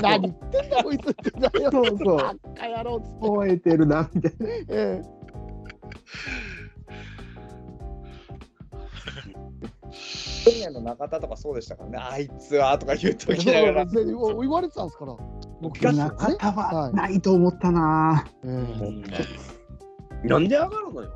[0.02, 1.70] 何言ってんだこいつってなよ。
[1.70, 3.04] そうそうバカ野郎っつ。
[3.20, 4.46] 覚えてるな、みたいな。
[4.68, 5.02] え
[10.46, 11.98] 去年の中田とかそうでしたからね。
[11.98, 13.36] あいつはとか言うとえ。
[13.36, 13.84] きながら。
[13.86, 15.16] で言われてたんですから。
[15.60, 18.26] 僕中田はないと思ったな。
[18.44, 18.48] え
[20.24, 21.10] えなんで上がるのよ。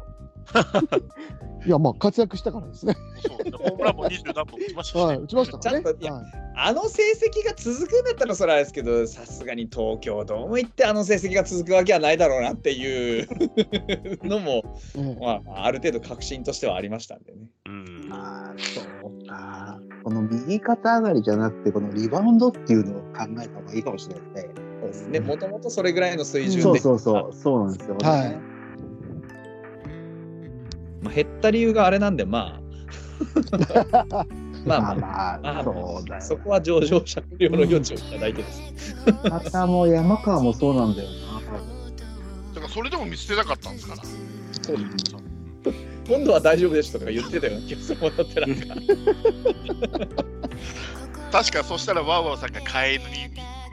[1.66, 2.96] いや、まあ活躍したからですね。
[3.22, 5.58] そうホームランも20何本打ちましたしねはい、打ちました。
[5.58, 13.26] ちゃんといやはいあの成績が続くんだったらそれはですけど、さすがに東京ドーム行ってあの成績が続くわけはないだろうなっていう
[14.26, 14.62] のも、
[14.94, 17.38] ええまあ、ある程度確信としてはありましたんでね。
[17.66, 18.08] うん。
[18.12, 19.80] あーそうか。
[20.04, 24.54] この右肩上がりじゃなくて、このリバウンドっていうのを考えた方がいいかもしれないですね。
[24.80, 25.20] そうですね。
[25.20, 28.08] もともとそれぐらいの水準そうで、そうそう、そうなんですよ、ね。
[28.08, 28.59] はい
[31.02, 32.60] まあ、減った理由があれなんで、まあ、
[34.64, 36.22] まあまあ、まあそうだよ。
[36.22, 38.74] そこは上場酌量の余地をいただいてですね。
[39.30, 41.16] またもう山川もそうなんだよな。
[42.54, 44.02] だからそれでも見捨てなかったんですから。
[44.04, 44.76] そう
[46.08, 48.74] 今度は大丈夫ですとか言ってたような気がするもんだってなんか。
[51.30, 53.30] 確かそしたらワーワーさんがカエルに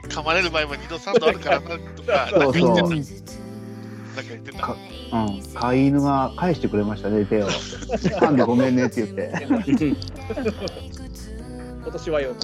[0.08, 3.47] 噛まれる場合は2度3度あるからなとか、そうそうなんか言ってた。
[4.18, 4.76] なんか言ってたか。
[5.12, 7.48] うん、飼い犬が返してくれましたね、手を。
[7.48, 9.32] 噛んでごめんねって言って。
[9.46, 9.62] 今
[11.92, 12.34] 年はよ。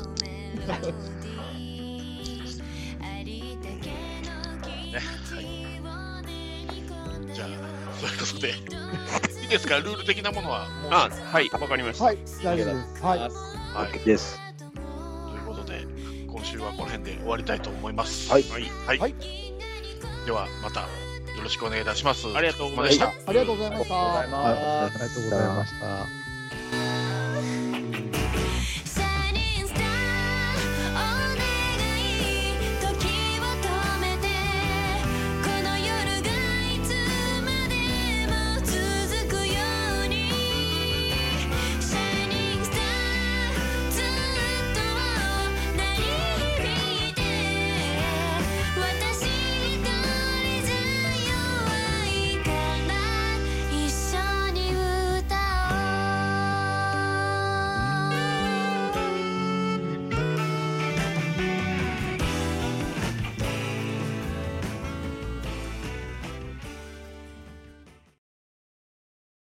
[7.32, 7.48] じゃあ、
[7.98, 8.50] そういうことで、
[9.42, 10.92] いいですか、ルール的なものはもう。
[10.92, 12.04] あ、はい、わかりました。
[12.04, 13.02] はい、大丈夫です。
[13.02, 13.18] はい。
[13.18, 13.28] は
[13.92, 14.38] い、です。
[14.58, 14.64] と
[15.36, 15.84] いうことで、
[16.28, 18.30] 今週はこの辺で終わりたいと思います。
[18.30, 18.70] はいはい
[20.24, 20.86] では、また
[21.36, 22.26] よろしくお願いいたします。
[22.34, 23.08] ありがとうございました。
[23.26, 24.20] ありがとうございました。
[24.20, 27.03] ありがとうございました。